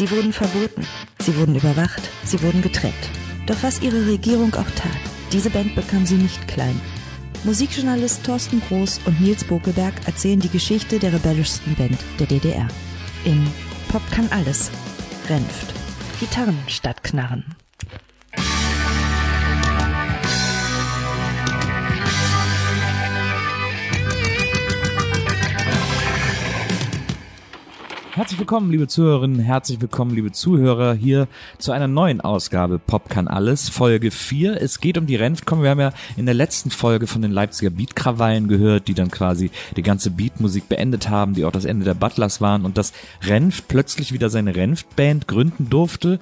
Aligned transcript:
Sie 0.00 0.10
wurden 0.10 0.32
verboten, 0.32 0.86
sie 1.18 1.36
wurden 1.36 1.56
überwacht, 1.56 2.00
sie 2.24 2.40
wurden 2.40 2.62
getrennt. 2.62 2.94
Doch 3.44 3.56
was 3.60 3.82
ihre 3.82 4.06
Regierung 4.06 4.54
auch 4.54 4.70
tat, 4.74 4.96
diese 5.30 5.50
Band 5.50 5.74
bekam 5.74 6.06
sie 6.06 6.14
nicht 6.14 6.48
klein. 6.48 6.80
Musikjournalist 7.44 8.24
Thorsten 8.24 8.62
Groß 8.66 9.00
und 9.04 9.20
Nils 9.20 9.44
Bokelberg 9.44 9.92
erzählen 10.06 10.40
die 10.40 10.48
Geschichte 10.48 10.98
der 10.98 11.12
rebellischsten 11.12 11.74
Band 11.74 11.98
der 12.18 12.26
DDR. 12.26 12.66
In 13.26 13.46
Pop 13.88 14.00
kann 14.10 14.26
alles. 14.30 14.70
Renft. 15.28 15.74
Gitarren 16.18 16.58
statt 16.66 17.04
Knarren. 17.04 17.44
Herzlich 28.20 28.38
willkommen, 28.38 28.70
liebe 28.70 28.86
Zuhörerinnen, 28.86 29.40
herzlich 29.40 29.80
willkommen, 29.80 30.14
liebe 30.14 30.30
Zuhörer, 30.30 30.92
hier 30.92 31.26
zu 31.56 31.72
einer 31.72 31.88
neuen 31.88 32.20
Ausgabe 32.20 32.78
Pop 32.78 33.08
kann 33.08 33.28
alles, 33.28 33.70
Folge 33.70 34.10
4. 34.10 34.60
Es 34.60 34.78
geht 34.78 34.98
um 34.98 35.06
die 35.06 35.16
Renftcom. 35.16 35.62
Wir 35.62 35.70
haben 35.70 35.80
ja 35.80 35.94
in 36.18 36.26
der 36.26 36.34
letzten 36.34 36.70
Folge 36.70 37.06
von 37.06 37.22
den 37.22 37.30
Leipziger 37.30 37.70
Beatkrawallen 37.70 38.46
gehört, 38.46 38.88
die 38.88 38.94
dann 38.94 39.10
quasi 39.10 39.50
die 39.74 39.82
ganze 39.82 40.10
Beatmusik 40.10 40.68
beendet 40.68 41.08
haben, 41.08 41.32
die 41.32 41.46
auch 41.46 41.50
das 41.50 41.64
Ende 41.64 41.86
der 41.86 41.94
Butlers 41.94 42.42
waren 42.42 42.66
und 42.66 42.76
dass 42.76 42.92
Renft 43.22 43.68
plötzlich 43.68 44.12
wieder 44.12 44.28
seine 44.28 44.54
Renft-Band 44.54 45.26
gründen 45.26 45.70
durfte 45.70 46.20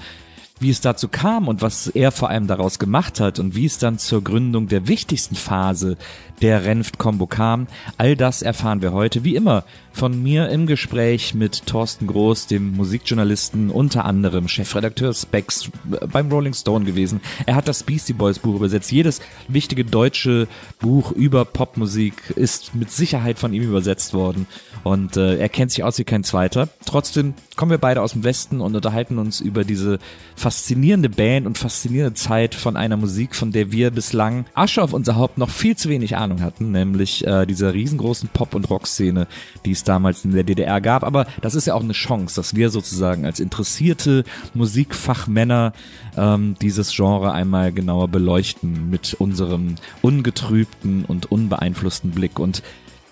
wie 0.61 0.71
es 0.71 0.81
dazu 0.81 1.09
kam 1.09 1.49
und 1.49 1.63
was 1.63 1.87
er 1.89 2.11
vor 2.11 2.31
allem 2.31 2.47
daraus 2.47 2.79
gemacht 2.79 3.21
hat 3.21 3.39
und 3.39 3.55
wie 3.55 3.67
es 3.67 3.79
dann 3.79 3.99
zur 3.99 4.25
Gründung 4.25 4.69
der 4.69 4.89
wichtigsten 4.89 5.37
Phase 5.37 5.97
der 6.43 6.65
Renft-Kombo 6.65 7.27
kam. 7.27 7.67
All 7.97 8.17
das 8.17 8.43
erfahren 8.43 8.83
wir 8.83 8.93
heute, 8.93 9.25
wie 9.25 9.37
immer, 9.37 9.65
von 9.93 10.23
mir 10.23 10.49
im 10.49 10.67
Gespräch 10.67 11.35
mit 11.35 11.67
Thorsten 11.67 12.07
Groß, 12.07 12.47
dem 12.47 12.77
Musikjournalisten, 12.77 13.71
unter 13.71 14.05
anderem 14.05 14.47
Chefredakteur 14.47 15.13
Specs 15.13 15.71
beim 16.13 16.31
Rolling 16.31 16.55
Stone 16.55 16.85
gewesen. 16.85 17.21
Er 17.47 17.57
hat 17.57 17.67
das 17.67 17.83
Beastie 17.83 18.13
Boys 18.13 18.39
Buch 18.39 18.55
übersetzt. 18.55 18.93
Jedes 18.93 19.21
wichtige 19.49 19.85
deutsche 19.85 20.47
Buch 20.79 21.11
über 21.13 21.45
Popmusik 21.45 22.31
ist 22.37 22.75
mit 22.75 22.93
Sicherheit 22.93 23.39
von 23.39 23.53
ihm 23.53 23.65
übersetzt 23.65 24.15
worden. 24.15 24.47
Und 24.85 25.17
äh, 25.17 25.37
er 25.37 25.49
kennt 25.49 25.73
sich 25.73 25.83
aus 25.83 25.99
wie 25.99 26.05
kein 26.05 26.23
zweiter. 26.23 26.69
Trotzdem 26.87 27.35
kommen 27.57 27.73
wir 27.73 27.79
beide 27.79 28.01
aus 28.01 28.13
dem 28.13 28.23
Westen 28.23 28.61
und 28.61 28.77
unterhalten 28.77 29.19
uns 29.19 29.41
über 29.41 29.65
diese 29.65 29.99
faszinierende 30.37 31.09
Band 31.09 31.47
und 31.47 31.59
faszinierende 31.59 32.15
Zeit 32.15 32.55
von 32.55 32.77
einer 32.77 32.97
Musik, 32.97 33.35
von 33.35 33.51
der 33.51 33.73
wir 33.73 33.91
bislang 33.91 34.47
Asche 34.55 34.81
auf 34.81 34.93
unser 34.93 35.17
Haupt 35.17 35.39
noch 35.39 35.51
viel 35.51 35.77
zu 35.77 35.89
wenig 35.89 36.17
Ahnung 36.17 36.28
hatten, 36.43 36.71
nämlich 36.71 37.27
äh, 37.27 37.47
dieser 37.47 37.75
riesengroßen 37.75 38.29
Pop- 38.33 38.55
und 38.55 38.71
Rock-Szene, 38.71 39.27
die 39.65 39.73
es 39.73 39.85
damals 39.85 40.25
in 40.25 40.33
der 40.33 40.45
DDR 40.45 40.81
gab. 40.81 41.05
Aber 41.05 41.27
das 41.41 41.55
ist 41.55 41.67
ja 41.67 41.75
auch 41.75 41.83
eine 41.83 41.93
Chance, 41.93 42.37
dass 42.37 42.55
wir 42.55 42.71
sozusagen 42.71 43.27
als 43.27 43.41
interessierte 43.41 44.25
Musikfachmänner 44.55 45.73
ähm, 46.17 46.57
dieses 46.61 46.95
Genre 46.95 47.33
einmal 47.33 47.73
genauer 47.73 48.09
beleuchten 48.09 48.91
mit 48.91 49.15
unserem 49.15 49.77
ungetrübten 50.03 51.05
und 51.05 51.31
unbeeinflussten 51.31 52.11
Blick. 52.11 52.39
Und 52.39 52.63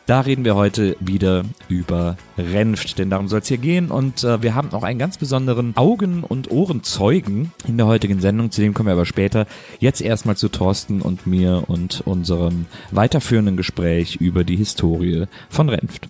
da 0.06 0.20
reden 0.20 0.44
wir 0.44 0.54
heute 0.54 0.96
wieder 1.00 1.44
über 1.68 2.16
Renft, 2.38 2.98
denn 2.98 3.10
darum 3.10 3.26
soll 3.26 3.40
es 3.40 3.48
hier 3.48 3.58
gehen. 3.58 3.90
Und 3.90 4.22
äh, 4.22 4.40
wir 4.40 4.54
haben 4.54 4.72
auch 4.72 4.84
einen 4.84 5.00
ganz 5.00 5.18
besonderen 5.18 5.76
Augen- 5.76 6.22
und 6.22 6.50
Ohrenzeugen 6.50 7.52
in 7.66 7.76
der 7.76 7.86
heutigen 7.86 8.20
Sendung, 8.20 8.52
zu 8.52 8.60
dem 8.60 8.72
kommen 8.72 8.86
wir 8.86 8.92
aber 8.92 9.04
später. 9.04 9.46
Jetzt 9.80 10.00
erstmal 10.00 10.36
zu 10.36 10.48
Thorsten 10.48 11.02
und 11.02 11.26
mir 11.26 11.64
und 11.66 12.02
unserem 12.06 12.66
weiterführenden 12.92 13.56
Gespräch 13.56 14.16
über 14.16 14.44
die 14.44 14.56
Historie 14.56 15.26
von 15.50 15.68
Renft. 15.68 16.08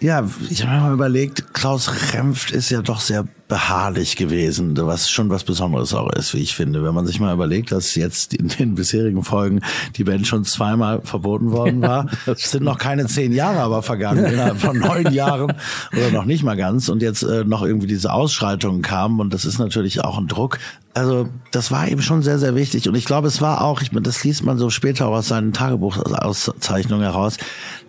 Ja, 0.00 0.28
ich 0.50 0.62
habe 0.62 0.74
mir 0.74 0.82
mal 0.82 0.92
überlegt, 0.92 1.54
Klaus 1.54 2.12
Renft 2.12 2.50
ist 2.50 2.68
ja 2.68 2.82
doch 2.82 3.00
sehr 3.00 3.26
beharrlich 3.48 4.16
gewesen, 4.16 4.74
was 4.76 5.10
schon 5.10 5.28
was 5.28 5.44
Besonderes 5.44 5.92
auch 5.92 6.10
ist, 6.12 6.32
wie 6.32 6.38
ich 6.38 6.54
finde. 6.54 6.82
Wenn 6.82 6.94
man 6.94 7.06
sich 7.06 7.20
mal 7.20 7.34
überlegt, 7.34 7.72
dass 7.72 7.94
jetzt 7.94 8.32
in 8.32 8.48
den 8.48 8.74
bisherigen 8.74 9.22
Folgen 9.22 9.60
die 9.96 10.04
Band 10.04 10.26
schon 10.26 10.44
zweimal 10.44 11.02
verboten 11.02 11.52
worden 11.52 11.82
war. 11.82 12.06
Es 12.26 12.50
sind 12.50 12.64
noch 12.64 12.78
keine 12.78 13.06
zehn 13.06 13.32
Jahre 13.32 13.60
aber 13.60 13.82
vergangen, 13.82 14.24
innerhalb 14.24 14.58
von 14.58 14.78
neun 14.78 15.12
Jahren 15.12 15.52
oder 15.92 16.10
noch 16.10 16.24
nicht 16.24 16.42
mal 16.42 16.56
ganz. 16.56 16.88
Und 16.88 17.02
jetzt 17.02 17.22
äh, 17.22 17.44
noch 17.44 17.62
irgendwie 17.62 17.86
diese 17.86 18.12
Ausschreitungen 18.12 18.80
kamen 18.80 19.20
und 19.20 19.34
das 19.34 19.44
ist 19.44 19.58
natürlich 19.58 20.02
auch 20.02 20.16
ein 20.16 20.26
Druck. 20.26 20.58
Also 20.94 21.28
das 21.50 21.72
war 21.72 21.88
eben 21.88 22.02
schon 22.02 22.22
sehr, 22.22 22.38
sehr 22.38 22.54
wichtig. 22.54 22.88
Und 22.88 22.94
ich 22.94 23.04
glaube, 23.04 23.26
es 23.26 23.40
war 23.40 23.62
auch, 23.62 23.82
ich 23.82 23.90
meine, 23.90 24.04
das 24.04 24.22
liest 24.22 24.44
man 24.44 24.58
so 24.58 24.70
später 24.70 25.08
auch 25.08 25.16
aus 25.16 25.26
seinen 25.26 25.52
Tagebuchauszeichnungen 25.52 27.04
heraus, 27.04 27.36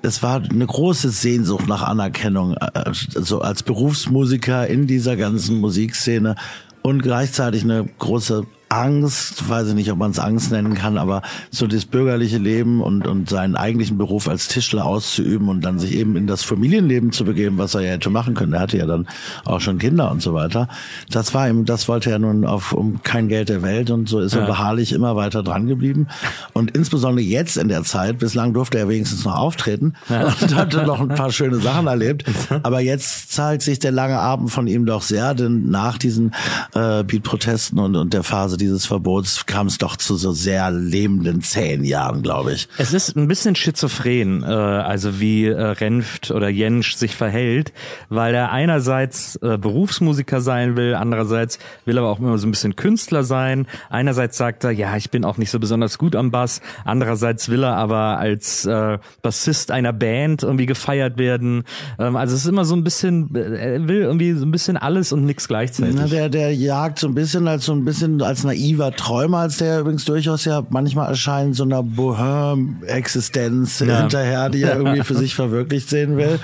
es 0.02 0.24
war 0.24 0.42
eine 0.42 0.66
große 0.66 1.10
Sehnsucht 1.12 1.68
nach 1.68 1.84
Anerkennung, 1.84 2.56
äh, 2.56 2.92
so 2.94 3.42
als 3.42 3.62
Berufsmusiker 3.62 4.68
in 4.68 4.88
dieser 4.88 5.18
ganzen 5.18 5.45
Musikszene 5.54 6.36
und 6.82 7.02
gleichzeitig 7.02 7.64
eine 7.64 7.86
große 8.00 8.46
Angst, 8.76 9.48
weiß 9.50 9.70
ich 9.70 9.74
nicht, 9.74 9.92
ob 9.92 9.98
man 9.98 10.12
es 10.12 10.20
Angst 10.20 10.52
nennen 10.52 10.74
kann, 10.74 10.98
aber 10.98 11.22
so 11.50 11.66
das 11.66 11.86
bürgerliche 11.86 12.38
Leben 12.38 12.82
und, 12.82 13.08
und 13.08 13.30
seinen 13.30 13.56
eigentlichen 13.56 13.98
Beruf 13.98 14.28
als 14.28 14.50
Tischler 14.50 14.86
auszuüben 14.86 15.48
und 15.48 15.62
dann 15.62 15.80
sich 15.80 15.94
eben 15.94 16.18
in 16.18 16.28
das 16.28 16.44
Familienleben 16.44 17.14
zu 17.14 17.24
begeben, 17.24 17.58
was 17.58 17.76
er 17.76 17.82
ja 17.82 17.92
hätte 17.92 18.10
machen 18.10 18.34
können. 18.34 18.52
Er 18.52 18.60
hatte 18.60 18.78
ja 18.78 18.86
dann 18.86 19.08
auch 19.46 19.62
schon 19.62 19.78
Kinder 19.78 20.12
und 20.12 20.22
so 20.22 20.34
weiter. 20.34 20.68
Das 21.10 21.34
war 21.34 21.48
ihm, 21.48 21.64
das 21.64 21.88
wollte 21.88 22.12
er 22.12 22.20
nun 22.20 22.46
auf 22.46 22.74
um 22.74 23.02
kein 23.02 23.30
Geld 23.30 23.48
der 23.48 23.62
Welt 23.62 23.92
und 23.92 24.10
so 24.10 24.20
ist 24.20 24.36
ja. 24.36 24.42
er 24.42 24.48
beharrlich 24.48 24.92
immer 24.92 25.16
weiter 25.16 25.42
dran 25.42 25.68
geblieben. 25.68 26.08
Und 26.52 26.72
insbesondere 26.72 27.24
jetzt 27.24 27.56
in 27.56 27.70
der 27.70 27.84
Zeit, 27.84 28.20
bislang 28.20 28.54
durfte 28.54 28.78
er 28.78 28.90
wenigstens 28.90 29.24
noch 29.24 29.38
auftreten 29.38 29.94
ja. 30.10 30.26
und 30.42 30.56
hatte 30.56 30.84
noch 30.84 31.00
ein 31.00 31.10
paar 31.10 31.32
schöne 31.32 31.58
Sachen 31.58 31.88
erlebt. 31.88 32.26
Aber 32.64 32.82
jetzt 32.82 33.32
zahlt 33.32 33.62
sich 33.62 33.80
der 33.80 33.92
lange 33.92 34.20
Abend 34.20 34.52
von 34.52 34.68
ihm 34.68 34.86
doch 34.86 35.02
sehr, 35.02 35.34
denn 35.34 35.70
nach 35.70 35.98
diesen 35.98 36.32
äh, 36.74 37.04
Beat-Protesten 37.04 37.80
und, 37.80 37.96
und 37.96 38.14
der 38.14 38.24
Phase 38.24 38.58
dieses 38.66 38.86
Verbots 38.88 39.46
kam 39.46 39.68
es 39.68 39.78
doch 39.78 39.96
zu 39.96 40.16
so 40.16 40.32
sehr 40.32 40.72
lebenden 40.72 41.42
zehn 41.42 41.84
Jahren, 41.84 42.24
glaube 42.24 42.54
ich. 42.54 42.68
Es 42.78 42.94
ist 42.94 43.16
ein 43.16 43.28
bisschen 43.28 43.56
schizophren, 43.56 44.44
äh, 44.44 44.48
also 44.48 45.20
wie 45.20 45.46
äh, 45.46 45.62
Renft 45.62 46.32
oder 46.32 46.50
Jensch 46.50 46.96
sich 46.96 47.16
verhält, 47.16 47.74
weil 48.10 48.34
er 48.34 48.52
einerseits 48.52 49.36
äh, 49.38 49.58
Berufsmusiker 49.58 50.42
sein 50.42 50.76
will, 50.76 50.96
andererseits 50.96 51.60
will 51.86 51.98
aber 51.98 52.10
auch 52.10 52.20
immer 52.20 52.38
so 52.38 52.48
ein 52.48 52.52
bisschen 52.52 52.76
Künstler 52.76 53.24
sein. 53.24 53.68
Einerseits 53.90 54.38
sagt 54.38 54.64
er, 54.64 54.72
ja, 54.72 54.98
ich 54.98 55.12
bin 55.12 55.26
auch 55.26 55.38
nicht 55.38 55.52
so 55.52 55.60
besonders 55.60 55.98
gut 55.98 56.16
am 56.16 56.32
Bass, 56.32 56.62
andererseits 56.84 57.50
will 57.50 57.64
er 57.64 57.76
aber 57.76 58.18
als 58.18 58.66
äh, 58.66 58.98
Bassist 59.22 59.72
einer 59.72 59.94
Band 59.94 60.44
irgendwie 60.44 60.66
gefeiert 60.66 61.18
werden. 61.18 61.64
Ähm, 62.00 62.16
also 62.16 62.34
es 62.34 62.42
ist 62.42 62.50
immer 62.50 62.66
so 62.66 62.76
ein 62.76 62.84
bisschen, 62.84 63.36
äh, 63.36 63.76
er 63.76 63.88
will 63.88 64.02
irgendwie 64.02 64.34
so 64.34 64.46
ein 64.46 64.52
bisschen 64.52 64.78
alles 64.78 65.12
und 65.12 65.26
nichts 65.26 65.48
gleichzeitig. 65.48 65.96
Na, 65.96 66.08
der, 66.08 66.30
der 66.30 66.56
jagt 66.56 67.00
so 67.00 67.08
ein 67.08 67.14
bisschen 67.14 67.48
als 67.48 67.66
so 67.66 67.74
ein 67.74 67.86
bisschen 67.86 68.22
als 68.22 68.44
naiver 68.56 68.92
Träumer, 68.92 69.40
als 69.40 69.58
der 69.58 69.82
übrigens 69.82 70.06
durchaus 70.06 70.46
ja 70.46 70.64
manchmal 70.70 71.10
erscheint, 71.10 71.56
so 71.56 71.64
einer 71.64 71.84
Bohem-Existenz 71.84 73.80
ja. 73.80 74.00
hinterher, 74.00 74.50
die 74.50 74.64
er 74.64 74.78
irgendwie 74.78 75.04
für 75.04 75.16
sich 75.18 75.36
verwirklicht 75.36 75.90
sehen 75.90 76.18
will. 76.18 76.40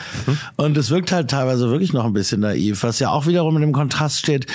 Und 0.58 0.78
es 0.78 0.90
wirkt 0.90 1.12
halt 1.12 1.30
teilweise 1.30 1.70
wirklich 1.70 1.94
noch 1.94 2.06
ein 2.06 2.14
bisschen 2.14 2.42
naiv, 2.42 2.84
was 2.84 3.00
ja 3.00 3.10
auch 3.10 3.28
wiederum 3.28 3.56
in 3.56 3.62
dem 3.62 3.72
Kontrast 3.72 4.20
steht 4.20 4.48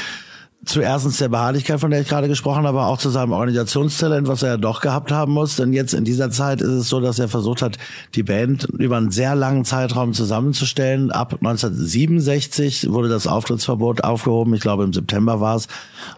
zu 0.66 0.80
erstens 0.80 1.18
der 1.18 1.28
Beharrlichkeit, 1.28 1.80
von 1.80 1.92
der 1.92 2.00
ich 2.00 2.08
gerade 2.08 2.28
gesprochen 2.28 2.66
habe, 2.66 2.82
auch 2.82 2.98
zu 2.98 3.08
seinem 3.08 3.32
Organisationstalent, 3.32 4.26
was 4.26 4.42
er 4.42 4.50
ja 4.50 4.56
doch 4.56 4.80
gehabt 4.80 5.12
haben 5.12 5.32
muss. 5.32 5.56
Denn 5.56 5.72
jetzt 5.72 5.94
in 5.94 6.04
dieser 6.04 6.30
Zeit 6.30 6.60
ist 6.60 6.68
es 6.68 6.88
so, 6.88 7.00
dass 7.00 7.20
er 7.20 7.28
versucht 7.28 7.62
hat, 7.62 7.78
die 8.16 8.24
Band 8.24 8.64
über 8.76 8.96
einen 8.96 9.12
sehr 9.12 9.36
langen 9.36 9.64
Zeitraum 9.64 10.12
zusammenzustellen. 10.12 11.12
Ab 11.12 11.34
1967 11.34 12.90
wurde 12.90 13.08
das 13.08 13.28
Auftrittsverbot 13.28 14.02
aufgehoben. 14.02 14.54
Ich 14.54 14.60
glaube, 14.60 14.82
im 14.82 14.92
September 14.92 15.40
war 15.40 15.56
es. 15.56 15.68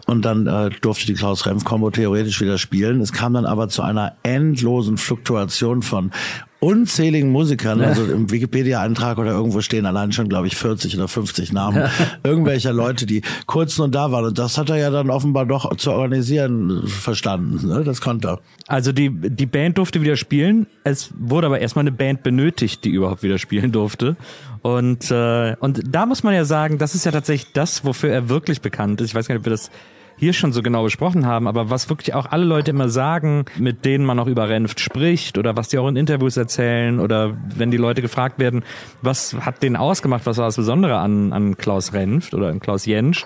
Und 0.07 0.25
dann 0.25 0.47
äh, 0.47 0.71
durfte 0.81 1.05
die 1.05 1.13
Klaus 1.13 1.45
Remf 1.45 1.63
Combo 1.63 1.91
theoretisch 1.91 2.41
wieder 2.41 2.57
spielen. 2.57 3.01
Es 3.01 3.13
kam 3.13 3.33
dann 3.33 3.45
aber 3.45 3.69
zu 3.69 3.83
einer 3.83 4.13
endlosen 4.23 4.97
Fluktuation 4.97 5.83
von 5.83 6.11
unzähligen 6.59 7.31
Musikern, 7.31 7.81
also 7.81 8.03
im 8.05 8.31
Wikipedia-Eintrag 8.31 9.17
oder 9.17 9.31
irgendwo 9.31 9.61
stehen 9.61 9.85
allein 9.85 10.11
schon, 10.11 10.27
glaube 10.27 10.47
ich, 10.47 10.55
40 10.57 10.95
oder 10.97 11.07
50 11.07 11.53
Namen 11.53 11.89
irgendwelcher 12.23 12.73
Leute, 12.73 13.05
die 13.05 13.21
kurz 13.45 13.77
nur 13.77 13.87
da 13.87 14.11
waren. 14.11 14.25
Und 14.25 14.37
das 14.37 14.57
hat 14.57 14.69
er 14.69 14.75
ja 14.75 14.89
dann 14.89 15.09
offenbar 15.09 15.45
doch 15.45 15.75
zu 15.77 15.91
organisieren 15.91 16.85
verstanden. 16.85 17.67
Ne? 17.67 17.83
Das 17.83 18.01
konnte 18.01 18.27
er. 18.27 18.39
Also 18.67 18.91
die, 18.91 19.09
die 19.09 19.45
Band 19.45 19.77
durfte 19.77 20.01
wieder 20.01 20.17
spielen. 20.17 20.67
Es 20.83 21.11
wurde 21.17 21.47
aber 21.47 21.59
erstmal 21.59 21.83
eine 21.83 21.93
Band 21.93 22.23
benötigt, 22.23 22.83
die 22.83 22.89
überhaupt 22.89 23.23
wieder 23.23 23.37
spielen 23.37 23.71
durfte. 23.71 24.17
Und, 24.61 25.09
äh, 25.11 25.55
und 25.59 25.81
da 25.87 26.05
muss 26.05 26.23
man 26.23 26.33
ja 26.33 26.43
sagen, 26.43 26.77
das 26.77 26.93
ist 26.93 27.05
ja 27.05 27.11
tatsächlich 27.11 27.53
das, 27.53 27.85
wofür 27.85 28.11
er 28.11 28.27
wirklich 28.27 28.59
bekannt 28.59 28.99
ist. 28.99 29.09
Ich 29.09 29.15
weiß 29.15 29.27
gar 29.27 29.35
nicht, 29.35 29.41
ob 29.41 29.45
wir 29.45 29.51
das 29.51 29.71
hier 30.19 30.33
schon 30.33 30.51
so 30.51 30.61
genau 30.61 30.83
besprochen 30.83 31.25
haben, 31.25 31.47
aber 31.47 31.69
was 31.69 31.89
wirklich 31.89 32.13
auch 32.13 32.25
alle 32.25 32.43
Leute 32.43 32.71
immer 32.71 32.89
sagen, 32.89 33.45
mit 33.57 33.85
denen 33.85 34.03
man 34.03 34.19
auch 34.19 34.27
über 34.27 34.49
Renft 34.49 34.81
spricht 34.81 35.37
oder 35.37 35.55
was 35.55 35.69
die 35.69 35.77
auch 35.77 35.87
in 35.87 35.95
Interviews 35.95 36.35
erzählen 36.35 36.99
oder 36.99 37.37
wenn 37.55 37.71
die 37.71 37.77
Leute 37.77 38.01
gefragt 38.01 38.37
werden, 38.37 38.63
was 39.01 39.33
hat 39.33 39.63
den 39.63 39.77
ausgemacht, 39.77 40.25
was 40.25 40.37
war 40.37 40.45
das 40.47 40.57
Besondere 40.57 40.97
an, 40.97 41.31
an 41.31 41.55
Klaus 41.55 41.93
Renft 41.93 42.33
oder 42.33 42.49
an 42.49 42.59
Klaus 42.59 42.85
Jentsch, 42.85 43.23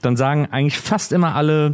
dann 0.00 0.16
sagen 0.16 0.48
eigentlich 0.50 0.78
fast 0.78 1.12
immer 1.12 1.34
alle, 1.34 1.72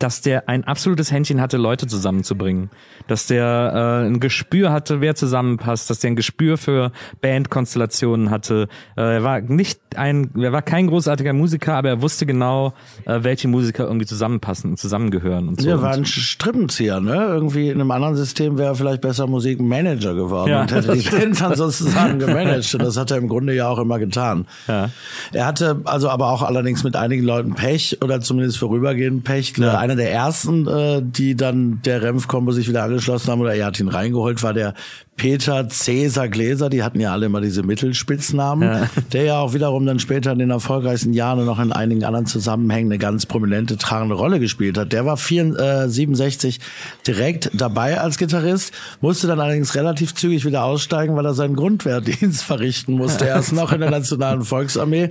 dass 0.00 0.20
der 0.20 0.48
ein 0.48 0.64
absolutes 0.64 1.12
Händchen 1.12 1.40
hatte, 1.40 1.56
Leute 1.56 1.86
zusammenzubringen. 1.86 2.70
Dass 3.08 3.26
der 3.26 4.02
äh, 4.04 4.06
ein 4.06 4.20
Gespür 4.20 4.72
hatte, 4.72 5.00
wer 5.00 5.14
zusammenpasst, 5.14 5.90
dass 5.90 6.00
der 6.00 6.10
ein 6.10 6.16
Gespür 6.16 6.58
für 6.58 6.92
Bandkonstellationen 7.20 8.30
hatte. 8.30 8.68
Äh, 8.96 9.16
er 9.16 9.22
war 9.22 9.40
nicht 9.40 9.80
ein, 9.96 10.30
er 10.36 10.52
war 10.52 10.62
kein 10.62 10.88
großartiger 10.88 11.32
Musiker, 11.32 11.74
aber 11.74 11.88
er 11.88 12.02
wusste 12.02 12.26
genau, 12.26 12.74
äh, 13.04 13.18
welche 13.22 13.48
Musiker 13.48 13.84
irgendwie 13.84 14.06
zusammenpassen 14.06 14.70
und 14.70 14.76
zusammengehören 14.76 15.48
und 15.48 15.60
so. 15.60 15.68
Er 15.68 15.82
war 15.82 15.92
ein 15.92 16.04
Strippenzieher, 16.04 17.00
ne? 17.00 17.14
Irgendwie 17.14 17.70
in 17.70 17.80
einem 17.80 17.90
anderen 17.90 18.16
System 18.16 18.58
wäre 18.58 18.70
er 18.70 18.74
vielleicht 18.74 19.00
besser 19.00 19.26
Musikmanager 19.26 20.14
geworden 20.14 20.50
ja, 20.50 20.62
und 20.62 20.72
hätte 20.72 20.96
die 20.96 21.08
Band 21.08 21.40
dann 21.40 21.54
sozusagen 21.54 22.18
gemanagt. 22.18 22.74
Und 22.74 22.82
das 22.82 22.96
hat 22.96 23.10
er 23.10 23.18
im 23.18 23.28
Grunde 23.28 23.54
ja 23.54 23.68
auch 23.68 23.78
immer 23.78 23.98
getan. 23.98 24.46
Ja. 24.68 24.90
Er 25.32 25.46
hatte 25.46 25.80
also 25.84 26.08
aber 26.08 26.30
auch 26.30 26.42
allerdings 26.42 26.84
mit 26.84 26.96
einigen 26.96 27.24
Leuten 27.24 27.54
Pech 27.54 27.98
oder 28.02 28.20
zumindest 28.20 28.58
vorübergehend 28.58 29.24
Pech. 29.24 29.54
Ja. 29.56 29.78
Einer 29.78 29.96
der 29.96 30.12
ersten, 30.12 30.66
äh, 30.66 31.02
die 31.02 31.36
dann 31.36 31.80
der 31.84 32.02
Renf-Kombo 32.02 32.52
sich 32.52 32.68
wieder 32.68 32.82
angeschlossen 32.96 33.30
haben 33.30 33.40
oder 33.40 33.54
er 33.54 33.66
hat 33.66 33.78
ihn 33.78 33.88
reingeholt, 33.88 34.42
war 34.42 34.54
der 34.54 34.74
Peter 35.16 35.66
Cäsar 35.68 36.28
Gläser, 36.28 36.68
die 36.68 36.82
hatten 36.82 37.00
ja 37.00 37.12
alle 37.12 37.26
immer 37.26 37.40
diese 37.40 37.62
Mittelspitznamen, 37.62 38.68
ja. 38.68 38.90
der 39.12 39.24
ja 39.24 39.38
auch 39.38 39.54
wiederum 39.54 39.86
dann 39.86 39.98
später 39.98 40.32
in 40.32 40.38
den 40.38 40.50
erfolgreichsten 40.50 41.14
Jahren 41.14 41.38
und 41.38 41.46
noch 41.46 41.58
in 41.58 41.72
einigen 41.72 42.04
anderen 42.04 42.26
Zusammenhängen 42.26 42.92
eine 42.92 42.98
ganz 42.98 43.24
prominente 43.24 43.78
tragende 43.78 44.14
Rolle 44.14 44.40
gespielt 44.40 44.76
hat. 44.76 44.92
Der 44.92 45.06
war 45.06 45.16
4, 45.16 45.58
äh, 45.58 45.88
67 45.88 46.60
direkt 47.06 47.50
dabei 47.54 47.98
als 47.98 48.18
Gitarrist, 48.18 48.74
musste 49.00 49.26
dann 49.26 49.40
allerdings 49.40 49.74
relativ 49.74 50.14
zügig 50.14 50.44
wieder 50.44 50.64
aussteigen, 50.64 51.16
weil 51.16 51.24
er 51.24 51.32
seinen 51.32 51.56
Grundwehrdienst 51.56 52.42
verrichten 52.44 52.92
musste. 52.92 53.26
Er 53.26 53.38
ist 53.38 53.52
noch 53.52 53.72
in 53.72 53.80
der 53.80 53.90
Nationalen 53.90 54.42
Volksarmee 54.42 55.10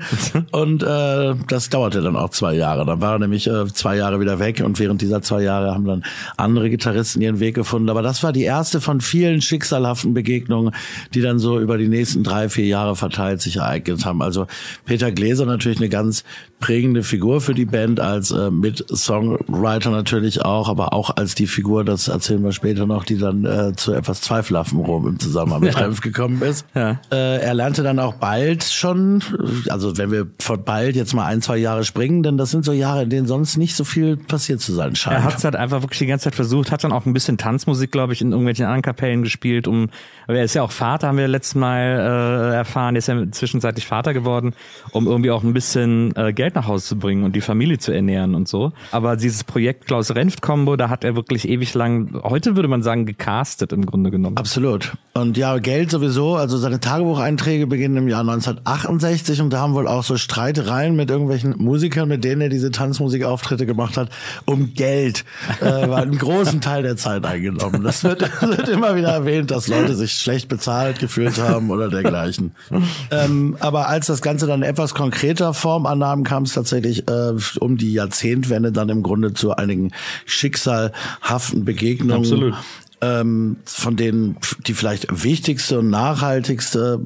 und 0.52 0.84
äh, 0.84 1.34
das 1.48 1.70
dauerte 1.70 2.02
dann 2.02 2.16
auch 2.16 2.30
zwei 2.30 2.54
Jahre. 2.54 2.86
Dann 2.86 3.02
war 3.02 3.14
er 3.14 3.20
nämlich 3.20 3.48
äh, 3.48 3.66
zwei 3.74 3.98
Jahre 3.98 4.20
wieder 4.20 4.38
weg 4.38 4.62
und 4.64 4.80
während 4.80 5.02
dieser 5.02 5.24
zwei 5.24 5.42
Jahre 5.42 5.74
haben 5.74 5.86
dann 5.86 6.04
andere 6.38 6.70
Gitarristen 6.70 7.22
ihren 7.22 7.40
Weg 7.40 7.56
gefunden. 7.56 7.90
Aber 7.90 8.04
das 8.04 8.22
war 8.22 8.32
die 8.32 8.44
erste 8.44 8.82
von 8.82 9.02
vielen 9.02 9.42
schicksalhaften 9.42 9.95
schicksalhaften 9.96 10.14
Begegnungen, 10.14 10.74
die 11.14 11.22
dann 11.22 11.40
so 11.40 11.60
über 11.60 11.78
die 11.78 11.88
nächsten 11.88 12.24
drei, 12.24 12.50
vier 12.50 12.66
Jahre 12.66 12.96
verteilt 12.96 13.42
sich 13.42 13.58
ereignet 13.58 14.06
haben. 14.06 14.22
Also 14.22 14.48
Peter 14.86 15.12
Gläser 15.12 15.46
natürlich 15.46 15.80
eine 15.80 15.90
ganz 15.90 16.24
prägende 16.60 17.04
Figur 17.04 17.42
für 17.42 17.54
die 17.54 17.66
Band 17.66 18.00
als 18.00 18.32
äh, 18.32 18.50
Mit-Songwriter 18.50 19.92
natürlich 19.92 20.44
auch, 20.44 20.70
aber 20.70 20.94
auch 20.94 21.16
als 21.16 21.36
die 21.36 21.48
Figur, 21.48 21.84
das 21.84 22.08
erzählen 22.08 22.44
wir 22.44 22.54
später 22.54 22.86
noch, 22.86 23.04
die 23.04 23.18
dann 23.18 23.46
äh, 23.46 23.74
zu 23.76 23.94
etwas 23.94 24.22
zweifelhaftem 24.22 24.80
Rom 24.80 25.08
im 25.08 25.20
Zusammenhang 25.20 25.62
mit 25.62 25.78
Renf 25.78 26.02
gekommen 26.02 26.42
ist. 26.42 26.66
Ja. 26.74 27.00
Äh, 27.12 27.42
er 27.42 27.54
lernte 27.54 27.84
dann 27.84 28.00
auch 28.00 28.16
bald 28.16 28.64
schon, 28.64 29.22
also 29.70 29.98
wenn 29.98 30.12
wir 30.12 30.28
von 30.40 30.64
bald 30.64 30.96
jetzt 30.96 31.14
mal 31.14 31.26
ein, 31.26 31.42
zwei 31.42 31.58
Jahre 31.58 31.84
springen, 31.84 32.24
denn 32.24 32.38
das 32.38 32.52
sind 32.52 32.66
so 32.66 32.72
Jahre, 32.72 33.04
in 33.04 33.10
denen 33.10 33.28
sonst 33.28 33.58
nicht 33.58 33.76
so 33.76 33.84
viel 33.84 34.18
passiert 34.18 34.62
zu 34.62 34.74
sein 34.74 34.96
scheint. 34.96 35.18
Er 35.18 35.24
hat 35.24 35.38
es 35.38 35.44
halt 35.44 35.56
einfach 35.56 35.82
wirklich 35.82 36.00
die 36.00 36.08
ganze 36.08 36.26
Zeit 36.26 36.36
versucht, 36.36 36.72
hat 36.72 36.84
dann 36.84 36.94
auch 36.94 37.06
ein 37.06 37.14
bisschen 37.14 37.38
Tanzmusik, 37.38 37.92
glaube 37.92 38.14
ich, 38.14 38.22
in 38.22 38.32
irgendwelchen 38.32 38.66
anderen 38.66 38.82
Kapellen 38.82 39.24
gespielt, 39.24 39.68
um, 39.68 39.85
aber 40.28 40.38
er 40.38 40.44
ist 40.44 40.56
ja 40.56 40.64
auch 40.64 40.72
Vater, 40.72 41.08
haben 41.08 41.18
wir 41.18 41.28
letztes 41.28 41.56
Mal 41.56 42.52
äh, 42.52 42.56
erfahren, 42.56 42.96
er 42.96 43.00
ist 43.00 43.08
ja 43.08 43.32
zwischenzeitlich 43.32 43.86
Vater 43.86 44.14
geworden, 44.14 44.54
um 44.92 45.08
irgendwie 45.08 45.32
auch 45.32 45.44
ein 45.44 45.54
bisschen 45.54 46.16
äh, 46.16 46.34
Geld 46.34 46.56
nach 46.56 46.68
Hause 46.68 46.86
zu 46.86 46.98
bringen 46.98 47.24
und 47.24 47.36
die 47.36 47.42
Familie 47.42 47.78
zu 47.78 47.92
ernähren 47.92 48.36
und 48.36 48.48
so. 48.48 48.72
Aber 48.92 49.16
dieses 49.16 49.44
Projekt 49.44 49.86
Klaus 49.86 50.14
Renft 50.16 50.42
Combo, 50.42 50.76
da 50.76 50.90
hat 50.90 51.04
er 51.04 51.16
wirklich 51.16 51.48
ewig 51.48 51.74
lang, 51.74 52.20
heute 52.24 52.56
würde 52.56 52.68
man 52.68 52.82
sagen, 52.82 53.06
gecastet 53.06 53.72
im 53.72 53.86
Grunde 53.86 54.12
genommen. 54.12 54.38
Absolut. 54.38 54.94
Und 55.14 55.38
ja, 55.38 55.58
Geld 55.60 55.92
sowieso, 55.92 56.36
also 56.36 56.58
seine 56.58 56.80
Tagebucheinträge 56.80 57.68
beginnen 57.68 57.98
im 57.98 58.08
Jahr 58.08 58.22
1968 58.22 59.42
und 59.42 59.52
da 59.52 59.60
haben 59.60 59.74
wohl 59.74 59.88
auch 59.88 60.04
so 60.04 60.18
Streitereien 60.18 60.96
mit 60.96 61.10
irgendwelchen 61.10 61.56
Musikern, 61.58 62.10
mit 62.10 62.24
denen 62.24 62.42
er 62.42 62.50
diese 62.50 62.72
Tanzmusikauftritte 62.72 63.66
gemacht 63.66 63.98
hat, 63.98 64.10
um 64.46 64.74
Geld, 64.74 65.24
äh, 65.62 65.88
war 65.88 66.02
einen 66.02 66.18
großen 66.18 66.62
Teil 66.62 66.84
der 66.84 66.98
Zeit 66.98 67.26
eingenommen. 67.26 67.84
Das 67.84 68.04
wird, 68.04 68.22
wird 68.42 68.68
immer 68.70 68.96
wieder 68.96 69.10
erwähnt, 69.10 69.52
dass 69.52 69.68
Leute 69.82 69.96
sich 69.96 70.14
schlecht 70.14 70.48
bezahlt 70.48 71.00
gefühlt 71.00 71.40
haben 71.40 71.70
oder 71.70 71.90
dergleichen. 71.90 72.56
ähm, 73.12 73.58
aber 73.60 73.88
als 73.88 74.08
das 74.08 74.22
Ganze 74.22 74.48
dann 74.48 74.64
etwas 74.64 74.94
konkreter 74.94 75.54
Form 75.54 75.86
annahm, 75.86 76.24
kam 76.24 76.44
es 76.44 76.54
tatsächlich 76.54 77.08
äh, 77.08 77.34
um 77.60 77.78
die 77.78 77.94
Jahrzehntwende 77.94 78.72
dann 78.72 78.90
im 78.90 79.04
Grunde 79.04 79.34
zu 79.34 79.56
einigen 79.56 79.92
schicksalhaften 80.26 81.66
Begegnungen. 81.66 82.24
Absolut. 82.24 82.54
Ähm, 83.02 83.58
von 83.66 83.98
denen 83.98 84.38
die 84.66 84.74
vielleicht 84.74 85.24
wichtigste 85.24 85.80
und 85.80 85.90
nachhaltigste 85.90 87.02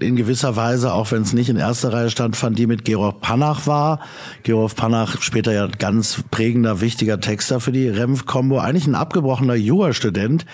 in 0.00 0.16
gewisser 0.16 0.56
Weise, 0.56 0.92
auch 0.92 1.12
wenn 1.12 1.22
es 1.22 1.32
nicht 1.32 1.48
in 1.48 1.56
erster 1.56 1.92
Reihe 1.92 2.10
stand, 2.10 2.36
fand 2.36 2.58
die 2.58 2.66
mit 2.66 2.84
Georg 2.84 3.20
Panach 3.20 3.66
war. 3.66 4.00
Georg 4.42 4.74
Panach, 4.74 5.20
später 5.22 5.52
ja 5.52 5.68
ganz 5.68 6.24
prägender, 6.30 6.80
wichtiger 6.80 7.20
Texter 7.20 7.60
für 7.60 7.72
die 7.72 7.88
Remf-Kombo, 7.88 8.58
eigentlich 8.58 8.86
ein 8.86 8.94
abgebrochener 8.94 9.54
Jurastudent, 9.54 10.44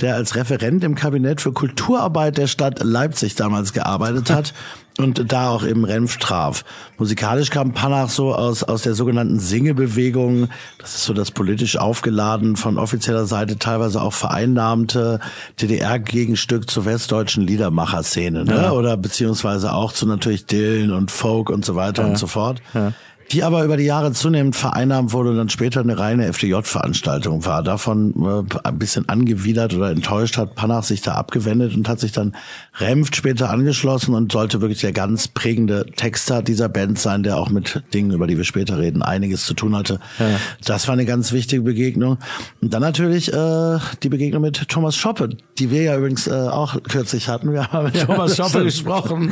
der 0.00 0.14
als 0.14 0.34
Referent 0.34 0.84
im 0.84 0.94
Kabinett 0.94 1.40
für 1.40 1.52
Kulturarbeit 1.52 2.38
der 2.38 2.46
Stadt 2.46 2.82
Leipzig 2.82 3.34
damals 3.34 3.72
gearbeitet 3.72 4.30
hat 4.30 4.54
und 4.98 5.32
da 5.32 5.50
auch 5.50 5.62
im 5.62 5.84
Renf 5.84 6.16
traf. 6.18 6.64
Musikalisch 6.98 7.50
kam 7.50 7.72
Panach 7.72 8.10
so 8.10 8.34
aus, 8.34 8.62
aus 8.62 8.82
der 8.82 8.94
sogenannten 8.94 9.38
Singebewegung. 9.38 10.48
Das 10.78 10.94
ist 10.94 11.04
so 11.04 11.14
das 11.14 11.30
politisch 11.30 11.76
aufgeladen, 11.76 12.56
von 12.56 12.78
offizieller 12.78 13.26
Seite 13.26 13.58
teilweise 13.58 14.02
auch 14.02 14.12
vereinnahmte 14.12 15.20
DDR-Gegenstück 15.60 16.70
zur 16.70 16.84
westdeutschen 16.84 17.46
Liedermacher-Szene, 17.46 18.44
ne? 18.44 18.54
Ja. 18.54 18.72
Oder 18.72 18.96
beziehungsweise 18.96 19.72
auch 19.72 19.92
zu 19.92 20.06
natürlich 20.06 20.46
Dillen 20.46 20.92
und 20.92 21.10
Folk 21.10 21.50
und 21.50 21.64
so 21.64 21.76
weiter 21.76 22.02
ja. 22.02 22.08
und 22.08 22.18
so 22.18 22.26
fort. 22.26 22.60
Ja 22.74 22.92
die 23.32 23.44
aber 23.44 23.64
über 23.64 23.76
die 23.76 23.84
Jahre 23.84 24.12
zunehmend 24.12 24.56
vereinnahmt 24.56 25.12
wurde 25.12 25.30
und 25.30 25.36
dann 25.36 25.48
später 25.48 25.80
eine 25.80 25.98
reine 25.98 26.26
FDJ-Veranstaltung 26.32 27.44
war. 27.44 27.62
Davon 27.62 28.14
äh, 28.16 28.58
ein 28.64 28.78
bisschen 28.78 29.08
angewidert 29.08 29.74
oder 29.74 29.90
enttäuscht 29.90 30.36
hat 30.36 30.56
Panach 30.56 30.82
sich 30.82 31.00
da 31.00 31.14
abgewendet 31.14 31.74
und 31.76 31.88
hat 31.88 32.00
sich 32.00 32.10
dann 32.10 32.34
Remft 32.78 33.14
später 33.14 33.50
angeschlossen 33.50 34.14
und 34.14 34.32
sollte 34.32 34.60
wirklich 34.60 34.80
der 34.80 34.92
ganz 34.92 35.28
prägende 35.28 35.86
Texter 35.86 36.42
dieser 36.42 36.68
Band 36.68 36.98
sein, 36.98 37.22
der 37.22 37.36
auch 37.36 37.50
mit 37.50 37.82
Dingen, 37.94 38.10
über 38.10 38.26
die 38.26 38.36
wir 38.36 38.44
später 38.44 38.78
reden, 38.78 39.02
einiges 39.02 39.46
zu 39.46 39.54
tun 39.54 39.76
hatte. 39.76 40.00
Ja. 40.18 40.26
Das 40.64 40.88
war 40.88 40.94
eine 40.94 41.04
ganz 41.04 41.32
wichtige 41.32 41.62
Begegnung. 41.62 42.18
Und 42.60 42.74
dann 42.74 42.82
natürlich 42.82 43.32
äh, 43.32 43.78
die 44.02 44.08
Begegnung 44.08 44.42
mit 44.42 44.68
Thomas 44.68 44.96
Schoppe, 44.96 45.28
die 45.58 45.70
wir 45.70 45.82
ja 45.82 45.96
übrigens 45.96 46.26
äh, 46.26 46.32
auch 46.32 46.82
kürzlich 46.82 47.28
hatten. 47.28 47.52
Wir 47.52 47.68
haben 47.68 47.86
mit 47.86 47.96
ja, 47.96 48.06
Thomas 48.06 48.36
Schoppe 48.36 48.64
gesprochen. 48.64 49.30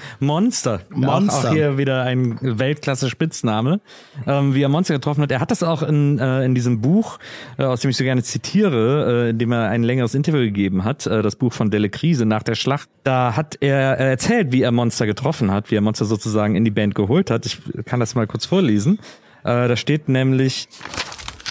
Monster. 0.20 0.80
Monster. 0.90 1.38
Auch, 1.38 1.44
auch 1.44 1.52
hier 1.52 1.78
wieder 1.78 2.02
ein 2.02 2.38
Weltklasse 2.40 3.03
erste 3.04 3.10
Spitzname, 3.10 3.80
ähm, 4.26 4.54
wie 4.54 4.62
er 4.62 4.68
Monster 4.68 4.94
getroffen 4.94 5.22
hat. 5.22 5.30
Er 5.30 5.40
hat 5.40 5.50
das 5.50 5.62
auch 5.62 5.82
in, 5.82 6.18
äh, 6.18 6.44
in 6.44 6.54
diesem 6.54 6.80
Buch, 6.80 7.18
äh, 7.58 7.64
aus 7.64 7.80
dem 7.80 7.90
ich 7.90 7.96
so 7.96 8.04
gerne 8.04 8.22
zitiere, 8.22 9.26
äh, 9.26 9.30
in 9.30 9.38
dem 9.38 9.52
er 9.52 9.68
ein 9.68 9.82
längeres 9.82 10.14
Interview 10.14 10.40
gegeben 10.40 10.84
hat, 10.84 11.06
äh, 11.06 11.22
das 11.22 11.36
Buch 11.36 11.52
von 11.52 11.70
Delle 11.70 11.90
Krise 11.90 12.24
nach 12.26 12.42
der 12.42 12.54
Schlacht. 12.54 12.88
Da 13.04 13.36
hat 13.36 13.58
er 13.60 13.98
erzählt, 13.98 14.52
wie 14.52 14.62
er 14.62 14.72
Monster 14.72 15.06
getroffen 15.06 15.50
hat, 15.50 15.70
wie 15.70 15.76
er 15.76 15.80
Monster 15.80 16.04
sozusagen 16.04 16.56
in 16.56 16.64
die 16.64 16.70
Band 16.70 16.94
geholt 16.94 17.30
hat. 17.30 17.46
Ich 17.46 17.60
kann 17.84 18.00
das 18.00 18.14
mal 18.14 18.26
kurz 18.26 18.46
vorlesen. 18.46 18.98
Äh, 19.42 19.68
da 19.68 19.76
steht 19.76 20.08
nämlich, 20.08 20.68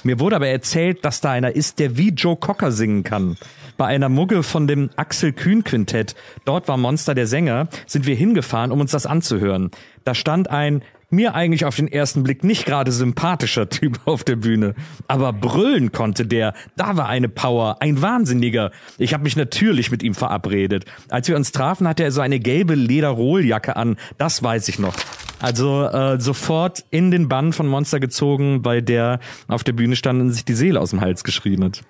mir 0.03 0.19
wurde 0.19 0.35
aber 0.35 0.47
erzählt, 0.47 1.05
dass 1.05 1.21
da 1.21 1.31
einer 1.31 1.55
ist, 1.55 1.79
der 1.79 1.97
wie 1.97 2.09
Joe 2.09 2.35
Cocker 2.35 2.71
singen 2.71 3.03
kann 3.03 3.37
bei 3.77 3.87
einer 3.87 4.09
Mugge 4.09 4.43
von 4.43 4.67
dem 4.67 4.89
Axel 4.95 5.33
Kühn 5.33 5.63
Quintett. 5.63 6.15
Dort 6.45 6.67
war 6.67 6.77
Monster 6.77 7.15
der 7.15 7.27
Sänger, 7.27 7.67
sind 7.87 8.05
wir 8.05 8.15
hingefahren, 8.15 8.71
um 8.71 8.79
uns 8.79 8.91
das 8.91 9.05
anzuhören. 9.05 9.71
Da 10.03 10.15
stand 10.15 10.49
ein 10.49 10.83
mir 11.13 11.35
eigentlich 11.35 11.65
auf 11.65 11.75
den 11.75 11.87
ersten 11.87 12.23
Blick 12.23 12.43
nicht 12.43 12.65
gerade 12.65 12.91
sympathischer 12.91 13.69
Typ 13.69 14.01
auf 14.05 14.23
der 14.23 14.35
Bühne. 14.35 14.75
Aber 15.07 15.31
brüllen 15.31 15.91
konnte 15.91 16.25
der. 16.25 16.53
Da 16.75 16.97
war 16.97 17.07
eine 17.07 17.29
Power, 17.29 17.77
ein 17.79 18.01
Wahnsinniger. 18.01 18.71
Ich 18.97 19.13
habe 19.13 19.23
mich 19.23 19.35
natürlich 19.35 19.91
mit 19.91 20.03
ihm 20.03 20.15
verabredet. 20.15 20.85
Als 21.09 21.27
wir 21.27 21.35
uns 21.35 21.51
trafen, 21.51 21.87
hatte 21.87 22.03
er 22.03 22.11
so 22.11 22.21
eine 22.21 22.39
gelbe 22.39 22.75
Lederrohljacke 22.75 23.75
an. 23.75 23.97
Das 24.17 24.43
weiß 24.43 24.67
ich 24.67 24.79
noch. 24.79 24.95
Also 25.39 25.85
äh, 25.85 26.19
sofort 26.19 26.85
in 26.89 27.11
den 27.11 27.27
Bann 27.27 27.53
von 27.53 27.67
Monster 27.67 27.99
gezogen, 27.99 28.63
weil 28.65 28.81
der 28.81 29.19
auf 29.47 29.63
der 29.63 29.73
Bühne 29.73 29.95
stand 29.95 30.21
und 30.21 30.31
sich 30.31 30.45
die 30.45 30.53
Seele 30.53 30.79
aus 30.79 30.91
dem 30.91 31.01
Hals 31.01 31.23
geschrien 31.23 31.63
hat. 31.63 31.81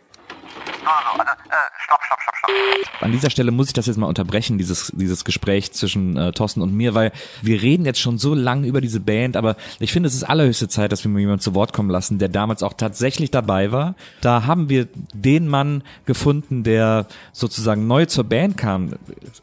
Also, 0.85 1.21
also, 1.21 1.21
äh, 1.21 1.72
stopp, 1.93 2.03
stopp, 2.03 2.21
stopp, 2.21 2.35
stopp. 2.38 3.01
An 3.01 3.12
dieser 3.12 3.29
Stelle 3.29 3.51
muss 3.51 3.67
ich 3.67 3.73
das 3.73 3.85
jetzt 3.85 3.97
mal 3.97 4.07
unterbrechen, 4.07 4.57
dieses, 4.57 4.91
dieses 4.95 5.25
Gespräch 5.25 5.71
zwischen 5.73 6.17
äh, 6.17 6.31
Thorsten 6.31 6.62
und 6.62 6.73
mir, 6.73 6.93
weil 6.93 7.12
wir 7.41 7.62
reden 7.62 7.85
jetzt 7.85 8.00
schon 8.00 8.17
so 8.17 8.33
lange 8.33 8.67
über 8.67 8.81
diese 8.81 9.00
Band, 9.00 9.35
aber 9.35 9.55
ich 9.79 9.91
finde, 9.91 10.07
es 10.07 10.15
ist 10.15 10.23
allerhöchste 10.23 10.67
Zeit, 10.67 10.91
dass 10.91 11.03
wir 11.03 11.12
mal 11.12 11.19
jemanden 11.19 11.41
zu 11.41 11.55
Wort 11.55 11.73
kommen 11.73 11.89
lassen, 11.89 12.19
der 12.19 12.29
damals 12.29 12.63
auch 12.63 12.73
tatsächlich 12.73 13.31
dabei 13.31 13.71
war. 13.71 13.95
Da 14.21 14.45
haben 14.45 14.69
wir 14.69 14.88
den 15.13 15.47
Mann 15.47 15.83
gefunden, 16.05 16.63
der 16.63 17.07
sozusagen 17.31 17.88
neu 17.88 18.05
zur 18.05 18.23
Band 18.23 18.57
kam. 18.57 18.93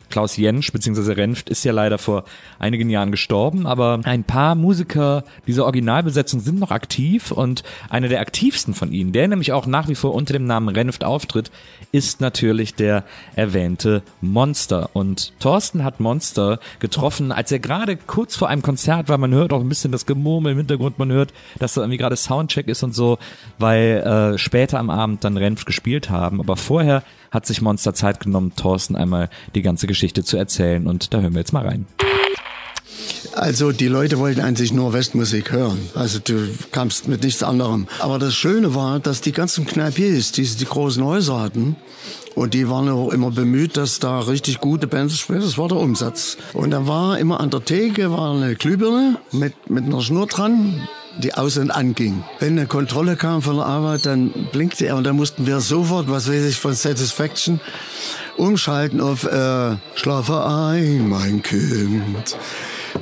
Klaus 0.09 0.37
Jensch, 0.37 0.73
beziehungsweise 0.73 1.17
Renft, 1.17 1.51
ist 1.51 1.65
ja 1.65 1.73
leider 1.73 1.99
vor 1.99 2.25
einigen 2.59 2.91
Jahren 2.91 3.11
gestorben, 3.11 3.67
aber 3.67 4.01
ein 4.05 4.25
paar 4.25 4.55
Musiker 4.55 5.25
dieser 5.47 5.65
Originalbesetzung 5.65 6.41
sind 6.41 6.59
noch 6.59 6.71
aktiv 6.71 7.31
und 7.31 7.63
einer 7.89 8.09
der 8.09 8.21
aktivsten 8.21 8.75
von 8.75 8.93
ihnen, 8.93 9.13
der 9.13 9.29
nämlich 9.29 9.53
auch 9.53 9.67
nach 9.67 9.89
wie 9.89 9.95
vor 9.95 10.15
unter 10.15 10.33
dem 10.33 10.45
Namen 10.45 10.69
Renft 10.69 11.05
auftritt, 11.05 11.51
ist 11.93 12.21
natürlich 12.21 12.40
der 12.41 13.05
erwähnte 13.37 14.03
Monster. 14.21 14.91
Und 14.93 15.33
Thorsten 15.41 15.85
hat 15.85 16.01
Monster 16.01 16.59
getroffen, 16.79 17.33
als 17.33 17.53
er 17.53 17.59
gerade 17.59 17.97
kurz 17.97 18.37
vor 18.37 18.49
einem 18.49 18.63
Konzert 18.63 19.09
war. 19.09 19.19
Man 19.19 19.33
hört 19.33 19.53
auch 19.53 19.61
ein 19.61 19.69
bisschen 19.69 19.93
das 19.93 20.07
Gemurmel 20.07 20.53
im 20.53 20.59
Hintergrund, 20.59 20.99
man 20.99 21.13
hört, 21.13 21.33
dass 21.59 21.75
da 21.75 21.83
irgendwie 21.83 21.99
gerade 21.99 22.17
Soundcheck 22.17 22.69
ist 22.69 22.83
und 22.83 22.95
so, 22.95 23.19
weil 23.59 24.35
äh, 24.35 24.39
später 24.39 24.79
am 24.79 24.91
Abend 24.91 25.25
dann 25.25 25.37
Renf 25.37 25.65
gespielt 25.65 26.11
haben. 26.11 26.41
Aber 26.41 26.57
vorher 26.57 27.03
hat 27.31 27.47
sich 27.47 27.61
Monster 27.61 27.95
Zeit 27.95 28.21
genommen, 28.21 28.53
Thorsten 28.57 28.97
einmal 28.97 29.31
die 29.55 29.63
ganze 29.63 29.87
Geschichte 29.87 30.25
zu 30.25 30.37
erzählen 30.37 30.87
und 30.87 31.15
da 31.15 31.21
hören 31.21 31.35
wir 31.35 31.41
jetzt 31.41 31.53
mal 31.53 31.67
rein. 31.67 31.87
Also 33.33 33.73
die 33.73 33.87
Leute 33.87 34.19
wollten 34.19 34.41
eigentlich 34.41 34.73
nur 34.73 34.93
Westmusik 34.93 35.53
hören. 35.53 35.79
Also 35.95 36.19
du 36.19 36.49
kamst 36.73 37.07
mit 37.09 37.23
nichts 37.23 37.43
anderem. 37.43 37.87
Aber 38.01 38.19
das 38.19 38.35
Schöne 38.35 38.75
war, 38.75 38.99
dass 38.99 39.21
die 39.21 39.33
ganzen 39.33 39.67
Kneipiers, 39.67 40.33
die 40.33 40.45
die 40.45 40.65
großen 40.65 41.05
Häuser 41.05 41.41
hatten, 41.41 41.77
und 42.35 42.55
die 42.55 42.69
waren 42.69 42.89
auch 42.89 43.11
immer 43.11 43.31
bemüht, 43.31 43.77
dass 43.77 43.99
da 43.99 44.21
richtig 44.21 44.61
gute 44.61 44.87
Bands 44.87 45.19
spielen. 45.19 45.41
Das 45.41 45.59
war 45.59 45.69
der 45.69 45.79
Umsatz. 45.79 46.37
Und 46.53 46.71
da 46.71 46.87
war 46.87 47.19
immer 47.19 47.41
an 47.41 47.51
der 47.51 47.65
Theke 47.65 48.11
war 48.11 48.35
eine 48.35 48.55
Glühbirne 48.55 49.19
mit, 49.33 49.69
mit 49.69 49.85
einer 49.85 50.01
Schnur 50.01 50.27
dran 50.27 50.89
die 51.19 51.35
aus 51.35 51.57
und 51.57 51.71
anging. 51.71 52.25
Wenn 52.39 52.59
eine 52.59 52.67
Kontrolle 52.67 53.17
kam 53.17 53.43
von 53.43 53.57
der 53.57 53.67
Arbeit, 53.67 54.07
dann 54.07 54.31
blinkte 54.53 54.87
er 54.87 54.97
und 54.97 55.05
dann 55.05 55.17
mussten 55.17 55.47
wir 55.47 55.61
sofort, 55.61 56.09
was 56.09 56.29
weiß 56.29 56.45
ich, 56.45 56.57
von 56.57 56.75
Satisfaction 56.75 57.61
umschalten 58.37 59.01
auf 59.01 59.25
äh, 59.25 59.77
Schlafe 59.95 60.47
ein, 60.47 61.09
mein 61.09 61.43
Kind 61.43 62.37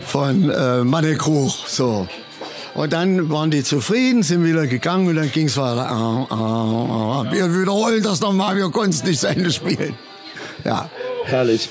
von 0.01 0.51
äh, 0.51 0.85
Manne 0.85 1.17
Kruch. 1.17 1.67
So. 1.67 2.09
Und 2.79 2.93
dann 2.93 3.29
waren 3.29 3.51
die 3.51 3.65
zufrieden, 3.65 4.23
sind 4.23 4.45
wieder 4.45 4.69
gegangen 4.69 5.09
und 5.09 5.17
dann 5.17 5.33
ging 5.33 5.49
es 5.49 5.57
weiter. 5.57 5.91
Ah, 5.91 6.27
ah, 6.31 6.37
ah. 6.37 7.27
Wir 7.29 7.53
wiederholen 7.53 8.05
das 8.05 8.21
nochmal, 8.21 8.55
wir 8.55 8.71
konnten 8.71 8.91
es 8.91 9.03
nicht 9.03 9.19
zu 9.19 9.27
Ende 9.27 9.51
spielen. 9.51 9.97
Ja. 10.65 10.89
Herrlich. 11.25 11.71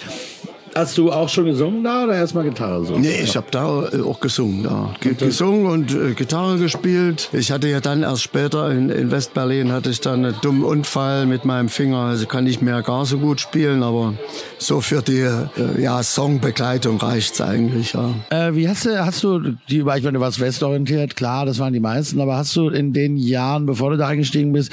Hast 0.77 0.96
du 0.96 1.12
auch 1.12 1.27
schon 1.27 1.46
gesungen 1.46 1.84
da 1.84 2.03
oder 2.03 2.13
erstmal 2.13 2.43
Gitarre 2.43 2.86
so? 2.86 3.00
Nee, 3.00 3.22
ich 3.24 3.36
habe 3.36 3.48
da 3.50 3.89
äh, 3.89 4.00
auch 4.03 4.19
gesungen. 4.19 4.62
Da. 4.62 4.93
G 5.00 5.15
gesungen 5.15 5.65
und 5.65 5.91
äh, 5.91 6.13
Gitarre 6.13 6.60
gespielt. 6.60 7.29
Ich 7.34 7.51
hatte 7.51 7.67
ja 7.67 7.79
dann 7.79 8.03
erst 8.03 8.22
später 8.22 8.69
in, 8.69 8.91
in 8.91 9.10
Westberlin 9.10 9.72
hatte 9.72 9.89
ich 9.89 10.01
dann 10.01 10.24
einen 10.24 10.36
dummen 10.43 10.63
Unfall 10.63 11.25
mit 11.25 11.46
meinem 11.46 11.69
Finger. 11.69 11.98
Also 11.98 12.27
kann 12.27 12.46
ich 12.46 12.62
mehr 12.62 12.84
gar 12.84 13.07
so 13.07 13.17
gut 13.17 13.41
spielen, 13.41 13.81
aber 13.81 14.13
so 14.60 14.79
für 14.79 15.01
die 15.01 15.22
äh, 15.22 15.81
ja, 15.81 16.03
Songbegleitung 16.03 16.98
reicht's 16.98 17.41
eigentlich. 17.41 17.93
Ja. 17.93 18.13
Äh, 18.29 18.53
wie 18.53 18.69
hast 18.69 18.86
du, 18.86 19.03
hast 19.03 19.24
du 19.24 19.39
die, 19.69 19.79
ich 19.79 19.84
meine, 19.84 20.12
du 20.12 20.19
warst 20.19 20.39
westorientiert, 20.39 21.15
klar, 21.15 21.48
das 21.48 21.57
waren 21.57 21.74
die 21.74 21.79
meisten, 21.79 22.22
aber 22.22 22.38
hast 22.38 22.55
du 22.55 22.69
in 22.69 22.93
den 22.93 23.17
Jahren, 23.17 23.65
bevor 23.65 23.89
du 23.89 23.98
da 23.98 24.10
eingestiegen 24.10 24.53
bist, 24.53 24.72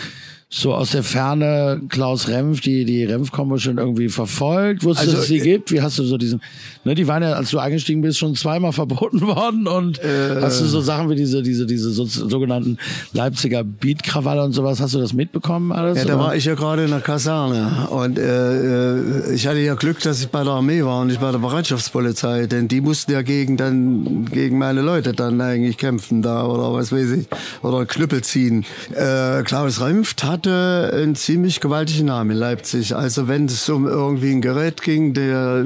so 0.56 0.72
aus 0.72 0.92
der 0.92 1.02
Ferne 1.02 1.82
Klaus 1.88 2.28
Remf, 2.28 2.60
die 2.60 2.84
die 2.84 3.04
Remf-Kombo 3.04 3.58
schon 3.58 3.78
irgendwie 3.78 4.08
verfolgt? 4.08 4.84
Wusstest 4.84 5.08
also, 5.08 5.10
du, 5.10 5.16
dass 5.16 5.24
es 5.24 5.28
sie 5.28 5.38
äh, 5.38 5.52
gibt? 5.52 5.72
Wie 5.72 5.82
hast 5.82 5.98
du 5.98 6.04
so 6.04 6.16
diesen, 6.16 6.40
ne, 6.84 6.94
die 6.94 7.08
waren 7.08 7.24
ja, 7.24 7.32
als 7.32 7.50
du 7.50 7.58
eingestiegen 7.58 8.02
bist, 8.02 8.18
schon 8.18 8.36
zweimal 8.36 8.72
verboten 8.84 9.20
worden 9.22 9.66
und 9.66 9.98
äh, 9.98 10.40
hast 10.40 10.60
du 10.60 10.66
so 10.66 10.80
Sachen 10.80 11.10
wie 11.10 11.16
diese, 11.16 11.42
diese, 11.42 11.66
diese 11.66 11.90
so, 11.90 12.04
sogenannten 12.04 12.78
Leipziger 13.12 13.64
Beatkrawalle 13.64 14.44
und 14.44 14.52
sowas, 14.52 14.80
hast 14.80 14.94
du 14.94 15.00
das 15.00 15.12
mitbekommen 15.12 15.72
alles? 15.72 15.98
Ja, 15.98 16.04
da 16.04 16.18
war 16.20 16.36
ich 16.36 16.44
ja 16.44 16.54
gerade 16.54 16.84
in 16.84 16.90
der 16.90 17.00
Kaserne 17.00 17.88
und 17.90 18.16
äh, 18.16 19.32
äh, 19.32 19.34
ich 19.34 19.48
hatte 19.48 19.58
ja 19.58 19.74
Glück, 19.74 19.98
dass 20.02 20.20
ich 20.20 20.28
bei 20.28 20.44
der 20.44 20.52
Armee 20.52 20.84
war 20.84 21.00
und 21.00 21.08
nicht 21.08 21.20
bei 21.20 21.32
der 21.32 21.40
Bereitschaftspolizei, 21.40 22.46
denn 22.46 22.68
die 22.68 22.80
mussten 22.80 23.10
ja 23.10 23.22
gegen 23.22 23.56
dann, 23.56 24.26
gegen 24.26 24.58
meine 24.58 24.82
Leute 24.82 25.14
dann 25.14 25.40
eigentlich 25.40 25.78
kämpfen 25.78 26.22
da 26.22 26.46
oder 26.46 26.72
was 26.72 26.92
weiß 26.92 27.10
ich, 27.10 27.26
oder 27.62 27.86
Knüppel 27.86 28.22
ziehen. 28.22 28.64
Äh, 28.94 29.42
Klaus 29.42 29.80
Remft 29.80 30.22
hat 30.22 30.43
hatte 30.44 30.90
einen 30.94 31.16
ziemlich 31.16 31.60
gewaltigen 31.60 32.06
Namen 32.06 32.32
in 32.32 32.36
Leipzig. 32.36 32.94
Also 32.94 33.28
wenn 33.28 33.46
es 33.46 33.68
um 33.68 33.86
irgendwie 33.86 34.32
ein 34.32 34.40
Gerät 34.40 34.82
ging, 34.82 35.14
der 35.14 35.64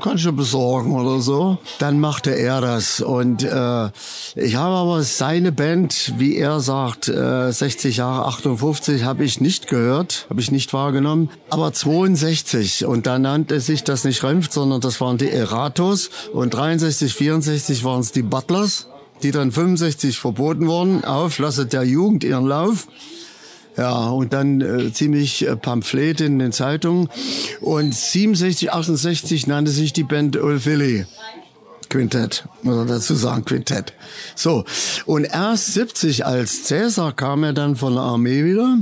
kann 0.00 0.16
ich 0.16 0.24
ja 0.24 0.30
besorgen 0.30 0.92
oder 0.92 1.20
so, 1.20 1.58
dann 1.78 1.98
machte 2.00 2.30
er 2.30 2.60
das. 2.60 3.00
Und 3.00 3.42
äh, 3.42 3.90
ich 4.36 4.54
habe 4.54 4.74
aber 4.74 5.02
seine 5.02 5.52
Band, 5.52 6.14
wie 6.18 6.36
er 6.36 6.60
sagt, 6.60 7.08
äh, 7.08 7.50
60 7.50 7.96
Jahre, 7.96 8.26
58, 8.26 9.04
habe 9.04 9.24
ich 9.24 9.40
nicht 9.40 9.66
gehört, 9.66 10.26
habe 10.30 10.40
ich 10.40 10.52
nicht 10.52 10.72
wahrgenommen. 10.72 11.30
Aber 11.48 11.72
62 11.72 12.86
und 12.86 13.06
da 13.06 13.18
nannte 13.18 13.60
sich 13.60 13.82
das 13.84 14.04
nicht 14.04 14.22
Renft, 14.22 14.52
sondern 14.52 14.80
das 14.80 15.00
waren 15.00 15.18
die 15.18 15.30
Eratos 15.30 16.10
und 16.32 16.54
63, 16.54 17.12
64 17.12 17.84
waren 17.84 18.00
es 18.00 18.12
die 18.12 18.22
Butlers 18.22 18.86
die 19.22 19.32
dann 19.32 19.52
65 19.52 20.18
verboten 20.18 20.66
wurden. 20.66 21.04
Auf, 21.04 21.38
lasset 21.38 21.74
der 21.74 21.82
Jugend 21.82 22.24
ihren 22.24 22.46
Lauf. 22.46 22.86
Ja, 23.80 24.10
und 24.10 24.34
dann 24.34 24.60
äh, 24.60 24.92
ziemlich 24.92 25.48
äh, 25.48 25.56
Pamphlet 25.56 26.20
in 26.20 26.38
den 26.38 26.52
Zeitungen. 26.52 27.08
Und 27.62 27.94
67, 27.94 28.74
68 28.74 29.46
nannte 29.46 29.70
sich 29.70 29.94
die 29.94 30.02
Band 30.02 30.36
Ulf 30.36 30.66
Willi. 30.66 31.06
Quintett, 31.88 32.44
muss 32.62 32.76
man 32.76 32.88
dazu 32.88 33.14
sagen, 33.14 33.46
Quintett. 33.46 33.94
So, 34.34 34.66
und 35.06 35.24
erst 35.24 35.72
70 35.72 36.26
als 36.26 36.64
Cäsar 36.64 37.14
kam 37.14 37.42
er 37.42 37.54
dann 37.54 37.74
von 37.74 37.94
der 37.94 38.02
Armee 38.02 38.44
wieder, 38.44 38.76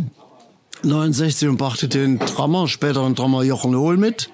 69 0.83 1.49
und 1.49 1.59
brachte 1.59 1.87
den 1.87 2.19
Drummer, 2.19 2.67
späteren 2.67 3.15
Drummer 3.15 3.45
Jochen 3.45 3.77
Hohl 3.77 3.99
mit 3.99 4.31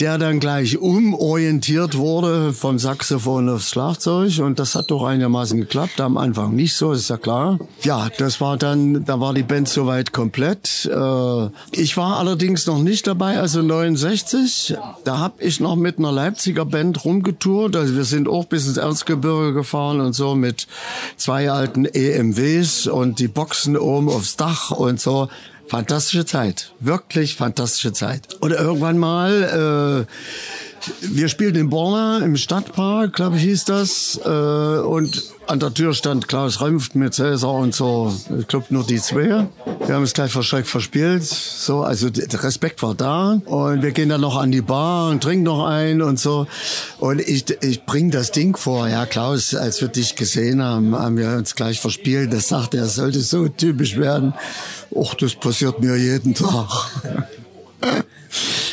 der 0.00 0.18
dann 0.18 0.40
gleich 0.40 0.78
umorientiert 0.78 1.96
wurde 1.96 2.52
vom 2.52 2.78
Saxophon 2.78 3.48
aufs 3.48 3.70
Schlagzeug 3.70 4.38
und 4.40 4.58
das 4.58 4.74
hat 4.74 4.90
doch 4.90 5.04
einigermaßen 5.04 5.60
geklappt. 5.60 6.00
Am 6.00 6.16
Anfang 6.16 6.54
nicht 6.54 6.74
so, 6.74 6.92
ist 6.92 7.10
ja 7.10 7.16
klar. 7.16 7.58
Ja, 7.82 8.08
das 8.18 8.40
war 8.40 8.56
dann, 8.56 9.04
da 9.04 9.20
war 9.20 9.34
die 9.34 9.42
Band 9.42 9.68
soweit 9.68 10.12
komplett. 10.12 10.86
Äh, 10.86 11.48
ich 11.72 11.96
war 11.96 12.18
allerdings 12.18 12.66
noch 12.66 12.78
nicht 12.78 13.06
dabei, 13.06 13.38
also 13.38 13.62
69. 13.62 14.76
Da 15.04 15.18
habe 15.18 15.42
ich 15.42 15.60
noch 15.60 15.76
mit 15.76 15.98
einer 15.98 16.12
Leipziger 16.12 16.64
Band 16.64 17.04
rumgetourt. 17.04 17.76
Also 17.76 17.96
wir 17.96 18.04
sind 18.04 18.28
auch 18.28 18.46
bis 18.46 18.66
ins 18.66 18.76
Erzgebirge 18.76 19.52
gefahren 19.52 20.00
und 20.00 20.14
so 20.14 20.34
mit 20.34 20.66
zwei 21.16 21.50
alten 21.50 21.84
EMWs 21.84 22.86
und 22.86 23.18
die 23.18 23.28
Boxen 23.28 23.76
oben 23.76 24.08
aufs 24.08 24.36
Dach 24.36 24.70
und 24.70 25.00
so. 25.00 25.28
Fantastische 25.68 26.26
Zeit, 26.26 26.72
wirklich 26.80 27.36
fantastische 27.36 27.92
Zeit. 27.92 28.34
Und 28.40 28.52
irgendwann 28.52 28.98
mal, 28.98 30.06
äh, 30.08 30.73
wir 31.00 31.28
spielten 31.28 31.58
in 31.58 31.70
Borna 31.70 32.18
im 32.18 32.36
Stadtpark, 32.36 33.12
glaube 33.12 33.36
ich 33.36 33.42
hieß 33.42 33.64
das, 33.64 34.20
äh, 34.24 34.28
und 34.28 35.22
an 35.46 35.60
der 35.60 35.74
Tür 35.74 35.92
stand 35.92 36.28
Klaus 36.28 36.60
Rempft 36.60 36.94
mit 36.94 37.14
Cäsar 37.14 37.52
und 37.52 37.74
so, 37.74 38.14
ich 38.38 38.46
glaube 38.46 38.66
nur 38.70 38.84
die 38.84 39.00
zwei. 39.00 39.46
Wir 39.86 39.94
haben 39.94 40.02
es 40.02 40.14
gleich 40.14 40.32
verschreckt 40.32 40.68
verspielt. 40.68 41.22
So, 41.22 41.82
also 41.82 42.08
der 42.08 42.42
Respekt 42.42 42.82
war 42.82 42.94
da. 42.94 43.40
Und 43.44 43.82
wir 43.82 43.90
gehen 43.90 44.08
dann 44.08 44.22
noch 44.22 44.36
an 44.36 44.50
die 44.50 44.62
Bar 44.62 45.10
und 45.10 45.22
trinken 45.22 45.44
noch 45.44 45.66
ein 45.66 46.00
und 46.00 46.18
so. 46.18 46.46
Und 46.98 47.20
ich, 47.20 47.44
ich 47.62 47.84
bring 47.84 48.10
das 48.10 48.30
Ding 48.30 48.56
vor. 48.56 48.88
Ja, 48.88 49.04
Klaus, 49.04 49.54
als 49.54 49.82
wir 49.82 49.88
dich 49.88 50.16
gesehen 50.16 50.62
haben, 50.62 50.94
haben 50.94 51.18
wir 51.18 51.28
uns 51.36 51.54
gleich 51.54 51.80
verspielt. 51.80 52.32
Das 52.32 52.48
sagte 52.48 52.78
er, 52.78 52.86
sollte 52.86 53.20
so 53.20 53.48
typisch 53.48 53.98
werden. 53.98 54.32
Och, 54.90 55.14
das 55.14 55.34
passiert 55.34 55.80
mir 55.80 55.96
jeden 55.96 56.34
Tag. 56.34 56.90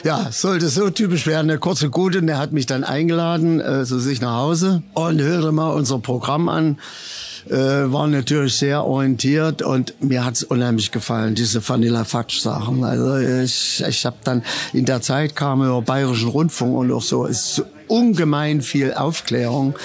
ja, 0.03 0.27
sollte 0.31 0.69
so 0.69 0.89
typisch 0.89 1.27
werden. 1.27 1.47
Der 1.47 1.57
kurze 1.57 1.89
Gute, 1.89 2.21
der 2.21 2.37
hat 2.37 2.51
mich 2.51 2.65
dann 2.65 2.83
eingeladen 2.83 3.59
äh, 3.59 3.85
zu 3.85 3.99
sich 3.99 4.21
nach 4.21 4.37
Hause 4.37 4.83
und 4.93 5.21
hörte 5.21 5.51
mal 5.51 5.69
unser 5.69 5.99
Programm 5.99 6.49
an. 6.49 6.77
Äh, 7.49 7.91
war 7.91 8.07
natürlich 8.07 8.55
sehr 8.55 8.85
orientiert 8.85 9.63
und 9.63 9.95
mir 10.01 10.23
hat's 10.23 10.43
unheimlich 10.43 10.91
gefallen, 10.91 11.33
diese 11.33 11.67
Vanilla 11.67 12.03
Fudge 12.03 12.39
Sachen. 12.39 12.83
Also 12.83 13.17
ich, 13.17 13.83
ich 13.87 14.05
habe 14.05 14.17
dann 14.23 14.43
in 14.73 14.85
der 14.85 15.01
Zeit 15.01 15.35
kam 15.35 15.63
über 15.63 15.81
Bayerischen 15.81 16.29
Rundfunk 16.29 16.75
und 16.77 16.91
auch 16.91 17.01
so, 17.01 17.25
ist 17.25 17.63
ungemein 17.91 18.61
viel 18.61 18.93
Aufklärung 18.93 19.75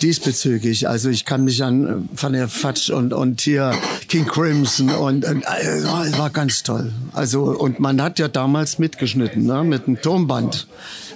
diesbezüglich. 0.00 0.88
Also 0.88 1.10
ich 1.10 1.26
kann 1.26 1.44
mich 1.44 1.62
an 1.62 2.08
Van 2.16 2.32
der 2.32 2.48
Fatsch 2.48 2.88
und, 2.90 3.12
und 3.12 3.42
hier 3.42 3.74
King 4.08 4.26
Crimson 4.26 4.88
und, 4.88 5.26
und 5.26 5.42
äh, 5.42 6.18
war 6.18 6.30
ganz 6.30 6.62
toll. 6.62 6.90
Also 7.12 7.42
und 7.42 7.78
man 7.78 8.00
hat 8.00 8.18
ja 8.18 8.28
damals 8.28 8.78
mitgeschnitten, 8.78 9.44
ne, 9.44 9.62
mit 9.62 9.86
einem 9.86 10.00
Tonband. 10.00 10.66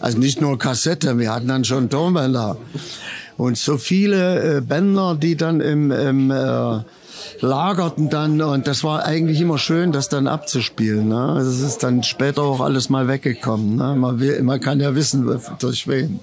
Also 0.00 0.18
nicht 0.18 0.40
nur 0.40 0.58
Kassette, 0.58 1.18
wir 1.18 1.32
hatten 1.32 1.48
dann 1.48 1.64
schon 1.64 1.88
Tonbänder. 1.88 2.58
Und 3.38 3.56
so 3.56 3.78
viele 3.78 4.58
äh, 4.58 4.60
Bänder, 4.60 5.16
die 5.16 5.36
dann 5.36 5.60
im, 5.60 5.90
im 5.90 6.30
äh, 6.30 6.80
lagerten 7.40 8.10
dann 8.10 8.40
und 8.42 8.66
das 8.66 8.84
war 8.84 9.04
eigentlich 9.04 9.40
immer 9.40 9.58
schön, 9.58 9.92
das 9.92 10.08
dann 10.08 10.26
abzuspielen. 10.26 11.08
Ne? 11.08 11.20
Also 11.20 11.50
es 11.50 11.60
ist 11.60 11.82
dann 11.82 12.02
später 12.02 12.42
auch 12.42 12.60
alles 12.60 12.90
mal 12.90 13.08
weggekommen. 13.08 13.76
Ne? 13.76 13.96
Man, 13.96 14.20
will, 14.20 14.42
man 14.42 14.60
kann 14.60 14.80
ja 14.80 14.94
wissen, 14.94 15.40
durch 15.58 15.88
wen. 15.88 16.20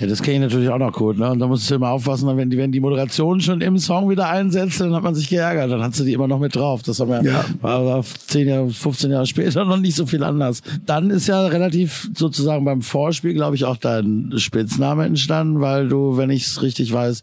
Ja, 0.00 0.06
das 0.06 0.22
kenne 0.22 0.36
ich 0.36 0.42
natürlich 0.42 0.68
auch 0.68 0.78
noch 0.78 0.92
gut. 0.92 1.18
Ne? 1.18 1.30
Und 1.30 1.38
da 1.38 1.46
musst 1.46 1.70
du 1.70 1.74
immer 1.74 1.90
aufpassen, 1.90 2.36
wenn 2.36 2.50
die, 2.50 2.56
wenn 2.56 2.72
die 2.72 2.80
Moderation 2.80 3.40
schon 3.40 3.60
im 3.60 3.78
Song 3.78 4.08
wieder 4.10 4.28
einsetzt, 4.28 4.80
dann 4.80 4.94
hat 4.94 5.02
man 5.02 5.14
sich 5.14 5.28
geärgert. 5.28 5.70
Dann 5.70 5.82
hast 5.82 5.98
du 5.98 6.04
die 6.04 6.12
immer 6.12 6.28
noch 6.28 6.38
mit 6.38 6.54
drauf. 6.54 6.82
Das 6.82 7.00
haben 7.00 7.10
wir 7.10 7.22
ja. 7.22 7.44
war, 7.60 7.84
war 7.84 8.04
10 8.04 8.48
Jahre, 8.48 8.70
15 8.70 9.10
Jahre 9.10 9.26
später 9.26 9.64
noch 9.66 9.78
nicht 9.78 9.96
so 9.96 10.06
viel 10.06 10.22
anders. 10.22 10.62
Dann 10.86 11.10
ist 11.10 11.26
ja 11.26 11.46
relativ 11.46 12.10
sozusagen 12.14 12.64
beim 12.64 12.82
Vorspiel, 12.82 13.34
glaube 13.34 13.56
ich, 13.56 13.64
auch 13.64 13.76
dein 13.76 14.32
Spitzname 14.36 15.04
entstanden, 15.04 15.60
weil 15.60 15.88
du, 15.88 16.16
wenn 16.16 16.30
ich 16.30 16.46
es 16.46 16.62
richtig 16.62 16.92
weiß, 16.92 17.22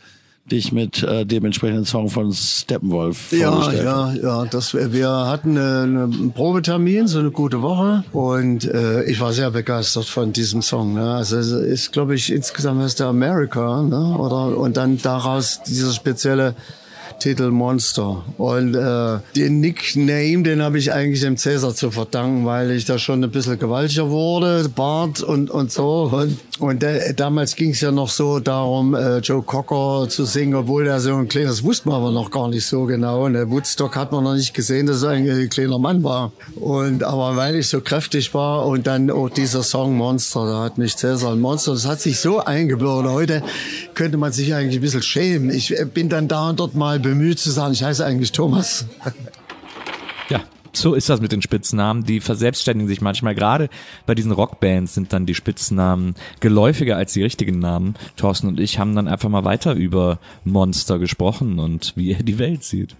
dich 0.52 0.72
mit 0.72 1.02
äh, 1.02 1.26
dem 1.26 1.46
entsprechenden 1.46 1.86
Song 1.86 2.10
von 2.10 2.32
Steppenwolf 2.32 3.32
Ja, 3.32 3.72
ja, 3.74 4.14
ja. 4.14 4.46
Das, 4.46 4.76
wir 4.76 5.10
hatten 5.10 5.58
eine, 5.58 5.84
einen 5.84 6.32
Probetermin, 6.34 7.08
so 7.08 7.20
eine 7.20 7.32
gute 7.32 7.62
Woche. 7.62 8.04
Und 8.14 8.66
äh, 8.66 9.04
ich 9.06 9.20
war 9.20 9.34
sehr 9.34 9.50
begeistert 9.50 10.06
von 10.06 10.34
diesem 10.34 10.62
Song. 10.62 10.94
Ne? 10.94 11.16
Also 11.16 11.38
es 11.38 11.52
ist, 11.52 11.92
glaube 11.94 12.14
ich, 12.14 12.32
insgesamt 12.32 12.82
heißt 12.82 13.00
der 13.00 13.08
America. 13.08 13.82
Ne? 13.82 14.18
Oder, 14.18 14.58
und 14.58 14.78
dann 14.78 15.02
daraus 15.02 15.64
dieser 15.64 15.92
spezielle 15.92 16.54
Titel 17.20 17.50
Monster. 17.50 18.24
Und 18.38 18.76
äh, 18.76 19.20
den 19.36 19.60
Nickname, 19.60 20.44
den 20.44 20.62
habe 20.62 20.78
ich 20.78 20.94
eigentlich 20.94 21.22
dem 21.22 21.38
Cäsar 21.38 21.74
zu 21.74 21.92
verdanken, 21.92 22.46
weil 22.46 22.72
ich 22.72 22.86
da 22.86 23.00
schon 23.00 23.24
ein 23.24 23.32
bisschen 23.32 23.58
gewaltiger 23.58 24.10
wurde, 24.10 24.70
Bart 24.70 25.22
und, 25.22 25.50
und 25.50 25.72
so. 25.72 26.10
Und 26.12 26.38
Und 26.60 26.84
äh, 26.84 27.14
damals 27.14 27.56
ging 27.56 27.72
es 27.72 27.82
ja 27.82 27.92
noch 27.92 28.10
so 28.10 28.40
darum, 28.40 28.96
äh, 28.96 29.18
Joe 29.18 29.42
Cocker 29.42 30.08
zu 30.08 30.24
singen, 30.24 30.56
obwohl 30.56 30.88
er 30.88 31.02
so 31.02 31.14
ein 31.16 31.28
kleines, 31.28 31.58
das 31.58 31.64
wusste 31.64 31.90
man 31.90 31.98
aber 31.98 32.12
noch 32.12 32.32
gar 32.32 32.48
nicht 32.48 32.66
so 32.66 32.86
genau. 32.86 33.26
Und 33.26 33.34
der 33.34 33.50
Woodstock 33.50 33.96
hat 33.98 34.14
man 34.14 34.24
noch 34.24 34.36
nicht 34.36 34.54
gesehen, 34.54 34.86
dass 34.86 35.04
er 35.04 35.12
ein 35.12 35.50
kleiner 35.50 35.80
Mann 35.80 36.04
war. 36.04 36.32
Und 36.56 37.04
aber 37.04 37.36
weil 37.36 37.56
ich 37.56 37.68
so 37.68 37.82
kräftig 37.82 38.34
war 38.34 38.66
und 38.66 38.88
dann 38.88 39.12
auch 39.12 39.30
dieser 39.30 39.64
Song 39.64 39.98
Monster, 39.98 40.46
da 40.46 40.64
hat 40.64 40.78
mich 40.78 40.96
Cäsar 40.96 41.34
ein 41.34 41.42
Monster, 41.42 41.74
das 41.74 41.86
hat 41.86 42.00
sich 42.00 42.20
so 42.20 42.40
eingebürdet. 42.40 43.12
Heute 43.12 43.44
könnte 43.94 44.18
man 44.18 44.32
sich 44.32 44.54
eigentlich 44.54 44.78
ein 44.78 44.82
bisschen 44.82 45.04
schämen. 45.04 45.50
Ich 45.50 45.78
äh, 45.78 45.84
bin 45.86 46.08
dann 46.08 46.30
da 46.30 46.50
und 46.50 46.60
dort 46.60 46.74
mal 46.74 47.00
bemüht 47.00 47.38
zu 47.38 47.52
sagen, 47.52 47.74
ich 47.74 47.84
heiße 47.84 48.06
eigentlich 48.06 48.32
Thomas. 48.32 48.86
So 50.76 50.94
ist 50.94 51.10
das 51.10 51.22
mit 51.22 51.32
den 51.32 51.42
Spitznamen. 51.42 52.04
Die 52.04 52.20
verselbstständigen 52.20 52.88
sich 52.88 53.02
manchmal. 53.02 53.34
Gerade 53.36 53.70
bei 54.06 54.16
diesen 54.16 54.32
Rockbands 54.32 54.94
sind 54.94 55.14
dann 55.14 55.26
die 55.26 55.36
Spitznamen 55.36 56.16
geläufiger 56.40 56.98
als 56.98 57.14
die 57.14 57.24
richtigen 57.24 57.60
Namen. 57.60 57.96
Thorsten 58.18 58.48
und 58.48 58.60
ich 58.60 58.78
haben 58.80 58.96
dann 58.96 59.08
einfach 59.08 59.30
mal 59.30 59.46
weiter 59.46 59.74
über 59.74 60.20
Monster 60.44 61.00
gesprochen 61.00 61.60
und 61.60 61.94
wie 61.96 62.12
er 62.12 62.24
die 62.24 62.40
Welt 62.40 62.64
sieht. 62.64 62.96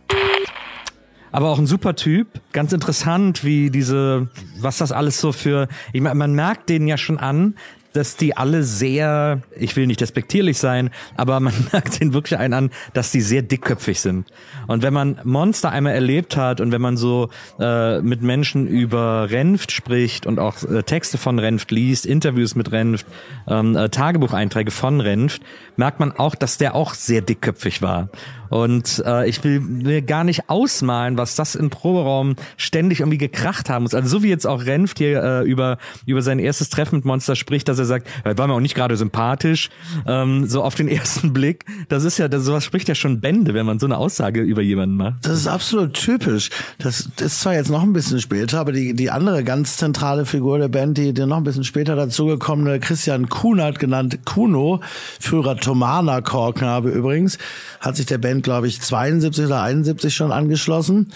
Aber 1.36 1.50
auch 1.50 1.60
ein 1.60 1.68
super 1.68 1.98
Typ. 1.98 2.28
Ganz 2.54 2.72
interessant, 2.72 3.44
wie 3.44 3.70
diese, 3.70 4.30
was 4.58 4.78
das 4.78 4.94
alles 4.94 5.20
so 5.20 5.34
für, 5.34 5.68
ich 5.92 6.00
meine, 6.00 6.16
man 6.16 6.34
merkt 6.34 6.70
denen 6.70 6.88
ja 6.88 6.98
schon 6.98 7.18
an, 7.20 7.56
dass 7.96 8.18
die 8.18 8.36
alle 8.36 8.64
sehr, 8.64 9.42
ich 9.58 9.76
will 9.76 9.88
nicht 9.88 10.02
despektierlich 10.02 10.58
sein, 10.58 10.90
aber 11.16 11.40
man 11.40 11.54
merkt 11.72 12.00
den 12.00 12.14
wirklich 12.14 12.38
einen 12.40 12.54
an, 12.54 12.72
dass 12.94 13.12
die 13.12 13.22
sehr 13.22 13.42
dickköpfig 13.42 14.00
sind. 14.00 14.28
Und 14.68 14.84
wenn 14.84 14.94
man 14.94 15.20
Monster 15.24 15.72
einmal 15.72 15.94
erlebt 15.94 16.38
hat 16.38 16.62
und 16.62 16.72
wenn 16.72 16.82
man 16.82 16.98
so 16.98 17.30
äh, 17.60 18.02
mit 18.02 18.22
Menschen 18.22 18.68
über 18.68 19.30
Renft 19.30 19.72
spricht 19.72 20.26
und 20.26 20.40
auch 20.40 20.62
äh, 20.64 20.84
Texte 20.84 21.18
von 21.18 21.40
Renft 21.40 21.72
liest, 21.72 22.06
Interviews 22.06 22.56
mit 22.56 22.72
Renft, 22.72 23.06
ähm, 23.48 23.76
äh, 23.76 23.90
Tagebucheinträge 23.90 24.72
von 24.72 25.02
Renft, 25.02 25.42
merkt 25.78 26.00
man 26.00 26.12
auch, 26.12 26.36
dass 26.36 26.58
der 26.58 26.76
auch 26.76 26.94
sehr 26.94 27.22
dickköpfig 27.22 27.82
war. 27.82 28.10
Und 28.56 29.04
äh, 29.06 29.28
ich 29.28 29.44
will 29.44 29.60
mir 29.60 30.02
gar 30.02 30.24
nicht 30.24 30.50
ausmalen, 30.50 31.18
was 31.18 31.36
das 31.36 31.56
im 31.56 31.70
Proberaum 31.70 32.38
ständig 32.56 33.02
irgendwie 33.02 33.18
gekracht 33.18 33.70
haben 33.70 33.84
muss. 33.84 33.94
Also 33.94 34.08
so 34.08 34.24
wie 34.24 34.30
jetzt 34.30 34.48
auch 34.48 34.66
Renft 34.66 35.00
hier 35.00 35.22
äh, 35.22 35.44
über 35.44 35.78
über 36.06 36.22
sein 36.22 36.40
erstes 36.40 36.70
Treffen 36.70 36.96
mit 36.96 37.06
Monster 37.06 37.36
spricht, 37.36 37.68
dass 37.68 37.80
er 37.80 37.86
sagt, 37.86 38.08
er 38.24 38.38
war 38.38 38.48
mir 38.48 38.54
auch 38.54 38.62
nicht 38.62 38.74
gerade 38.74 38.96
sympathisch, 38.96 39.70
ähm, 40.08 40.48
so 40.48 40.64
auf 40.64 40.74
den 40.74 40.88
ersten 40.96 41.34
Blick. 41.34 41.66
Das 41.90 42.06
ist 42.06 42.18
ja, 42.18 42.30
das, 42.30 42.46
sowas 42.46 42.64
spricht 42.64 42.88
ja 42.88 42.96
schon 42.96 43.20
Bände, 43.20 43.54
wenn 43.54 43.66
man 43.66 43.78
so 43.78 43.88
eine 43.88 43.98
Aussage 43.98 44.40
über 44.40 44.62
jemanden 44.62 44.96
macht. 44.96 45.26
Das 45.26 45.34
ist 45.34 45.48
absolut 45.48 45.94
typisch. 45.94 46.50
Das 46.78 47.10
ist 47.20 47.42
zwar 47.42 47.56
jetzt 47.56 47.70
noch 47.70 47.84
ein 47.84 47.92
bisschen 47.92 48.22
später, 48.22 48.62
aber 48.62 48.72
die, 48.72 48.94
die 48.94 49.12
andere 49.12 49.44
ganz 49.44 49.76
zentrale 49.76 50.26
Figur 50.26 50.60
der 50.60 50.70
Band, 50.70 50.98
die, 50.98 51.14
die 51.14 51.26
noch 51.26 51.36
ein 51.36 51.44
bisschen 51.44 51.66
später 51.66 51.98
dazugekommene 51.98 52.80
Christian 52.80 53.28
Kunert, 53.28 53.80
genannt 53.80 54.20
Kuno, 54.24 54.80
Führer 55.20 55.58
Tomana 55.58 56.22
Chorknabe 56.22 56.90
übrigens, 56.90 57.38
hat 57.82 57.98
sich 57.98 58.06
der 58.06 58.20
Band, 58.20 58.45
glaube 58.46 58.70
ich, 58.70 58.80
72 58.80 59.46
oder 59.46 59.62
71 59.62 60.16
schon 60.16 60.32
angeschlossen. 60.32 61.12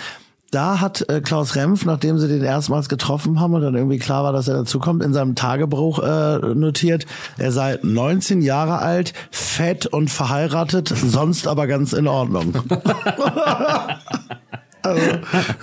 Da 0.52 0.82
hat 0.82 1.08
äh, 1.10 1.22
Klaus 1.22 1.56
Rempf, 1.56 1.86
nachdem 1.86 2.18
sie 2.18 2.28
den 2.28 2.44
erstmals 2.44 2.90
getroffen 2.90 3.40
haben 3.40 3.54
und 3.54 3.62
dann 3.62 3.76
irgendwie 3.76 4.00
klar 4.00 4.24
war, 4.24 4.34
dass 4.34 4.48
er 4.48 4.56
dazukommt, 4.56 5.04
in 5.04 5.14
seinem 5.14 5.36
Tagebuch 5.36 6.00
äh, 6.00 6.40
notiert, 6.56 7.06
er 7.38 7.52
sei 7.52 7.78
19 7.84 8.42
Jahre 8.42 8.80
alt, 8.80 9.14
fett 9.30 9.86
und 9.86 10.10
verheiratet, 10.10 10.88
sonst 10.88 11.48
aber 11.48 11.68
ganz 11.68 11.94
in 11.94 12.08
Ordnung. 12.08 12.54
Also, 14.82 15.02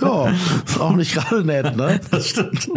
ja, 0.03 0.33
ist 0.65 0.81
auch 0.81 0.95
nicht 0.95 1.15
gerade 1.15 1.45
nett, 1.45 1.77
ne? 1.77 2.01
Das 2.11 2.29
stimmt. 2.29 2.69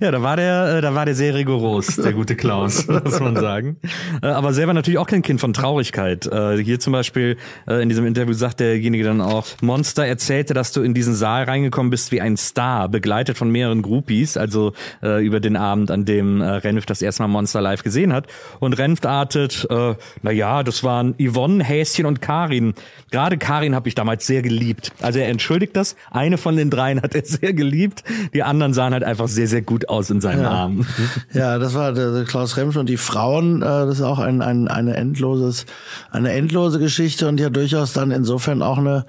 Ja, 0.00 0.10
da 0.10 0.22
war 0.22 0.36
der, 0.36 0.76
äh, 0.76 0.80
da 0.80 0.94
war 0.94 1.06
der 1.06 1.14
sehr 1.14 1.34
rigoros, 1.34 1.96
der 1.96 2.12
gute 2.12 2.36
Klaus, 2.36 2.86
muss 3.04 3.20
man 3.20 3.36
sagen. 3.36 3.78
Äh, 4.22 4.28
aber 4.28 4.52
selber 4.52 4.74
natürlich 4.74 4.98
auch 4.98 5.06
kein 5.06 5.22
Kind 5.22 5.40
von 5.40 5.52
Traurigkeit. 5.52 6.26
Äh, 6.26 6.62
hier 6.62 6.78
zum 6.80 6.92
Beispiel 6.92 7.36
in 7.66 7.88
diesem 7.88 8.06
Interview 8.06 8.32
sagt 8.32 8.60
derjenige 8.60 9.04
dann 9.04 9.20
auch, 9.20 9.46
Monster 9.60 10.06
erzählte, 10.06 10.54
dass 10.54 10.72
du 10.72 10.82
in 10.82 10.94
diesen 10.94 11.14
Saal 11.14 11.44
reingekommen 11.44 11.90
bist 11.90 12.12
wie 12.12 12.20
ein 12.20 12.36
Star, 12.36 12.88
begleitet 12.88 13.36
von 13.36 13.50
mehreren 13.50 13.82
Groupies, 13.82 14.36
also 14.36 14.72
über 15.02 15.40
den 15.40 15.56
Abend, 15.56 15.90
an 15.90 16.04
dem 16.04 16.40
Renft 16.40 16.90
das 16.90 17.02
erste 17.02 17.22
Mal 17.22 17.28
Monster 17.28 17.60
live 17.60 17.82
gesehen 17.82 18.12
hat. 18.12 18.26
Und 18.60 18.74
Renft 18.74 19.06
artet, 19.06 19.66
äh, 19.70 19.94
na 20.22 20.30
ja, 20.30 20.62
das 20.62 20.84
waren 20.84 21.14
Yvonne, 21.20 21.64
Häschen 21.64 22.06
und 22.06 22.20
Karin. 22.20 22.74
Gerade 23.10 23.38
Karin 23.38 23.74
habe 23.74 23.88
ich 23.88 23.94
damals 23.94 24.26
sehr 24.26 24.42
geliebt. 24.42 24.92
Also 25.00 25.18
er 25.18 25.28
entschuldigt 25.28 25.55
entschuldigt 25.56 25.76
das. 25.76 25.96
Eine 26.10 26.38
von 26.38 26.56
den 26.56 26.70
dreien 26.70 27.00
hat 27.02 27.14
er 27.14 27.24
sehr 27.24 27.52
geliebt. 27.52 28.04
Die 28.34 28.42
anderen 28.42 28.74
sahen 28.74 28.92
halt 28.92 29.04
einfach 29.04 29.28
sehr, 29.28 29.48
sehr 29.48 29.62
gut 29.62 29.88
aus 29.88 30.10
in 30.10 30.20
seinen 30.20 30.42
ja. 30.42 30.50
Armen. 30.50 30.86
Ja, 31.32 31.58
das 31.58 31.74
war 31.74 31.92
der, 31.92 32.12
der 32.12 32.24
Klaus 32.24 32.56
Remsch 32.56 32.76
und 32.76 32.88
die 32.88 32.96
Frauen, 32.96 33.62
äh, 33.62 33.64
das 33.64 33.96
ist 33.96 34.02
auch 34.02 34.18
ein, 34.18 34.42
ein, 34.42 34.68
eine 34.68 34.96
endloses, 34.96 35.66
eine 36.10 36.32
endlose 36.32 36.78
Geschichte 36.78 37.28
und 37.28 37.40
ja 37.40 37.50
durchaus 37.50 37.92
dann 37.92 38.10
insofern 38.10 38.62
auch 38.62 38.78
eine 38.78 39.06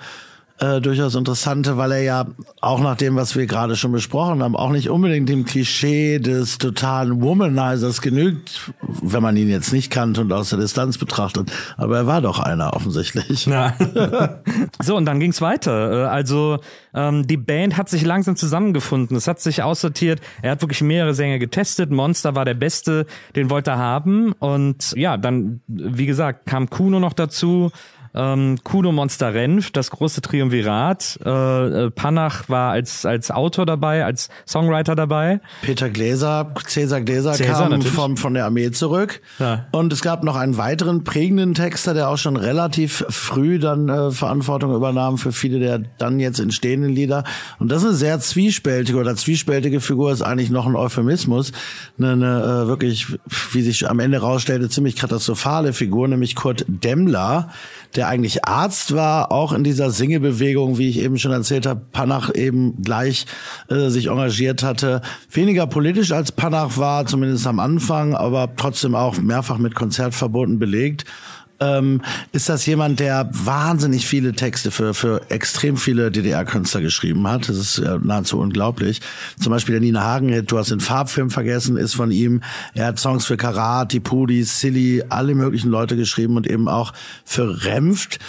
äh, 0.59 0.81
durchaus 0.81 1.15
interessante, 1.15 1.77
weil 1.77 1.91
er 1.91 2.01
ja 2.01 2.25
auch 2.61 2.79
nach 2.79 2.97
dem, 2.97 3.15
was 3.15 3.35
wir 3.35 3.45
gerade 3.45 3.75
schon 3.75 3.91
besprochen 3.91 4.41
haben, 4.41 4.55
auch 4.55 4.71
nicht 4.71 4.89
unbedingt 4.89 5.29
dem 5.29 5.45
Klischee 5.45 6.19
des 6.19 6.57
totalen 6.57 7.21
Womanizers 7.21 8.01
genügt, 8.01 8.71
wenn 9.01 9.21
man 9.21 9.37
ihn 9.37 9.49
jetzt 9.49 9.71
nicht 9.71 9.91
kannte 9.91 10.21
und 10.21 10.33
aus 10.33 10.49
der 10.49 10.59
Distanz 10.59 10.97
betrachtet. 10.97 11.51
Aber 11.77 11.97
er 11.97 12.07
war 12.07 12.21
doch 12.21 12.39
einer 12.39 12.73
offensichtlich. 12.73 13.45
Ja. 13.45 13.73
so, 14.81 14.95
und 14.95 15.05
dann 15.05 15.19
ging's 15.19 15.41
weiter. 15.41 16.05
Äh, 16.05 16.07
also 16.07 16.59
ähm, 16.93 17.27
die 17.27 17.37
Band 17.37 17.77
hat 17.77 17.89
sich 17.89 18.03
langsam 18.03 18.35
zusammengefunden. 18.35 19.15
Es 19.15 19.27
hat 19.27 19.39
sich 19.39 19.61
aussortiert. 19.61 20.21
Er 20.41 20.51
hat 20.51 20.61
wirklich 20.61 20.81
mehrere 20.81 21.13
Sänger 21.13 21.37
getestet. 21.37 21.91
Monster 21.91 22.35
war 22.35 22.45
der 22.45 22.55
Beste, 22.55 23.05
den 23.35 23.49
wollte 23.51 23.71
er 23.71 23.77
haben. 23.77 24.31
Und 24.33 24.93
ja, 24.95 25.17
dann, 25.17 25.61
wie 25.67 26.07
gesagt, 26.07 26.47
kam 26.47 26.69
Kuno 26.69 26.99
noch 26.99 27.13
dazu 27.13 27.71
ähm, 28.17 28.57
Kuno 28.63 28.91
Monster 28.91 29.33
Renf, 29.33 29.71
das 29.71 29.91
große 29.91 30.21
Triumvirat. 30.21 31.19
Äh, 31.23 31.29
äh, 31.29 31.91
Panach 31.91 32.49
war 32.49 32.71
als, 32.71 33.05
als 33.05 33.31
Autor 33.31 33.65
dabei, 33.65 34.05
als 34.05 34.29
Songwriter 34.47 34.95
dabei. 34.95 35.39
Peter 35.61 35.89
Gläser, 35.89 36.51
Cäsar 36.65 37.01
Gläser 37.01 37.33
Cäsar, 37.33 37.69
kam 37.69 37.81
vom, 37.81 38.17
von 38.17 38.33
der 38.33 38.45
Armee 38.45 38.71
zurück. 38.71 39.21
Ja. 39.39 39.65
Und 39.71 39.93
es 39.93 40.01
gab 40.01 40.23
noch 40.23 40.35
einen 40.35 40.57
weiteren 40.57 41.03
prägenden 41.03 41.53
Texter, 41.53 41.93
der 41.93 42.09
auch 42.09 42.17
schon 42.17 42.35
relativ 42.35 43.05
früh 43.09 43.59
dann 43.59 43.89
äh, 43.89 44.11
Verantwortung 44.11 44.73
übernahm 44.75 45.17
für 45.17 45.31
viele 45.31 45.59
der 45.59 45.79
dann 45.97 46.19
jetzt 46.19 46.39
entstehenden 46.39 46.91
Lieder. 46.91 47.23
Und 47.59 47.71
das 47.71 47.83
ist 47.83 47.89
eine 47.89 47.97
sehr 47.97 48.19
zwiespältige 48.19 48.97
oder 48.97 49.15
zwiespältige 49.15 49.79
Figur 49.79 50.11
ist 50.11 50.21
eigentlich 50.21 50.49
noch 50.49 50.65
ein 50.65 50.75
Euphemismus. 50.75 51.51
Eine, 51.97 52.13
eine 52.13 52.63
äh, 52.63 52.67
wirklich, 52.67 53.07
wie 53.51 53.61
sich 53.61 53.89
am 53.89 53.99
Ende 53.99 54.19
rausstellte, 54.19 54.69
ziemlich 54.69 54.95
katastrophale 54.95 55.73
Figur, 55.73 56.07
nämlich 56.07 56.35
Kurt 56.35 56.65
Demmler, 56.67 57.49
der 57.95 58.06
eigentlich 58.07 58.45
Arzt 58.45 58.93
war, 58.95 59.31
auch 59.31 59.53
in 59.53 59.63
dieser 59.63 59.91
Singebewegung, 59.91 60.77
wie 60.77 60.89
ich 60.89 60.99
eben 60.99 61.17
schon 61.17 61.31
erzählt 61.31 61.65
habe, 61.65 61.81
Panach 61.91 62.33
eben 62.33 62.81
gleich 62.81 63.25
äh, 63.69 63.89
sich 63.89 64.07
engagiert 64.07 64.63
hatte. 64.63 65.01
Weniger 65.31 65.67
politisch 65.67 66.11
als 66.11 66.31
Panach 66.31 66.77
war, 66.77 67.05
zumindest 67.05 67.45
am 67.45 67.59
Anfang, 67.59 68.15
aber 68.15 68.55
trotzdem 68.55 68.95
auch 68.95 69.17
mehrfach 69.17 69.57
mit 69.57 69.75
Konzertverboten 69.75 70.59
belegt 70.59 71.05
ähm, 71.59 72.01
ist 72.31 72.49
das 72.49 72.65
jemand, 72.65 72.99
der 72.99 73.29
wahnsinnig 73.31 74.05
viele 74.05 74.33
Texte 74.33 74.71
für, 74.71 74.93
für 74.93 75.21
extrem 75.29 75.77
viele 75.77 76.11
DDR-Künstler 76.11 76.81
geschrieben 76.81 77.27
hat. 77.27 77.49
Das 77.49 77.57
ist 77.57 77.77
ja 77.77 77.97
nahezu 77.97 78.39
unglaublich. 78.39 79.01
Zum 79.39 79.51
Beispiel 79.51 79.73
der 79.73 79.81
Nina 79.81 80.03
Hagen, 80.03 80.45
du 80.45 80.57
hast 80.57 80.71
den 80.71 80.79
Farbfilm 80.79 81.29
vergessen, 81.29 81.77
ist 81.77 81.95
von 81.95 82.11
ihm. 82.11 82.41
Er 82.73 82.87
hat 82.87 82.99
Songs 82.99 83.25
für 83.25 83.37
Karat, 83.37 83.91
die 83.91 83.99
Pudi, 83.99 84.43
Silly, 84.43 85.03
alle 85.09 85.35
möglichen 85.35 85.69
Leute 85.69 85.95
geschrieben 85.95 86.37
und 86.37 86.47
eben 86.47 86.67
auch 86.67 86.93
für 87.25 87.65
Remft. 87.65 88.19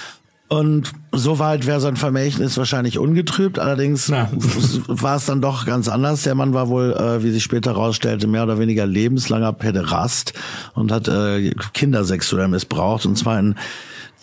Und 0.48 0.92
soweit 1.12 1.66
wäre 1.66 1.78
sein 1.80 1.96
Vermächtnis 1.96 2.56
wahrscheinlich 2.56 2.98
ungetrübt. 2.98 3.58
Allerdings 3.58 4.10
war 4.86 5.16
es 5.16 5.26
dann 5.26 5.42
doch 5.42 5.66
ganz 5.66 5.88
anders. 5.88 6.22
Der 6.22 6.34
Mann 6.34 6.54
war 6.54 6.68
wohl, 6.68 6.94
äh, 6.94 7.22
wie 7.22 7.30
sich 7.30 7.42
später 7.42 7.72
herausstellte, 7.72 8.26
mehr 8.26 8.44
oder 8.44 8.58
weniger 8.58 8.86
lebenslanger 8.86 9.52
Pederast 9.52 10.32
und 10.74 10.90
hat 10.90 11.06
äh, 11.06 11.50
Kinder 11.74 12.04
sexuell 12.04 12.48
missbraucht. 12.48 13.04
Und 13.04 13.16
zwar 13.16 13.38
in 13.38 13.56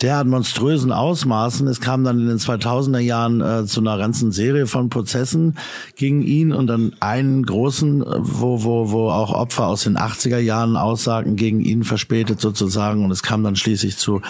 derart 0.01 0.27
monströsen 0.27 0.91
Ausmaßen. 0.91 1.67
Es 1.67 1.81
kam 1.81 2.03
dann 2.03 2.19
in 2.19 2.27
den 2.27 2.37
2000er 2.37 2.99
Jahren 2.99 3.41
äh, 3.41 3.65
zu 3.65 3.79
einer 3.79 3.97
ganzen 3.97 4.31
Serie 4.31 4.67
von 4.67 4.89
Prozessen 4.89 5.57
gegen 5.95 6.21
ihn 6.21 6.51
und 6.51 6.67
dann 6.67 6.93
einen 6.99 7.45
großen, 7.45 8.01
äh, 8.01 8.05
wo, 8.19 8.63
wo, 8.63 8.91
wo 8.91 9.09
auch 9.09 9.33
Opfer 9.33 9.67
aus 9.67 9.83
den 9.83 9.97
80er 9.97 10.39
Jahren 10.39 10.75
aussagten 10.75 11.35
gegen 11.35 11.61
ihn 11.61 11.83
verspätet 11.83 12.41
sozusagen 12.41 13.05
und 13.05 13.11
es 13.11 13.23
kam 13.23 13.43
dann 13.43 13.55
schließlich 13.55 13.97
zu 13.97 14.21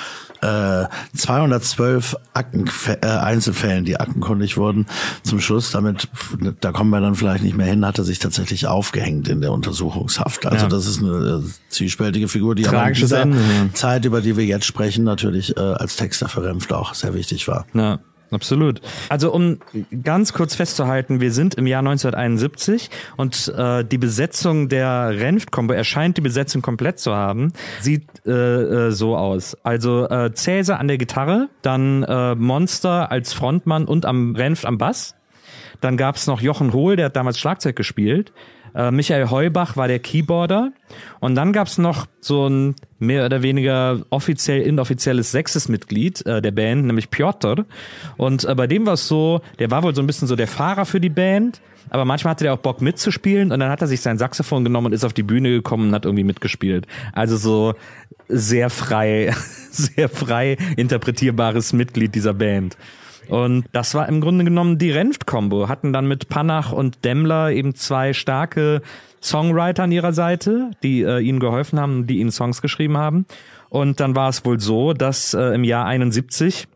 äh, 0.41 0.85
212 1.15 2.15
Akten, 2.33 2.69
äh, 3.01 3.07
Einzelfällen, 3.07 3.85
die 3.85 3.99
aktenkundig 3.99 4.57
wurden. 4.57 4.85
Zum 5.23 5.39
Schluss, 5.39 5.71
damit, 5.71 6.07
da 6.61 6.71
kommen 6.71 6.89
wir 6.91 7.01
dann 7.01 7.15
vielleicht 7.15 7.43
nicht 7.43 7.57
mehr 7.57 7.67
hin, 7.67 7.85
hat 7.85 7.97
er 7.97 8.03
sich 8.03 8.19
tatsächlich 8.19 8.67
aufgehängt 8.67 9.27
in 9.27 9.41
der 9.41 9.51
Untersuchungshaft. 9.51 10.45
Also 10.45 10.65
ja. 10.65 10.69
das 10.69 10.85
ist 10.85 10.99
eine 10.99 11.43
äh, 11.43 11.49
zwiespältige 11.69 12.27
Figur, 12.27 12.55
die 12.55 12.67
aber 12.67 12.87
in 12.87 12.93
dieser 12.93 13.21
Ende. 13.21 13.39
Zeit, 13.73 14.05
über 14.05 14.21
die 14.21 14.37
wir 14.37 14.45
jetzt 14.45 14.65
sprechen, 14.65 15.03
natürlich 15.03 15.54
äh, 15.55 15.59
als 15.59 15.95
Texter 15.95 16.27
für 16.29 16.55
auch 16.71 16.93
sehr 16.93 17.13
wichtig 17.13 17.47
war. 17.47 17.65
Ja. 17.73 17.99
Absolut. 18.31 18.81
Also 19.09 19.31
um 19.31 19.59
ganz 20.03 20.33
kurz 20.33 20.55
festzuhalten, 20.55 21.21
wir 21.21 21.31
sind 21.31 21.55
im 21.55 21.67
Jahr 21.67 21.79
1971 21.79 22.89
und 23.17 23.53
äh, 23.55 23.85
die 23.85 23.97
Besetzung 23.97 24.67
der 24.67 25.11
Renft-Kombo 25.11 25.73
erscheint 25.73 26.17
die 26.17 26.21
Besetzung 26.21 26.61
komplett 26.61 26.99
zu 26.99 27.13
haben. 27.13 27.53
Sieht 27.81 28.07
äh, 28.25 28.31
äh, 28.31 28.91
so 28.91 29.15
aus. 29.15 29.55
Also 29.63 30.09
äh, 30.09 30.33
Cäsar 30.33 30.79
an 30.79 30.87
der 30.87 30.97
Gitarre, 30.97 31.49
dann 31.61 32.03
äh, 32.03 32.35
Monster 32.35 33.11
als 33.11 33.33
Frontmann 33.33 33.85
und 33.85 34.05
am 34.05 34.35
Renft 34.35 34.65
am 34.65 34.77
Bass. 34.77 35.15
Dann 35.81 35.97
gab's 35.97 36.27
noch 36.27 36.41
Jochen 36.41 36.73
Hohl, 36.73 36.95
der 36.95 37.05
hat 37.05 37.15
damals 37.15 37.39
Schlagzeug 37.39 37.75
gespielt. 37.75 38.33
Äh, 38.75 38.91
Michael 38.91 39.29
Heubach 39.29 39.77
war 39.77 39.87
der 39.87 39.99
Keyboarder. 39.99 40.71
Und 41.19 41.35
dann 41.35 41.53
gab's 41.53 41.77
noch 41.77 42.05
so 42.19 42.47
ein 42.47 42.75
mehr 42.99 43.25
oder 43.25 43.41
weniger 43.41 44.01
offiziell 44.09 44.61
inoffizielles 44.61 45.31
sechstes 45.31 45.69
Mitglied 45.69 46.25
äh, 46.25 46.41
der 46.41 46.51
Band, 46.51 46.85
nämlich 46.85 47.09
Piotr. 47.09 47.65
Und 48.17 48.43
äh, 48.43 48.55
bei 48.55 48.67
dem 48.67 48.85
war 48.85 48.93
es 48.93 49.07
so, 49.07 49.41
der 49.59 49.71
war 49.71 49.83
wohl 49.83 49.95
so 49.95 50.01
ein 50.01 50.07
bisschen 50.07 50.27
so 50.27 50.35
der 50.35 50.47
Fahrer 50.47 50.85
für 50.85 50.99
die 50.99 51.09
Band, 51.09 51.61
aber 51.89 52.05
manchmal 52.05 52.31
hatte 52.31 52.45
der 52.45 52.53
auch 52.53 52.59
Bock 52.59 52.81
mitzuspielen 52.81 53.51
und 53.51 53.59
dann 53.59 53.69
hat 53.69 53.81
er 53.81 53.87
sich 53.87 54.01
sein 54.01 54.17
Saxophon 54.17 54.63
genommen 54.63 54.87
und 54.87 54.93
ist 54.93 55.03
auf 55.03 55.13
die 55.13 55.23
Bühne 55.23 55.49
gekommen 55.49 55.89
und 55.89 55.95
hat 55.95 56.05
irgendwie 56.05 56.23
mitgespielt. 56.23 56.87
Also 57.13 57.37
so 57.37 57.75
sehr 58.27 58.69
frei, 58.69 59.33
sehr 59.71 60.09
frei 60.09 60.57
interpretierbares 60.77 61.73
Mitglied 61.73 62.15
dieser 62.15 62.33
Band. 62.33 62.77
Und 63.29 63.65
das 63.71 63.93
war 63.95 64.07
im 64.07 64.21
Grunde 64.21 64.45
genommen 64.45 64.77
die 64.77 64.91
Renft-Kombo. 64.91 65.67
Hatten 65.67 65.93
dann 65.93 66.07
mit 66.07 66.29
Panach 66.29 66.71
und 66.71 67.03
Demmler 67.05 67.51
eben 67.51 67.75
zwei 67.75 68.13
starke 68.13 68.81
Songwriter 69.21 69.83
an 69.83 69.91
ihrer 69.91 70.13
Seite, 70.13 70.71
die 70.83 71.01
äh, 71.01 71.19
ihnen 71.19 71.39
geholfen 71.39 71.79
haben, 71.79 72.07
die 72.07 72.19
ihnen 72.19 72.31
Songs 72.31 72.61
geschrieben 72.61 72.97
haben. 72.97 73.25
Und 73.69 73.99
dann 73.99 74.15
war 74.15 74.29
es 74.29 74.45
wohl 74.45 74.59
so, 74.59 74.93
dass 74.93 75.33
äh, 75.33 75.53
im 75.53 75.63
Jahr 75.63 75.85
71 75.85 76.67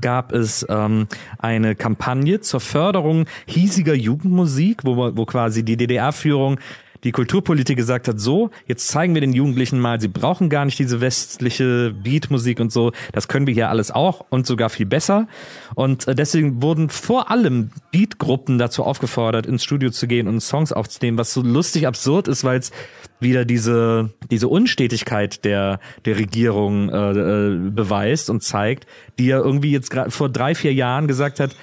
gab 0.00 0.32
es 0.32 0.66
ähm, 0.68 1.06
eine 1.38 1.74
Kampagne 1.74 2.40
zur 2.40 2.60
Förderung 2.60 3.26
hiesiger 3.46 3.94
Jugendmusik, 3.94 4.84
wo, 4.84 4.96
wo 5.16 5.24
quasi 5.24 5.64
die 5.64 5.76
DDR-Führung 5.76 6.58
die 7.04 7.12
Kulturpolitik 7.12 7.76
gesagt 7.76 8.08
hat, 8.08 8.18
so, 8.18 8.50
jetzt 8.66 8.88
zeigen 8.88 9.14
wir 9.14 9.20
den 9.20 9.32
Jugendlichen 9.32 9.78
mal, 9.78 10.00
sie 10.00 10.08
brauchen 10.08 10.48
gar 10.48 10.64
nicht 10.64 10.78
diese 10.78 11.00
westliche 11.00 11.94
Beatmusik 12.02 12.60
und 12.60 12.72
so, 12.72 12.92
das 13.12 13.28
können 13.28 13.46
wir 13.46 13.54
hier 13.54 13.68
alles 13.68 13.90
auch 13.90 14.24
und 14.30 14.46
sogar 14.46 14.70
viel 14.70 14.86
besser. 14.86 15.28
Und 15.74 16.08
äh, 16.08 16.14
deswegen 16.14 16.62
wurden 16.62 16.88
vor 16.88 17.30
allem 17.30 17.70
Beatgruppen 17.92 18.58
dazu 18.58 18.82
aufgefordert, 18.82 19.46
ins 19.46 19.62
Studio 19.62 19.90
zu 19.90 20.06
gehen 20.06 20.26
und 20.28 20.40
Songs 20.40 20.72
aufzunehmen, 20.72 21.18
was 21.18 21.32
so 21.32 21.42
lustig 21.42 21.86
absurd 21.86 22.26
ist, 22.26 22.42
weil 22.42 22.58
es 22.58 22.72
wieder 23.20 23.44
diese 23.44 24.10
diese 24.30 24.48
Unstetigkeit 24.48 25.44
der 25.44 25.80
der 26.04 26.18
Regierung 26.18 26.88
äh, 26.90 27.10
äh, 27.10 27.70
beweist 27.70 28.30
und 28.30 28.42
zeigt, 28.42 28.86
die 29.18 29.26
ja 29.26 29.38
irgendwie 29.38 29.70
jetzt 29.70 29.90
gerade 29.90 30.10
vor 30.10 30.28
drei 30.28 30.54
vier 30.54 30.74
Jahren 30.74 31.06
gesagt 31.06 31.40
hat, 31.40 31.56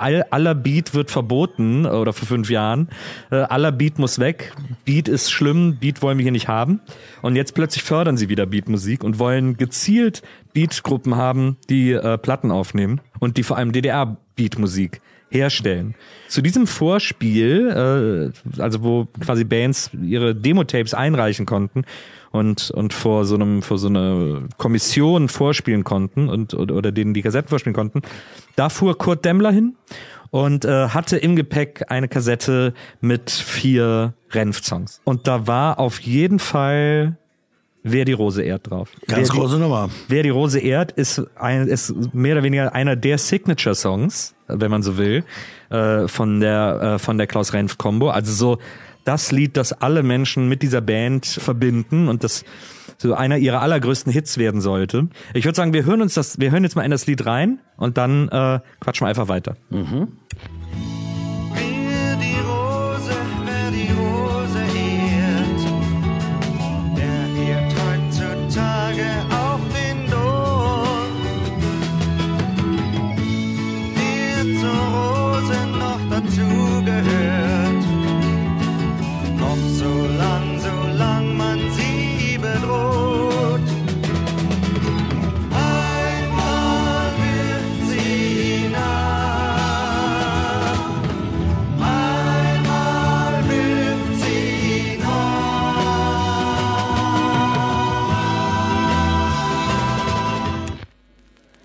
all, 0.00 0.24
aller 0.30 0.54
Beat 0.54 0.94
wird 0.94 1.10
verboten 1.10 1.86
oder 1.86 2.12
vor 2.12 2.26
fünf 2.26 2.50
Jahren. 2.50 2.88
Äh, 3.30 3.36
aller 3.36 3.72
Beat 3.72 3.98
muss 3.98 4.18
weg. 4.18 4.52
Beat 4.84 5.08
ist 5.08 5.30
schlimm. 5.30 5.76
Beat 5.76 6.02
wollen 6.02 6.18
wir 6.18 6.22
hier 6.22 6.32
nicht 6.32 6.48
haben. 6.48 6.80
Und 7.22 7.36
jetzt 7.36 7.54
plötzlich 7.54 7.84
fördern 7.84 8.16
sie 8.16 8.28
wieder 8.28 8.46
Beatmusik 8.46 9.04
und 9.04 9.18
wollen 9.18 9.56
gezielt 9.56 10.22
Beatgruppen 10.52 11.16
haben, 11.16 11.56
die 11.68 11.92
äh, 11.92 12.18
Platten 12.18 12.50
aufnehmen 12.50 13.00
und 13.18 13.36
die 13.36 13.42
vor 13.42 13.56
allem 13.56 13.72
DDR-Beatmusik 13.72 15.00
herstellen. 15.30 15.94
Zu 16.28 16.42
diesem 16.42 16.66
Vorspiel, 16.66 18.32
äh, 18.56 18.60
also 18.60 18.82
wo 18.82 19.08
quasi 19.20 19.44
Bands 19.44 19.90
ihre 20.02 20.34
Demo-Tapes 20.34 20.94
einreichen 20.94 21.46
konnten 21.46 21.84
und 22.30 22.70
und 22.70 22.92
vor 22.92 23.24
so 23.24 23.34
einem 23.34 23.62
vor 23.62 23.78
so 23.78 23.88
einer 23.88 24.42
Kommission 24.56 25.28
vorspielen 25.28 25.84
konnten 25.84 26.28
und 26.28 26.54
oder, 26.54 26.74
oder 26.74 26.92
denen 26.92 27.14
die 27.14 27.22
Kassetten 27.22 27.48
vorspielen 27.48 27.74
konnten, 27.74 28.02
da 28.56 28.68
fuhr 28.68 28.96
Kurt 28.96 29.24
Demmler 29.24 29.50
hin 29.50 29.76
und 30.30 30.64
äh, 30.64 30.88
hatte 30.88 31.16
im 31.16 31.36
Gepäck 31.36 31.86
eine 31.88 32.08
Kassette 32.08 32.72
mit 33.00 33.30
vier 33.30 34.14
Renf-Songs. 34.30 35.00
Und 35.04 35.26
da 35.26 35.46
war 35.46 35.78
auf 35.78 36.00
jeden 36.00 36.38
Fall 36.38 37.16
Wer 37.82 38.04
die 38.04 38.12
Rose 38.12 38.42
ehrt 38.42 38.70
drauf. 38.70 38.90
Ganz 39.06 39.30
Wer 39.30 39.36
große 39.38 39.56
die, 39.56 39.62
Nummer. 39.62 39.88
Wer 40.08 40.22
die 40.22 40.28
Rose 40.28 40.58
ehrt 40.58 40.92
ist 40.92 41.22
ein, 41.36 41.66
ist 41.66 42.14
mehr 42.14 42.34
oder 42.34 42.42
weniger 42.42 42.74
einer 42.74 42.96
der 42.96 43.18
Signature 43.18 43.74
Songs, 43.74 44.34
wenn 44.48 44.70
man 44.70 44.82
so 44.82 44.98
will, 44.98 45.24
äh, 45.70 46.06
von 46.06 46.40
der 46.40 46.80
äh, 46.82 46.98
von 46.98 47.16
der 47.16 47.26
Klaus 47.26 47.52
Renf 47.52 47.78
Combo. 47.78 48.10
Also 48.10 48.32
so 48.32 48.58
das 49.04 49.32
Lied, 49.32 49.56
das 49.56 49.72
alle 49.72 50.02
Menschen 50.02 50.48
mit 50.48 50.62
dieser 50.62 50.80
Band 50.82 51.26
verbinden 51.26 52.08
und 52.08 52.22
das 52.22 52.44
so 52.98 53.14
einer 53.14 53.38
ihrer 53.38 53.62
allergrößten 53.62 54.12
Hits 54.12 54.36
werden 54.36 54.60
sollte. 54.60 55.08
Ich 55.32 55.46
würde 55.46 55.56
sagen, 55.56 55.72
wir 55.72 55.86
hören 55.86 56.02
uns 56.02 56.12
das, 56.12 56.38
wir 56.38 56.50
hören 56.50 56.64
jetzt 56.64 56.76
mal 56.76 56.82
in 56.82 56.90
das 56.90 57.06
Lied 57.06 57.24
rein 57.24 57.60
und 57.78 57.96
dann 57.96 58.28
äh, 58.28 58.60
quatschen 58.80 59.06
wir 59.06 59.08
einfach 59.08 59.28
weiter. 59.28 59.56
Wer 59.70 60.08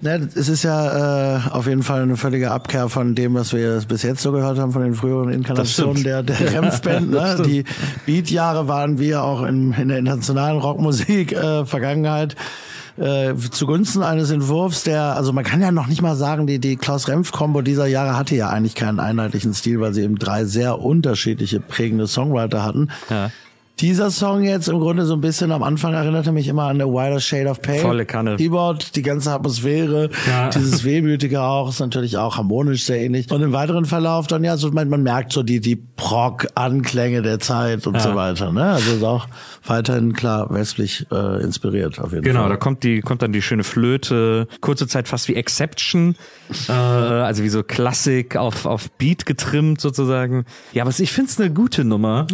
Ja, 0.06 0.18
es 0.18 0.50
ist 0.50 0.64
ja 0.64 1.38
äh, 1.38 1.50
auf 1.50 1.66
jeden 1.66 1.82
Fall 1.82 2.04
eine 2.04 2.16
völlige 2.16 2.52
Abkehr 2.52 2.90
von 2.90 3.16
dem, 3.16 3.34
was 3.34 3.54
wir 3.54 3.82
bis 3.88 4.04
jetzt 4.04 4.22
so 4.22 4.32
gehört 4.32 4.60
haben, 4.60 4.72
von 4.72 4.84
den 4.84 4.94
früheren 4.94 5.30
Inkarnationen 5.30 6.04
der, 6.04 6.22
der 6.22 6.40
Renf-Band. 6.54 7.10
Ne? 7.10 7.42
Die 7.44 7.64
Beat-Jahre 8.06 8.68
waren 8.68 9.00
wir 9.00 9.24
auch 9.24 9.42
in, 9.44 9.74
in 9.74 9.88
der 9.88 9.98
internationalen 9.98 10.60
Rockmusik 10.60 11.32
äh, 11.32 11.66
Vergangenheit 11.66 12.36
äh, 12.98 13.34
zugunsten 13.52 14.04
eines 14.04 14.30
Entwurfs, 14.30 14.84
der, 14.84 15.16
also 15.16 15.34
man 15.34 15.44
kann 15.44 15.60
ja 15.62 15.72
noch 15.72 15.88
nicht 15.88 16.02
mal 16.02 16.16
sagen, 16.16 16.48
die, 16.48 16.60
die 16.60 16.78
Klaus-Renf-Kombo 16.78 17.62
dieser 17.62 17.88
Jahre 17.88 18.18
hatte 18.18 18.36
ja 18.36 18.50
eigentlich 18.50 18.76
keinen 18.76 19.00
einheitlichen 19.00 19.54
Stil, 19.54 19.82
weil 19.82 19.94
sie 19.94 20.04
eben 20.04 20.18
drei 20.18 20.46
sehr 20.46 20.80
unterschiedliche 20.80 21.60
prägende 21.60 22.08
Songwriter 22.08 22.64
hatten. 22.64 22.90
Ja. 23.10 23.32
Dieser 23.80 24.10
Song 24.10 24.44
jetzt 24.44 24.70
im 24.70 24.80
Grunde 24.80 25.06
so 25.06 25.16
ein 25.16 25.22
bisschen 25.22 25.52
am 25.52 25.62
Anfang 25.62 25.94
erinnerte 25.94 26.32
mich 26.32 26.48
immer 26.48 26.64
an 26.64 26.78
The 26.78 26.86
Wider 26.86 27.20
Shade 27.20 27.50
of 27.50 27.62
Pale. 27.62 27.80
Volle 27.80 28.06
Kanne. 28.06 28.38
Keyboard, 28.38 28.96
die 28.96 29.02
ganze 29.02 29.32
Atmosphäre, 29.32 30.10
Ja. 30.28 30.50
dieses 30.50 30.86
Wehmütige 30.86 31.42
auch, 31.42 31.68
ist 31.70 31.82
natürlich 31.82 32.18
auch 32.18 32.38
harmonisch 32.38 32.86
sehr 32.86 33.02
ähnlich. 33.02 33.30
Und 33.32 33.42
im 33.42 33.52
weiteren 33.52 33.84
Verlauf 33.84 34.28
dann 34.28 34.46
ja, 34.46 34.56
so 34.56 34.72
man, 34.72 34.88
man 34.88 35.04
merkt 35.04 35.34
so 35.34 35.44
die, 35.44 35.60
die 35.60 35.76
Prog-Anklänge 35.76 37.22
der 37.22 37.40
Zeit 37.40 37.86
und 37.86 37.96
Ja. 37.96 38.00
so 38.00 38.16
weiter. 38.16 38.54
Ne? 38.54 38.64
Also 38.64 38.92
ist 38.96 39.04
auch 39.04 39.28
weiterhin 39.66 40.14
klar 40.14 40.48
westlich 40.54 41.06
äh, 41.12 41.44
inspiriert 41.44 42.00
auf 42.00 42.12
jeden 42.14 42.24
Genau, 42.24 42.42
Fall. 42.42 42.50
da 42.52 42.56
kommt 42.58 42.84
die, 42.84 43.02
kommt 43.02 43.22
dann 43.24 43.34
die 43.34 43.42
schöne 43.42 43.64
Flöte, 43.66 44.48
kurze 44.62 44.88
Zeit 44.88 45.08
fast 45.10 45.28
wie 45.28 45.36
Exception, 45.36 46.16
äh, 46.70 46.72
also 46.72 47.44
wie 47.44 47.50
so 47.50 47.62
Klassik 47.62 48.38
auf, 48.38 48.66
auf 48.66 48.90
Beat 48.92 49.26
getrimmt 49.26 49.82
sozusagen. 49.82 50.46
Ja, 50.72 50.84
aber 50.84 50.94
ich 50.98 51.12
find's 51.12 51.40
eine 51.40 51.52
gute 51.52 51.84
Nummer 51.84 52.26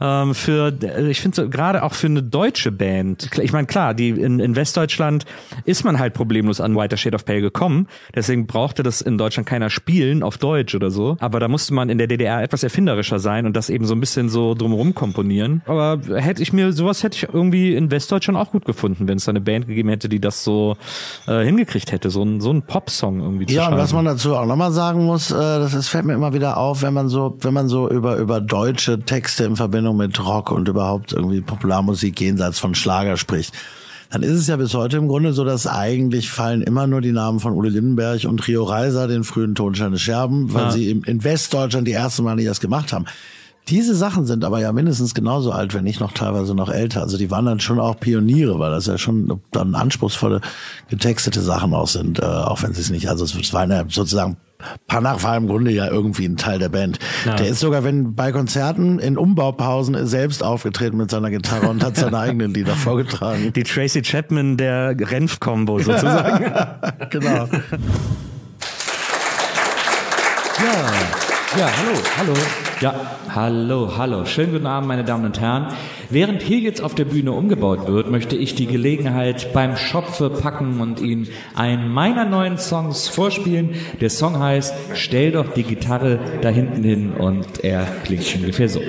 ähm, 0.00 0.34
für, 0.34 0.72
ich 1.08 1.20
finde 1.20 1.36
so, 1.36 1.48
gerade 1.48 1.82
auch 1.82 1.94
für 1.94 2.06
eine 2.06 2.22
deutsche 2.22 2.72
Band. 2.72 3.30
Ich 3.42 3.52
meine, 3.52 3.66
klar, 3.66 3.94
die 3.94 4.10
in, 4.10 4.40
in 4.40 4.56
Westdeutschland 4.56 5.24
ist 5.64 5.84
man 5.84 5.98
halt 5.98 6.14
problemlos 6.14 6.60
an 6.60 6.76
Whiter 6.76 6.96
Shade 6.96 7.16
of 7.16 7.24
Pale 7.24 7.40
gekommen, 7.40 7.88
deswegen 8.14 8.46
brauchte 8.46 8.82
das 8.82 9.00
in 9.00 9.18
Deutschland 9.18 9.46
keiner 9.46 9.70
spielen 9.70 10.22
auf 10.22 10.38
Deutsch 10.38 10.74
oder 10.74 10.90
so. 10.90 11.16
Aber 11.20 11.40
da 11.40 11.48
musste 11.48 11.74
man 11.74 11.88
in 11.88 11.98
der 11.98 12.06
DDR 12.06 12.42
etwas 12.42 12.62
erfinderischer 12.62 13.18
sein 13.18 13.46
und 13.46 13.56
das 13.56 13.70
eben 13.70 13.84
so 13.84 13.94
ein 13.94 14.00
bisschen 14.00 14.28
so 14.28 14.54
drumherum 14.54 14.94
komponieren. 14.94 15.62
Aber 15.66 16.00
hätte 16.14 16.42
ich 16.42 16.52
mir, 16.52 16.72
sowas 16.72 17.02
hätte 17.02 17.16
ich 17.16 17.34
irgendwie 17.34 17.74
in 17.74 17.90
Westdeutschland 17.90 18.38
auch 18.38 18.52
gut 18.52 18.64
gefunden, 18.64 19.08
wenn 19.08 19.18
es 19.18 19.24
da 19.24 19.30
eine 19.30 19.40
Band 19.40 19.66
gegeben 19.66 19.88
hätte, 19.88 20.08
die 20.08 20.20
das 20.20 20.44
so 20.44 20.76
äh, 21.26 21.44
hingekriegt 21.44 21.92
hätte, 21.92 22.10
so 22.10 22.22
ein 22.22 22.40
so 22.40 22.52
ein 22.52 22.62
Popsong 22.62 23.20
irgendwie 23.20 23.46
zu 23.46 23.54
Ja, 23.54 23.68
und 23.68 23.76
was 23.76 23.92
man 23.92 24.04
dazu 24.04 24.36
auch 24.36 24.46
nochmal 24.46 24.72
sagen 24.72 25.04
muss, 25.04 25.30
äh, 25.30 25.34
das, 25.34 25.72
das 25.72 25.88
fällt 25.88 26.04
mir 26.04 26.14
immer 26.14 26.32
wieder 26.32 26.56
auf, 26.56 26.82
wenn 26.82 26.94
man 26.94 27.08
so, 27.08 27.36
wenn 27.40 27.54
man 27.54 27.68
so 27.68 27.88
über, 27.88 28.16
über 28.16 28.40
deutsche 28.40 29.00
Texte 29.00 29.44
in 29.44 29.56
Verbindung 29.56 29.96
mit 29.96 30.24
Rock 30.24 30.52
und 30.52 30.68
überhaupt 30.76 31.12
irgendwie 31.12 31.40
Popularmusik 31.40 32.20
jenseits 32.20 32.58
von 32.58 32.74
Schlager 32.74 33.16
spricht. 33.16 33.52
Dann 34.10 34.22
ist 34.22 34.34
es 34.38 34.46
ja 34.46 34.56
bis 34.56 34.72
heute 34.74 34.98
im 34.98 35.08
Grunde 35.08 35.32
so, 35.32 35.44
dass 35.44 35.66
eigentlich 35.66 36.30
fallen 36.30 36.62
immer 36.62 36.86
nur 36.86 37.00
die 37.00 37.10
Namen 37.12 37.40
von 37.40 37.54
Udo 37.54 37.68
Lindenberg 37.68 38.24
und 38.24 38.46
Rio 38.46 38.62
Reiser, 38.62 39.08
den 39.08 39.24
frühen 39.24 39.54
Tonsteine 39.56 39.98
Scherben, 39.98 40.54
weil 40.54 40.64
Ja. 40.66 40.70
sie 40.70 40.90
in, 40.90 41.24
Westdeutschland 41.24 41.88
die 41.88 41.92
ersten 41.92 42.22
Mal, 42.22 42.36
die 42.36 42.44
das 42.44 42.60
gemacht 42.60 42.92
haben. 42.92 43.06
Diese 43.68 43.96
Sachen 43.96 44.26
sind 44.26 44.44
aber 44.44 44.60
ja 44.60 44.72
mindestens 44.72 45.12
genauso 45.12 45.50
alt, 45.50 45.74
wenn 45.74 45.82
nicht 45.82 45.98
noch 45.98 46.12
teilweise 46.12 46.54
noch 46.54 46.70
älter. 46.70 47.02
Also 47.02 47.18
die 47.18 47.32
waren 47.32 47.46
dann 47.46 47.58
schon 47.58 47.80
auch 47.80 47.98
Pioniere, 47.98 48.60
weil 48.60 48.70
das 48.70 48.86
ja 48.86 48.96
schon 48.96 49.40
dann 49.50 49.74
anspruchsvolle 49.74 50.40
getextete 50.88 51.40
Sachen 51.40 51.74
auch 51.74 51.88
sind, 51.88 52.20
äh, 52.20 52.24
auch 52.24 52.62
wenn 52.62 52.74
sie 52.74 52.80
es 52.80 52.90
nicht, 52.90 53.08
also 53.08 53.24
es 53.24 53.52
war 53.52 53.62
eine 53.62 53.86
sozusagen 53.88 54.36
Panach 54.86 55.22
war 55.22 55.36
im 55.36 55.48
Grunde 55.48 55.70
ja 55.70 55.86
irgendwie 55.88 56.24
ein 56.24 56.38
Teil 56.38 56.58
der 56.58 56.70
Band. 56.70 56.98
Der 57.26 57.46
ist 57.46 57.60
sogar, 57.60 57.84
wenn 57.84 58.14
bei 58.14 58.32
Konzerten 58.32 58.98
in 58.98 59.18
Umbaupausen 59.18 60.06
selbst 60.06 60.42
aufgetreten 60.42 60.96
mit 60.96 61.10
seiner 61.10 61.30
Gitarre 61.30 61.68
und 61.68 61.84
hat 61.84 61.96
seine 61.96 62.18
eigenen 62.18 62.54
Lieder 62.54 62.74
vorgetragen. 62.74 63.52
Die 63.52 63.64
Tracy 63.64 64.00
Chapman 64.00 64.56
der 64.56 64.96
Renf-Kombo 64.98 65.78
sozusagen. 65.80 66.44
genau. 67.10 67.48
Ja, 71.58 71.70
hallo, 71.76 72.00
hallo. 72.18 72.34
Ja, 72.80 72.94
hallo, 73.34 73.96
hallo. 73.96 74.26
Schönen 74.26 74.52
guten 74.52 74.66
Abend, 74.66 74.86
meine 74.86 75.02
Damen 75.02 75.24
und 75.24 75.40
Herren. 75.40 75.68
Während 76.10 76.42
hier 76.42 76.58
jetzt 76.58 76.82
auf 76.82 76.94
der 76.94 77.06
Bühne 77.06 77.32
umgebaut 77.32 77.86
wird, 77.86 78.10
möchte 78.10 78.36
ich 78.36 78.54
die 78.54 78.66
Gelegenheit 78.66 79.54
beim 79.54 79.76
Schopfe 79.76 80.28
packen 80.28 80.78
und 80.80 81.00
Ihnen 81.00 81.26
einen 81.54 81.88
meiner 81.90 82.26
neuen 82.26 82.58
Songs 82.58 83.08
vorspielen. 83.08 83.76
Der 84.02 84.10
Song 84.10 84.38
heißt 84.38 84.74
Stell 84.92 85.32
doch 85.32 85.54
die 85.54 85.62
Gitarre 85.62 86.18
da 86.42 86.50
hinten 86.50 86.84
hin 86.84 87.12
und 87.12 87.64
er 87.64 87.86
klingt 88.04 88.36
ungefähr 88.36 88.68
so. 88.68 88.82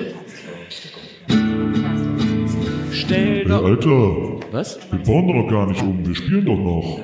Stell 2.92 3.38
Hey, 3.38 3.44
doch... 3.46 3.64
Alter, 3.64 4.52
Was? 4.52 4.78
wir 4.90 4.98
bauen 4.98 5.28
doch 5.28 5.50
gar 5.50 5.66
nicht 5.66 5.80
um, 5.80 6.06
wir 6.06 6.14
spielen 6.14 6.44
doch 6.44 6.58
noch. 6.58 7.00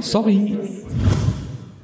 Sorry. 0.00 0.56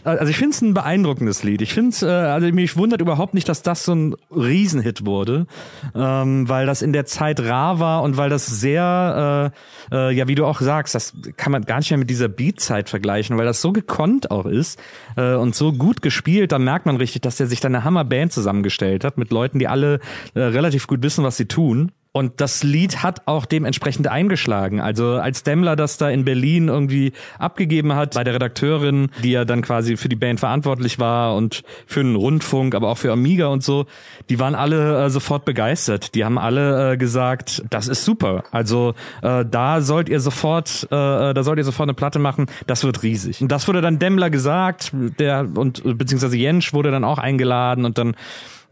Also 0.05 0.27
ich 0.31 0.37
finde 0.37 0.51
es 0.51 0.63
ein 0.63 0.75
beeindruckendes 0.75 1.43
Lied. 1.43 1.63
Ich 1.63 1.73
finde 1.73 1.91
es, 1.91 2.03
äh, 2.03 2.07
also 2.07 2.47
mich 2.49 2.77
wundert 2.77 3.01
überhaupt 3.01 3.35
nicht, 3.35 3.49
dass 3.49 3.63
das 3.63 3.85
so 3.85 3.95
ein 3.95 4.15
Riesenhit 4.31 5.07
wurde, 5.07 5.47
ähm, 5.95 6.49
weil 6.49 6.67
das 6.67 6.83
in 6.83 6.93
der 6.93 7.07
Zeit 7.07 7.41
rar 7.41 7.81
war 7.81 8.03
und 8.03 8.17
weil 8.17 8.29
das 8.29 8.47
sehr, 8.47 9.53
äh, 9.91 9.97
äh, 9.97 10.15
ja 10.15 10.29
wie 10.29 10.35
du 10.35 10.45
auch 10.45 10.61
sagst, 10.61 10.95
das 10.95 11.15
kann 11.37 11.53
man 11.53 11.63
gar 11.63 11.79
nicht 11.79 11.91
mehr 11.91 11.99
mit 11.99 12.11
dieser 12.11 12.29
Beat-Zeit 12.29 12.91
vergleichen, 12.91 13.39
weil 13.39 13.47
das 13.47 13.63
so 13.63 13.73
gekonnt 13.73 14.31
auch 14.31 14.47
ist 14.47 14.79
äh, 15.17 15.35
und 15.35 15.55
so 15.55 15.73
gut 15.73 16.03
gespielt, 16.03 16.53
da 16.53 16.59
merkt 16.59 16.87
man 16.87 16.97
richtig, 16.97 17.23
dass 17.23 17.37
der 17.37 17.47
sich 17.47 17.61
da 17.61 17.69
eine 17.69 17.85
Hammer-Band 17.85 18.33
zusammengestellt 18.33 19.05
hat 19.05 19.17
mit 19.17 19.31
Leuten, 19.31 19.59
die 19.59 19.69
alle 19.69 20.01
äh, 20.35 20.41
relativ 20.41 20.87
gut 20.87 21.03
wissen, 21.03 21.25
was 21.25 21.37
sie 21.37 21.47
tun. 21.47 21.93
Und 22.17 22.41
das 22.41 22.63
Lied 22.63 23.03
hat 23.03 23.23
auch 23.27 23.45
dementsprechend 23.45 24.07
eingeschlagen. 24.07 24.81
Also 24.81 25.15
als 25.15 25.43
Demmler 25.43 25.75
das 25.75 25.99
da 25.99 26.09
in 26.11 26.25
Berlin 26.25 26.69
irgendwie 26.69 27.13
abgegeben 27.41 27.97
hat 27.97 28.15
bei 28.15 28.23
der 28.23 28.35
Redakteurin, 28.35 29.11
die 29.25 29.33
ja 29.33 29.45
dann 29.45 29.63
quasi 29.63 29.97
für 29.97 30.09
die 30.09 30.15
Band 30.15 30.39
verantwortlich 30.39 31.01
war 31.01 31.35
und 31.35 31.65
für 31.87 32.05
den 32.05 32.15
Rundfunk, 32.15 32.77
aber 32.77 32.91
auch 32.91 32.99
für 32.99 33.11
Amiga 33.11 33.49
und 33.49 33.65
so, 33.65 33.87
die 34.31 34.39
waren 34.39 34.55
alle 34.55 35.07
äh, 35.07 35.11
sofort 35.11 35.45
begeistert. 35.45 36.15
Die 36.15 36.25
haben 36.25 36.39
alle 36.39 36.93
äh, 36.93 36.97
gesagt, 36.97 37.65
das 37.69 37.89
ist 37.89 38.05
super. 38.05 38.45
Also 38.53 38.95
äh, 39.23 39.45
da 39.45 39.81
sollt 39.81 40.09
ihr 40.09 40.21
sofort, 40.21 40.85
äh, 40.85 41.35
da 41.35 41.43
sollt 41.43 41.59
ihr 41.59 41.65
sofort 41.65 41.89
eine 41.89 41.95
Platte 41.95 42.21
machen. 42.21 42.47
Das 42.69 42.85
wird 42.85 43.03
riesig. 43.03 43.43
Und 43.43 43.51
das 43.51 43.67
wurde 43.67 43.81
dann 43.81 43.99
Demmler 43.99 44.31
gesagt, 44.31 44.93
der 45.19 45.49
und 45.57 45.83
beziehungsweise 45.99 46.37
Jensch 46.37 46.73
wurde 46.73 46.93
dann 46.93 47.03
auch 47.03 47.19
eingeladen 47.19 47.85
und 47.85 47.99
dann 47.99 48.15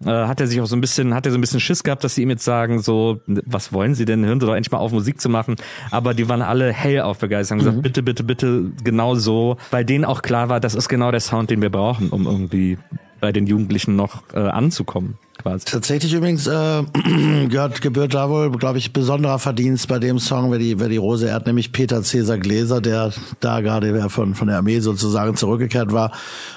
äh, 0.04 0.26
hat 0.26 0.40
er 0.40 0.46
sich 0.46 0.60
auch 0.60 0.66
so 0.66 0.76
ein 0.76 0.80
bisschen, 0.80 1.14
hat 1.14 1.26
er 1.26 1.32
so 1.32 1.38
ein 1.38 1.40
bisschen 1.40 1.60
Schiss 1.60 1.82
gehabt, 1.82 2.04
dass 2.04 2.14
sie 2.14 2.22
ihm 2.22 2.30
jetzt 2.30 2.44
sagen, 2.44 2.80
so, 2.80 3.20
was 3.26 3.72
wollen 3.72 3.94
sie 3.94 4.04
denn? 4.04 4.24
Hören 4.24 4.40
sie 4.40 4.46
doch 4.46 4.54
endlich 4.54 4.72
mal 4.72 4.78
auf, 4.78 4.92
Musik 4.92 5.20
zu 5.20 5.28
machen. 5.28 5.56
Aber 5.90 6.14
die 6.14 6.28
waren 6.28 6.42
alle 6.42 6.72
hell 6.72 7.00
auf 7.00 7.18
begeistert, 7.18 7.58
haben 7.58 7.64
gesagt, 7.64 7.82
bitte, 7.82 8.02
bitte, 8.02 8.24
bitte, 8.24 8.70
genau 8.84 9.14
so, 9.14 9.56
weil 9.70 9.84
denen 9.84 10.04
auch 10.04 10.22
klar 10.22 10.48
war, 10.48 10.60
das 10.60 10.74
ist 10.74 10.88
genau 10.88 11.10
der 11.10 11.20
Sound, 11.20 11.50
den 11.50 11.62
wir 11.62 11.70
brauchen, 11.70 12.10
um 12.10 12.26
irgendwie 12.26 12.78
bei 13.20 13.32
den 13.32 13.46
Jugendlichen 13.46 13.94
noch 13.94 14.22
äh, 14.34 14.40
anzukommen, 14.40 15.16
quasi. 15.42 15.64
Tatsächlich 15.64 16.12
übrigens 16.14 16.46
äh, 16.46 16.82
gehört, 17.48 17.82
gebührt 17.82 18.14
da 18.14 18.28
wohl, 18.30 18.50
glaube 18.52 18.78
ich, 18.78 18.92
besonderer 18.92 19.38
Verdienst 19.38 19.88
bei 19.88 19.98
dem 19.98 20.18
Song, 20.18 20.50
wer 20.50 20.58
die, 20.58 20.78
wer 20.78 20.88
die 20.88 20.96
Rose 20.96 21.28
ehrt, 21.28 21.46
nämlich 21.46 21.72
Peter 21.72 22.02
Cäsar 22.02 22.38
Gläser, 22.38 22.80
der 22.80 23.12
da 23.40 23.60
gerade 23.60 24.08
von, 24.08 24.34
von 24.34 24.48
der 24.48 24.58
Armee 24.58 24.80
sozusagen 24.80 25.36
zurückgekehrt 25.36 25.92
war 25.92 26.12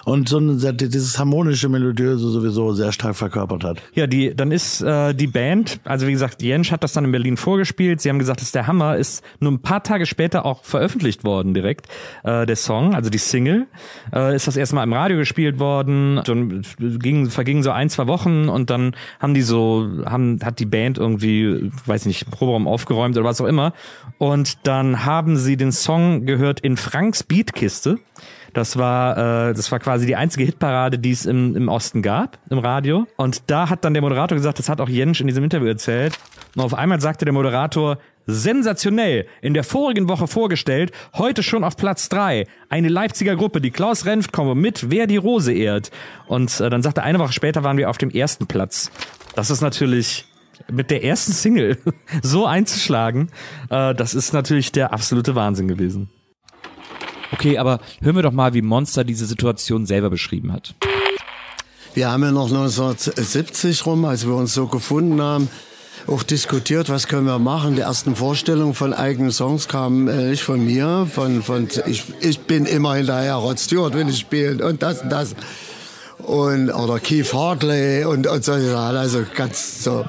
und 0.06 0.30
so 0.30 0.40
ein, 0.40 0.60
dieses 0.78 1.20
harmonische, 1.20 1.70
melodiöse 1.70 2.30
sowieso 2.30 2.74
sehr 2.74 2.92
stark 2.92 3.16
verkörpert 3.16 3.64
hat. 3.64 3.82
Ja, 3.94 4.08
die, 4.08 4.36
dann 4.36 4.52
ist 4.52 4.82
äh, 4.82 5.14
die 5.14 5.28
Band, 5.28 5.80
also 5.84 6.08
wie 6.08 6.12
gesagt, 6.12 6.42
Jensch 6.42 6.72
hat 6.72 6.84
das 6.84 6.94
dann 6.94 7.06
in 7.06 7.12
Berlin 7.12 7.38
vorgespielt. 7.38 8.02
Sie 8.02 8.10
haben 8.10 8.20
gesagt, 8.20 8.40
das 8.40 8.48
ist 8.48 8.56
der 8.56 8.68
Hammer, 8.68 8.98
ist 8.98 9.24
nur 9.40 9.52
ein 9.52 9.60
paar 9.60 9.84
Tage 9.84 10.06
später 10.06 10.46
auch 10.46 10.64
veröffentlicht 10.64 11.24
worden 11.24 11.54
direkt, 11.54 11.88
äh, 12.24 12.46
der 12.46 12.56
Song, 12.56 12.94
also 12.94 13.10
die 13.10 13.18
Single. 13.18 13.68
Äh, 14.14 14.36
ist 14.36 14.48
das 14.48 14.58
erstmal 14.58 14.84
im 14.84 14.94
Radio 14.94 15.18
gespielt 15.18 15.60
worden, 15.60 16.22
dann 16.26 16.64
ging, 16.78 17.30
vergingen 17.30 17.64
so 17.64 17.72
ein, 17.72 17.90
zwei 17.90 18.08
Wochen 18.08 18.50
und 18.50 18.70
dann 18.70 18.75
haben 19.20 19.34
die 19.34 19.42
so, 19.42 19.88
haben, 20.06 20.40
hat 20.44 20.60
die 20.60 20.66
Band 20.66 20.98
irgendwie, 20.98 21.72
weiß 21.86 22.02
ich 22.02 22.08
nicht, 22.08 22.32
Proberaum 22.32 22.68
aufgeräumt 22.68 23.18
oder 23.18 23.26
was 23.26 23.42
auch 23.42 23.46
immer. 23.46 23.74
Und 24.18 24.66
dann 24.68 25.06
haben 25.06 25.38
sie 25.38 25.58
den 25.58 25.72
Song 25.72 26.26
gehört 26.26 26.60
in 26.60 26.78
Franks 26.78 27.24
Beatkiste. 27.24 28.00
Das 28.54 28.78
war, 28.78 29.50
äh, 29.50 29.54
das 29.54 29.70
war 29.72 29.80
quasi 29.80 30.06
die 30.06 30.16
einzige 30.16 30.46
Hitparade, 30.46 30.98
die 30.98 31.12
es 31.12 31.26
im, 31.26 31.58
im 31.58 31.68
Osten 31.68 32.02
gab, 32.02 32.38
im 32.50 32.60
Radio. 32.60 33.06
Und 33.18 33.44
da 33.48 33.70
hat 33.70 33.84
dann 33.84 33.94
der 33.94 34.02
Moderator 34.02 34.38
gesagt, 34.38 34.60
das 34.60 34.70
hat 34.70 34.80
auch 34.80 34.88
Jensch 34.88 35.20
in 35.20 35.28
diesem 35.28 35.44
Interview 35.44 35.68
erzählt. 35.68 36.18
Und 36.56 36.64
auf 36.64 36.74
einmal 36.74 37.02
sagte 37.02 37.26
der 37.26 37.34
Moderator, 37.34 37.98
sensationell, 38.26 39.28
in 39.42 39.54
der 39.54 39.64
vorigen 39.64 40.08
Woche 40.08 40.28
vorgestellt, 40.28 40.92
heute 41.16 41.44
schon 41.44 41.64
auf 41.64 41.78
Platz 41.78 42.10
drei 42.10 42.48
Eine 42.70 42.90
Leipziger 42.90 43.36
Gruppe, 43.36 43.62
die 43.62 43.72
Klaus 43.72 44.06
Renft 44.06 44.32
komme 44.32 44.56
mit, 44.56 44.90
wer 44.90 45.08
die 45.08 45.18
Rose 45.18 45.54
ehrt. 45.54 45.92
Und 46.28 46.60
äh, 46.60 46.70
dann 46.70 46.82
sagte 46.82 47.02
er, 47.02 47.06
eine 47.06 47.20
Woche 47.20 47.34
später 47.34 47.64
waren 47.64 47.78
wir 47.78 47.90
auf 47.90 47.98
dem 47.98 48.10
ersten 48.10 48.48
Platz. 48.48 48.92
Das 49.36 49.50
ist 49.50 49.62
natürlich 49.62 50.26
mit 50.72 50.90
der 50.90 51.04
ersten 51.04 51.34
Single 51.34 51.78
so 52.22 52.46
einzuschlagen, 52.46 53.30
äh, 53.70 53.94
das 53.94 54.14
ist 54.14 54.34
natürlich 54.34 54.72
der 54.72 54.94
absolute 54.94 55.36
Wahnsinn 55.36 55.68
gewesen. 55.68 56.10
Okay, 57.32 57.58
aber 57.58 57.80
hören 58.02 58.16
wir 58.16 58.24
doch 58.24 58.32
mal, 58.32 58.54
wie 58.54 58.62
Monster 58.62 59.04
diese 59.04 59.26
Situation 59.26 59.86
selber 59.86 60.10
beschrieben 60.10 60.54
hat. 60.54 60.76
Wir 61.94 62.12
haben 62.12 62.24
ja 62.24 62.32
noch 62.32 62.48
1970 62.48 63.86
rum, 63.86 64.06
als 64.06 64.26
wir 64.26 64.36
uns 64.36 64.54
so 64.54 64.68
gefunden 64.68 65.22
haben, 65.22 65.50
auch 66.08 66.24
diskutiert, 66.24 66.90
was 66.90 67.08
können 67.08 67.26
wir 67.26 67.40
machen. 67.40 67.76
Die 67.76 67.82
ersten 67.82 68.16
Vorstellungen 68.16 68.74
von 68.74 68.94
eigenen 68.94 69.32
Songs 69.32 69.68
kamen 69.68 70.08
äh, 70.08 70.30
nicht 70.30 70.44
von 70.44 70.64
mir, 70.64 71.08
von, 71.12 71.44
von 71.44 71.68
ich, 71.86 72.04
ich 72.22 72.40
bin 72.42 72.66
immer 72.66 72.96
hinterher 72.96 73.36
Rod 73.36 73.60
Stewart, 73.60 73.94
wenn 73.96 74.10
ich 74.10 74.20
spiele 74.20 74.66
und 74.66 74.84
das 74.84 75.02
und 75.02 75.10
das. 75.10 75.36
Und, 76.20 76.72
oder 76.72 77.00
Keith 77.00 77.34
Hartley 77.34 78.06
und, 78.06 78.28
und 78.28 78.44
Sachen, 78.44 78.74
also 78.74 79.26
ganz 79.36 79.84
so. 79.84 80.06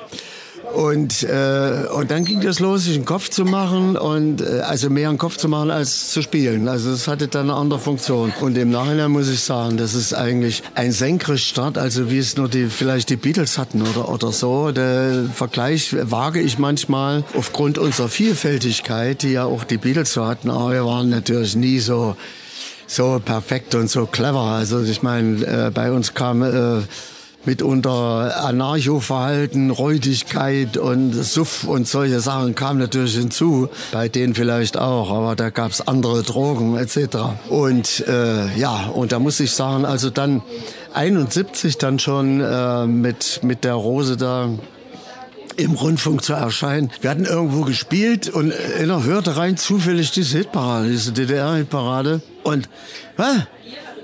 Und, 0.76 1.22
äh, 1.22 1.86
und 1.90 2.10
dann 2.10 2.26
ging 2.26 2.42
das 2.42 2.60
los, 2.60 2.84
sich 2.84 2.96
einen 2.96 3.06
Kopf 3.06 3.30
zu 3.30 3.46
machen 3.46 3.96
und 3.96 4.42
äh, 4.42 4.60
also 4.60 4.90
mehr 4.90 5.08
einen 5.08 5.16
Kopf 5.16 5.38
zu 5.38 5.48
machen 5.48 5.70
als 5.70 6.10
zu 6.10 6.20
spielen. 6.20 6.68
Also 6.68 6.90
es 6.90 7.08
hatte 7.08 7.28
dann 7.28 7.48
eine 7.48 7.58
andere 7.58 7.78
Funktion. 7.78 8.30
Und 8.42 8.58
im 8.58 8.72
Nachhinein 8.72 9.10
muss 9.10 9.30
ich 9.30 9.40
sagen, 9.40 9.78
das 9.78 9.94
ist 9.94 10.12
eigentlich 10.12 10.62
ein 10.74 10.92
Senkrechtstart, 10.92 11.78
also 11.78 12.10
wie 12.10 12.18
es 12.18 12.36
nur 12.36 12.50
die 12.50 12.66
vielleicht 12.66 13.08
die 13.08 13.16
Beatles 13.16 13.56
hatten 13.56 13.80
oder 13.80 14.10
oder 14.10 14.32
so. 14.32 14.70
Der 14.70 15.24
Vergleich 15.32 15.96
wage 15.98 16.40
ich 16.40 16.58
manchmal 16.58 17.24
aufgrund 17.34 17.78
unserer 17.78 18.10
Vielfältigkeit, 18.10 19.22
die 19.22 19.32
ja 19.32 19.46
auch 19.46 19.64
die 19.64 19.78
Beatles 19.78 20.12
so 20.12 20.26
hatten. 20.26 20.50
Aber 20.50 20.72
wir 20.72 20.84
waren 20.84 21.08
natürlich 21.08 21.56
nie 21.56 21.78
so 21.78 22.16
so 22.86 23.18
perfekt 23.24 23.74
und 23.74 23.88
so 23.88 24.04
clever. 24.04 24.42
Also 24.42 24.82
ich 24.82 25.02
meine, 25.02 25.42
äh, 25.46 25.70
bei 25.70 25.90
uns 25.90 26.12
kam 26.12 26.42
äh, 26.42 26.82
mitunter 27.46 28.44
Anarcho-Verhalten, 28.44 29.70
Räudigkeit 29.70 30.76
und 30.76 31.12
Suff 31.12 31.64
und 31.64 31.88
solche 31.88 32.20
Sachen 32.20 32.54
kamen 32.54 32.78
natürlich 32.78 33.16
hinzu. 33.16 33.68
Bei 33.92 34.08
denen 34.08 34.34
vielleicht 34.34 34.76
auch, 34.76 35.10
aber 35.10 35.36
da 35.36 35.50
gab's 35.50 35.80
andere 35.80 36.22
Drogen 36.22 36.76
etc. 36.76 37.16
Und 37.48 38.04
äh, 38.08 38.56
ja, 38.58 38.86
und 38.92 39.12
da 39.12 39.18
muss 39.18 39.40
ich 39.40 39.52
sagen, 39.52 39.84
also 39.84 40.10
dann 40.10 40.42
71 40.94 41.78
dann 41.78 41.98
schon 41.98 42.40
äh, 42.40 42.86
mit 42.86 43.40
mit 43.42 43.64
der 43.64 43.74
Rose 43.74 44.16
da 44.16 44.50
im 45.56 45.72
Rundfunk 45.72 46.22
zu 46.22 46.34
erscheinen. 46.34 46.90
Wir 47.00 47.10
hatten 47.10 47.24
irgendwo 47.24 47.62
gespielt 47.62 48.28
und 48.28 48.52
einer 48.78 49.04
hörte 49.04 49.36
rein 49.36 49.56
zufällig 49.56 50.10
diese 50.12 50.38
Hitparade, 50.38 50.88
diese 50.88 51.12
DDR-Hitparade. 51.12 52.20
Und, 52.42 52.68
was? 53.16 53.46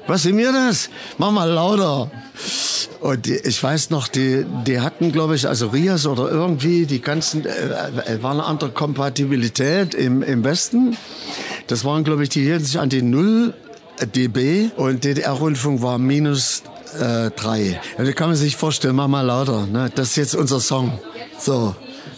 Was 0.07 0.25
ist 0.25 0.33
mir 0.33 0.53
das? 0.53 0.91
Mach 1.19 1.31
mal 1.31 1.49
lauter. 1.49 2.11
Und 3.01 3.27
die, 3.27 3.35
ich 3.35 3.63
weiß 3.63 3.91
noch, 3.91 4.09
die, 4.09 4.47
die 4.67 4.81
hatten, 4.81 5.13
glaube 5.13 5.35
ich, 5.35 5.49
also 5.49 5.69
Rias 5.69 6.07
oder 6.07 6.31
irgendwie, 6.31 6.87
die 6.87 7.01
ganzen, 7.01 7.45
äh, 7.45 7.51
äh, 8.07 8.23
war 8.23 8.31
eine 8.31 8.45
andere 8.45 8.71
Kompatibilität 8.71 9.95
im, 9.95 10.23
im 10.23 10.45
Westen. 10.45 10.97
Das 11.67 11.85
waren, 11.85 12.05
glaube 12.05 12.23
ich, 12.23 12.29
die 12.29 12.43
hielten 12.43 12.65
sich 12.65 12.79
an 12.79 12.89
die 12.89 13.03
0 13.03 13.55
dB 14.15 14.71
und 14.77 15.05
DDR-Rundfunk 15.05 15.83
war 15.83 15.99
minus 15.99 16.63
äh, 16.99 17.31
3. 17.31 17.81
Ja, 17.99 18.05
da 18.05 18.13
kann 18.13 18.29
man 18.29 18.37
sich 18.37 18.57
vorstellen, 18.57 18.97
mach 18.97 19.09
mal 19.09 19.23
lauter, 19.23 19.67
ne? 19.67 19.91
das 19.95 20.11
ist 20.11 20.17
jetzt 20.17 20.35
unser 20.35 20.61
Song. 20.61 20.99
So, 21.39 21.75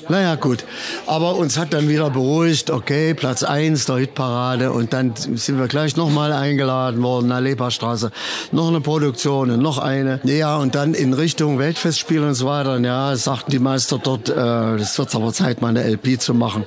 Naja, 0.08 0.34
gut. 0.34 0.64
Aber 1.06 1.36
uns 1.36 1.58
hat 1.58 1.72
dann 1.72 1.88
wieder 1.88 2.10
beruhigt, 2.10 2.70
okay, 2.70 3.14
Platz 3.14 3.42
eins 3.42 3.86
der 3.86 3.96
Hitparade 3.96 4.72
und 4.72 4.92
dann 4.92 5.14
sind 5.16 5.58
wir 5.58 5.68
gleich 5.68 5.96
nochmal 5.96 6.32
eingeladen 6.32 7.02
worden, 7.02 7.32
Alepa-Straße, 7.32 8.10
noch 8.52 8.68
eine 8.68 8.80
Produktion 8.80 9.50
und 9.50 9.60
noch 9.60 9.78
eine. 9.78 10.20
Ja, 10.24 10.56
und 10.56 10.74
dann 10.74 10.94
in 10.94 11.12
Richtung 11.12 11.58
Weltfestspiel 11.58 12.22
und 12.22 12.34
so 12.34 12.46
weiter. 12.46 12.78
Ja, 12.78 13.16
sagten 13.16 13.50
die 13.50 13.58
Meister 13.58 13.98
dort, 14.02 14.28
äh, 14.28 14.74
es 14.74 14.98
wird 14.98 15.14
aber 15.14 15.32
Zeit, 15.32 15.60
mal 15.62 15.68
eine 15.68 15.84
LP 15.84 16.20
zu 16.20 16.34
machen. 16.34 16.66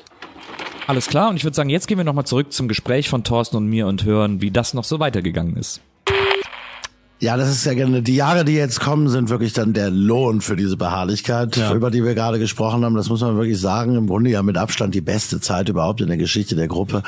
Alles 0.87 1.07
klar, 1.07 1.29
und 1.29 1.35
ich 1.35 1.43
würde 1.43 1.55
sagen, 1.55 1.69
jetzt 1.69 1.87
gehen 1.87 1.97
wir 1.97 2.05
nochmal 2.05 2.25
zurück 2.25 2.53
zum 2.53 2.69
Gespräch 2.69 3.09
von 3.09 3.23
Thorsten 3.23 3.57
und 3.57 3.67
mir 3.67 3.87
und 3.87 4.05
hören, 4.05 4.41
wie 4.41 4.51
das 4.51 4.73
noch 4.73 4.85
so 4.85 4.99
weitergegangen 4.99 5.57
ist. 5.57 5.81
Ja, 7.19 7.35
das 7.35 7.49
ist 7.49 7.65
ja 7.65 7.73
gerne. 7.73 8.03
Die 8.03 8.15
Jahre, 8.15 8.45
die 8.45 8.53
jetzt 8.53 8.79
kommen, 8.79 9.09
sind 9.09 9.29
wirklich 9.29 9.51
dann 9.53 9.73
der 9.73 9.89
Lohn 9.89 10.39
für 10.39 10.55
diese 10.55 10.77
Beharrlichkeit, 10.77 11.57
über 11.73 11.89
die 11.89 12.03
wir 12.03 12.13
gerade 12.13 12.37
gesprochen 12.37 12.85
haben. 12.85 12.93
Das 12.93 13.09
muss 13.09 13.21
man 13.21 13.35
wirklich 13.37 13.59
sagen. 13.59 13.95
Im 13.95 14.05
Grunde 14.05 14.29
ja 14.29 14.43
mit 14.43 14.55
Abstand 14.55 14.93
die 14.93 15.01
beste 15.01 15.41
Zeit 15.41 15.67
überhaupt 15.67 15.99
in 15.99 16.09
der 16.09 16.17
Geschichte 16.17 16.55
der 16.55 16.67
Gruppe 16.67 17.01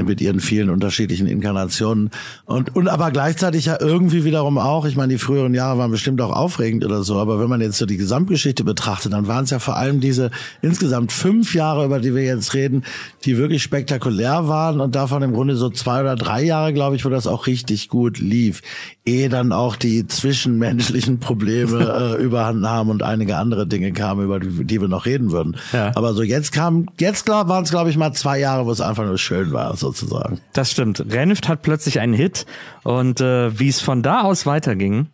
mit 0.00 0.20
ihren 0.20 0.38
vielen 0.38 0.70
unterschiedlichen 0.70 1.26
Inkarnationen. 1.26 2.10
Und, 2.44 2.76
und 2.76 2.86
aber 2.86 3.10
gleichzeitig 3.10 3.64
ja 3.64 3.78
irgendwie 3.80 4.24
wiederum 4.24 4.58
auch, 4.58 4.84
ich 4.84 4.94
meine, 4.94 5.14
die 5.14 5.18
früheren 5.18 5.54
Jahre 5.54 5.76
waren 5.78 5.90
bestimmt 5.90 6.20
auch 6.20 6.30
aufregend 6.30 6.84
oder 6.84 7.02
so, 7.02 7.16
aber 7.16 7.40
wenn 7.40 7.48
man 7.48 7.60
jetzt 7.60 7.78
so 7.78 7.86
die 7.86 7.96
Gesamtgeschichte 7.96 8.62
betrachtet, 8.62 9.12
dann 9.12 9.26
waren 9.26 9.42
es 9.42 9.50
ja 9.50 9.58
vor 9.58 9.76
allem 9.76 10.00
diese 10.00 10.30
insgesamt 10.62 11.10
fünf 11.10 11.56
Jahre, 11.56 11.84
über 11.84 11.98
die 11.98 12.14
wir 12.14 12.22
jetzt 12.22 12.54
reden, 12.54 12.84
die 13.24 13.36
wirklich 13.36 13.64
spektakulär 13.64 14.46
waren 14.46 14.80
und 14.80 14.94
davon 14.94 15.22
im 15.22 15.32
Grunde 15.32 15.56
so 15.56 15.68
zwei 15.68 16.00
oder 16.02 16.14
drei 16.14 16.44
Jahre, 16.44 16.72
glaube 16.72 16.94
ich, 16.94 17.04
wo 17.04 17.08
das 17.08 17.26
auch 17.26 17.48
richtig 17.48 17.88
gut 17.88 18.20
lief. 18.20 18.62
Ehe 19.08 19.28
dann 19.28 19.52
auch 19.52 19.76
die 19.76 20.06
zwischenmenschlichen 20.06 21.18
Probleme 21.18 22.16
äh, 22.18 22.22
überhand 22.22 22.66
haben 22.66 22.90
und 22.90 23.02
einige 23.02 23.36
andere 23.36 23.66
Dinge 23.66 23.92
kamen, 23.92 24.24
über 24.24 24.40
die, 24.40 24.64
die 24.64 24.80
wir 24.80 24.88
noch 24.88 25.06
reden 25.06 25.32
würden. 25.32 25.56
Ja. 25.72 25.92
Aber 25.94 26.14
so 26.14 26.22
jetzt 26.22 26.52
kam, 26.52 26.88
jetzt 26.98 27.24
glaub, 27.24 27.48
waren 27.48 27.64
es 27.64 27.70
glaube 27.70 27.90
ich 27.90 27.96
mal 27.96 28.12
zwei 28.12 28.38
Jahre, 28.38 28.66
wo 28.66 28.70
es 28.70 28.80
einfach 28.80 29.04
nur 29.04 29.18
schön 29.18 29.52
war, 29.52 29.76
sozusagen. 29.76 30.40
Das 30.52 30.70
stimmt. 30.70 31.04
Renft 31.10 31.48
hat 31.48 31.62
plötzlich 31.62 32.00
einen 32.00 32.14
Hit 32.14 32.46
und 32.84 33.20
äh, 33.20 33.58
wie 33.58 33.68
es 33.68 33.80
von 33.80 34.02
da 34.02 34.22
aus 34.22 34.46
weiterging, 34.46 35.08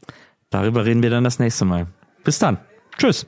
darüber 0.50 0.84
reden 0.84 1.02
wir 1.02 1.10
dann 1.10 1.24
das 1.24 1.38
nächste 1.38 1.64
Mal. 1.64 1.86
Bis 2.24 2.38
dann. 2.38 2.58
Tschüss. 2.98 3.26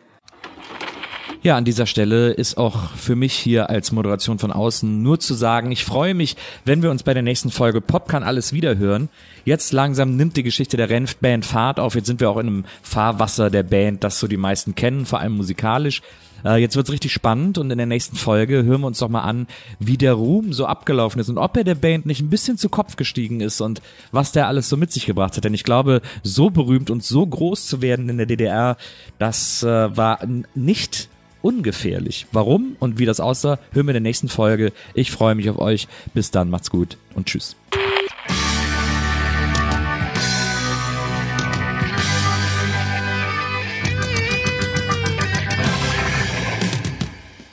Ja, 1.46 1.56
an 1.56 1.64
dieser 1.64 1.86
Stelle 1.86 2.32
ist 2.32 2.58
auch 2.58 2.90
für 2.96 3.14
mich 3.14 3.32
hier 3.32 3.70
als 3.70 3.92
Moderation 3.92 4.40
von 4.40 4.50
außen 4.50 5.00
nur 5.00 5.20
zu 5.20 5.32
sagen, 5.32 5.70
ich 5.70 5.84
freue 5.84 6.12
mich, 6.12 6.34
wenn 6.64 6.82
wir 6.82 6.90
uns 6.90 7.04
bei 7.04 7.14
der 7.14 7.22
nächsten 7.22 7.52
Folge 7.52 7.80
Pop 7.80 8.08
kann 8.08 8.24
alles 8.24 8.52
wiederhören. 8.52 9.08
Jetzt 9.44 9.72
langsam 9.72 10.16
nimmt 10.16 10.36
die 10.36 10.42
Geschichte 10.42 10.76
der 10.76 10.90
Renft-Band 10.90 11.46
Fahrt 11.46 11.78
auf. 11.78 11.94
Jetzt 11.94 12.08
sind 12.08 12.18
wir 12.18 12.30
auch 12.30 12.38
in 12.38 12.48
einem 12.48 12.64
Fahrwasser 12.82 13.48
der 13.48 13.62
Band, 13.62 14.02
das 14.02 14.18
so 14.18 14.26
die 14.26 14.36
meisten 14.36 14.74
kennen, 14.74 15.06
vor 15.06 15.20
allem 15.20 15.36
musikalisch. 15.36 16.02
Äh, 16.44 16.56
jetzt 16.56 16.74
wird's 16.74 16.90
richtig 16.90 17.12
spannend 17.12 17.58
und 17.58 17.70
in 17.70 17.78
der 17.78 17.86
nächsten 17.86 18.16
Folge 18.16 18.64
hören 18.64 18.80
wir 18.80 18.88
uns 18.88 18.98
doch 18.98 19.08
mal 19.08 19.22
an, 19.22 19.46
wie 19.78 19.96
der 19.96 20.14
Ruhm 20.14 20.52
so 20.52 20.66
abgelaufen 20.66 21.20
ist 21.20 21.28
und 21.28 21.38
ob 21.38 21.56
er 21.56 21.62
der 21.62 21.76
Band 21.76 22.06
nicht 22.06 22.22
ein 22.22 22.28
bisschen 22.28 22.58
zu 22.58 22.68
Kopf 22.68 22.96
gestiegen 22.96 23.40
ist 23.40 23.60
und 23.60 23.82
was 24.10 24.32
der 24.32 24.48
alles 24.48 24.68
so 24.68 24.76
mit 24.76 24.90
sich 24.90 25.06
gebracht 25.06 25.36
hat. 25.36 25.44
Denn 25.44 25.54
ich 25.54 25.62
glaube, 25.62 26.02
so 26.24 26.50
berühmt 26.50 26.90
und 26.90 27.04
so 27.04 27.24
groß 27.24 27.68
zu 27.68 27.82
werden 27.82 28.08
in 28.08 28.16
der 28.16 28.26
DDR, 28.26 28.76
das 29.20 29.62
äh, 29.62 29.96
war 29.96 30.18
nicht 30.56 31.08
ungefährlich. 31.46 32.26
Warum 32.32 32.76
und 32.80 32.98
wie 32.98 33.06
das 33.06 33.20
aussah, 33.20 33.60
hören 33.72 33.86
wir 33.86 33.94
in 33.94 34.02
der 34.02 34.08
nächsten 34.10 34.28
Folge. 34.28 34.72
Ich 34.94 35.12
freue 35.12 35.36
mich 35.36 35.48
auf 35.48 35.58
euch. 35.58 35.86
Bis 36.12 36.32
dann, 36.32 36.50
macht's 36.50 36.70
gut 36.70 36.98
und 37.14 37.26
tschüss. 37.26 37.54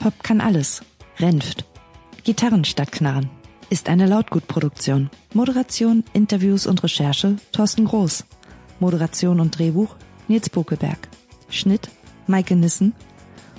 Pop 0.00 0.22
kann 0.22 0.40
alles. 0.40 0.82
Renft. 1.18 1.64
Gitarren 2.24 2.64
statt 2.64 2.90
Knarren. 2.90 3.30
Ist 3.70 3.88
eine 3.88 4.06
Lautgutproduktion. 4.06 5.08
Moderation, 5.32 6.04
Interviews 6.12 6.66
und 6.66 6.82
Recherche 6.82 7.36
Thorsten 7.52 7.84
Groß. 7.84 8.24
Moderation 8.80 9.40
und 9.40 9.56
Drehbuch 9.56 9.94
Nils 10.26 10.50
Bokeberg. 10.50 10.98
Schnitt 11.48 11.88
Maike 12.26 12.56
Nissen. 12.56 12.92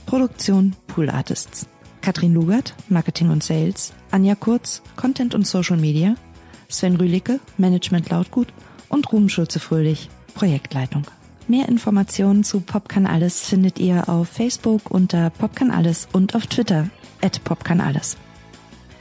Produktion 0.06 0.76
Pool 0.88 1.10
Artists. 1.10 1.68
Katrin 2.02 2.34
Lugert, 2.34 2.76
Marketing 2.90 3.32
und 3.32 3.44
Sales. 3.44 3.94
Anja 4.12 4.36
Kurz, 4.36 4.84
Content 4.96 5.34
und 5.34 5.48
Social 5.48 5.78
Media. 5.78 6.16
Sven 6.70 6.96
Rühlicke, 6.96 7.40
Management 7.58 8.10
Lautgut. 8.10 8.48
Und 8.90 9.12
Ruben 9.12 9.30
Schulze-Fröhlich, 9.30 10.10
Projektleitung. 10.36 11.04
Mehr 11.48 11.68
Informationen 11.68 12.44
zu 12.44 12.62
Pop 12.62 12.88
kann 12.88 13.08
alles 13.08 13.42
findet 13.42 13.80
ihr 13.80 14.08
auf 14.10 14.30
Facebook 14.30 14.90
unter 14.90 15.30
Pop 15.32 15.56
kann 15.56 15.72
alles 15.72 16.08
und 16.12 16.36
auf 16.36 16.48
Twitter 16.48 16.90
at 17.22 17.44
Pop 17.44 17.64
kann 17.64 17.82
alles. 17.82 18.18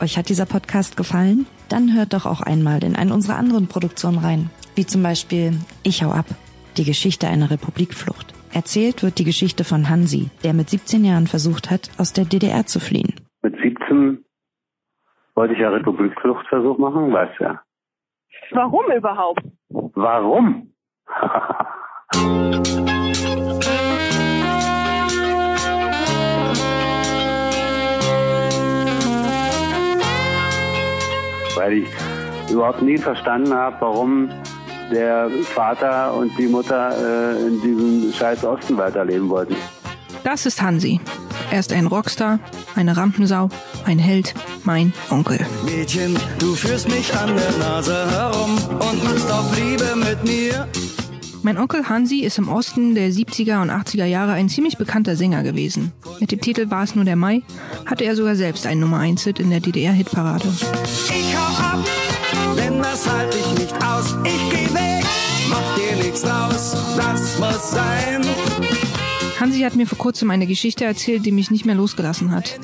Euch 0.01 0.19
hat 0.19 0.29
dieser 0.29 0.47
Podcast 0.47 0.97
gefallen? 0.97 1.47
Dann 1.69 1.95
hört 1.95 2.13
doch 2.13 2.27
auch 2.27 2.41
einmal 2.41 2.83
in 2.83 2.97
eine 2.97 3.15
unserer 3.15 3.37
anderen 3.37 3.69
Produktionen 3.69 4.19
rein, 4.19 4.51
wie 4.75 4.85
zum 4.85 5.03
Beispiel 5.03 5.59
Ich 5.83 6.03
hau 6.03 6.11
ab, 6.11 6.27
die 6.77 6.85
Geschichte 6.85 7.29
einer 7.29 7.51
Republikflucht. 7.51 8.34
Erzählt 8.55 9.03
wird 9.03 9.19
die 9.19 9.25
Geschichte 9.25 9.65
von 9.65 9.91
Hansi, 9.91 10.31
der 10.45 10.55
mit 10.55 10.71
17 10.71 11.05
Jahren 11.05 11.27
versucht 11.27 11.73
hat, 11.73 11.91
aus 11.99 12.13
der 12.13 12.25
DDR 12.25 12.67
zu 12.67 12.79
fliehen. 12.79 13.13
Mit 13.43 13.57
17 13.61 14.25
wollte 15.35 15.55
ich 15.55 15.59
ja 15.59 15.71
Republikfluchtversuch 15.71 16.79
machen, 16.79 17.13
weißt 17.13 17.41
ja. 17.41 17.61
Warum 18.53 18.85
überhaupt? 18.97 19.43
Warum? 19.69 20.73
Weil 31.57 31.73
ich 31.73 31.89
überhaupt 32.53 32.83
nie 32.83 32.99
verstanden 32.99 33.53
habe, 33.53 33.81
warum 33.81 34.29
der 34.91 35.29
Vater 35.43 36.15
und 36.15 36.37
die 36.39 36.47
Mutter 36.47 36.93
äh, 36.97 37.47
in 37.47 37.61
diesem 37.61 38.13
scheiß 38.13 38.45
Osten 38.45 38.77
weiterleben 38.77 39.29
wollten. 39.29 39.57
Das 40.23 40.47
ist 40.47 40.63
Hansi. 40.63 41.01
Er 41.51 41.61
ist 41.61 41.73
ein 41.73 41.87
Rockstar, 41.87 42.39
eine 42.75 42.97
Rampensau, 42.97 43.49
ein 43.85 43.99
Held, 43.99 44.35
mein 44.65 44.93
Onkel. 45.11 45.39
Mädchen, 45.65 46.19
du 46.39 46.55
führst 46.55 46.89
mich 46.89 47.15
an 47.15 47.37
der 47.37 47.53
Nase 47.59 48.11
herum 48.11 48.57
und 48.71 49.05
machst 49.05 49.31
auf 49.31 49.57
Liebe 49.57 49.95
mit 49.97 50.25
mir. 50.25 50.67
Mein 51.43 51.59
Onkel 51.59 51.87
Hansi 51.87 52.21
ist 52.21 52.39
im 52.39 52.49
Osten 52.49 52.95
der 52.95 53.11
70er 53.11 53.61
und 53.61 53.71
80er 53.71 54.07
Jahre 54.07 54.33
ein 54.33 54.49
ziemlich 54.49 54.79
bekannter 54.79 55.15
Sänger 55.15 55.43
gewesen. 55.43 55.93
Mit 56.19 56.33
dem 56.33 56.41
Titel 56.41 56.71
War 56.71 56.85
es 56.85 56.95
nur 56.95 57.05
der 57.05 57.17
Mai 57.17 57.43
hatte 57.85 58.05
er 58.05 58.17
sogar 58.17 58.35
selbst 58.35 58.67
einen 58.67 58.81
Nummer 58.81 59.01
1 59.01 59.25
Hit 59.25 59.41
in 59.41 59.51
der 59.51 59.61
DDR-Hitparade. 59.61 60.49
Ich 60.49 61.37
hau 61.37 61.63
ab, 61.63 61.85
denn 62.57 62.79
das 62.81 63.07
halt 63.07 63.35
ich 63.35 63.59
nicht 63.59 63.75
aus. 63.85 64.17
Ich 64.25 64.44
draus, 66.25 66.77
das 66.97 67.39
muss 67.39 67.71
sein. 67.71 68.23
Hansi 69.39 69.61
hat 69.61 69.77
mir 69.77 69.87
vor 69.87 69.99
kurzem 69.99 70.31
eine 70.31 70.47
Geschichte 70.47 70.85
erzählt, 70.85 71.27
die 71.27 71.33
mich 71.33 71.51
nicht 71.51 71.67
mehr 71.67 71.75
losgelassen 71.75 72.31
hat. 72.31 72.59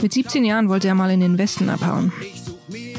Mit 0.00 0.12
17 0.12 0.44
Jahren 0.44 0.68
wollte 0.68 0.88
er 0.88 0.94
mal 0.94 1.10
in 1.10 1.20
den 1.20 1.38
Westen 1.38 1.68
abhauen. 1.68 2.12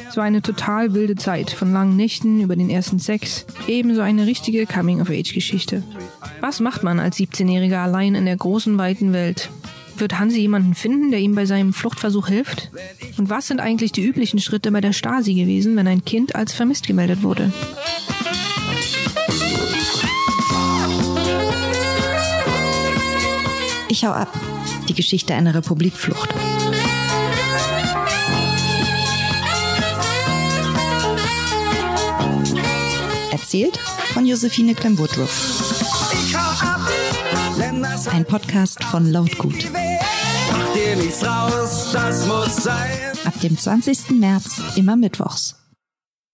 Es 0.10 0.17
war 0.17 0.23
eine 0.23 0.41
total 0.41 0.93
wilde 0.93 1.15
Zeit, 1.15 1.52
von 1.52 1.71
langen 1.71 1.95
Nächten 1.95 2.41
über 2.41 2.56
den 2.56 2.69
ersten 2.69 2.99
Sex, 2.99 3.45
ebenso 3.67 4.02
eine 4.02 4.25
richtige 4.25 4.65
Coming-of-Age-Geschichte. 4.65 5.84
Was 6.41 6.60
macht 6.60 6.84
man 6.84 6.99
als 6.99 7.17
17-Jähriger 7.17 7.78
allein 7.78 8.15
in 8.15 8.25
der 8.25 8.36
großen, 8.36 8.78
weiten 8.78 9.13
Welt? 9.13 9.49
Wird 9.97 10.17
Hansi 10.17 10.39
jemanden 10.39 10.75
finden, 10.75 11.12
der 11.12 11.19
ihm 11.19 11.36
bei 11.36 11.45
seinem 11.45 11.73
Fluchtversuch 11.73 12.28
hilft? 12.28 12.71
Und 13.17 13.30
was 13.30 13.47
sind 13.47 13.60
eigentlich 13.60 13.91
die 13.91 14.04
üblichen 14.04 14.39
Schritte 14.39 14.71
bei 14.71 14.82
der 14.82 14.93
Stasi 14.93 15.34
gewesen, 15.34 15.75
wenn 15.75 15.88
ein 15.88 16.06
Kind 16.06 16.36
als 16.36 16.54
vermisst 16.54 16.88
gemeldet 16.88 17.21
wurde? 17.21 17.52
Ich 23.91 24.06
hau 24.06 24.12
ab, 24.12 24.32
die 24.88 24.93
Geschichte 24.93 25.34
einer 25.34 25.56
Republikflucht. 25.56 26.30
Erzählt 33.32 33.78
von 34.13 34.28
Josephine 34.28 34.75
Clem-Woodruff. 34.75 36.12
Ich 36.13 36.36
hau 36.36 36.67
ab, 36.67 36.88
denn 37.58 37.82
das 37.82 38.08
Ein 38.08 38.25
Podcast 38.25 38.84
von 38.84 39.12
Lautgut. 39.12 39.56
mach 39.73 40.73
dir 40.75 40.95
nichts 40.95 41.21
draus, 41.21 41.91
das 41.91 42.28
muss 42.28 42.58
sein. 42.58 42.91
Ab 43.25 43.34
dem 43.41 43.58
20. 43.58 44.12
März 44.12 44.62
immer 44.75 44.95
mittwochs. 44.97 45.59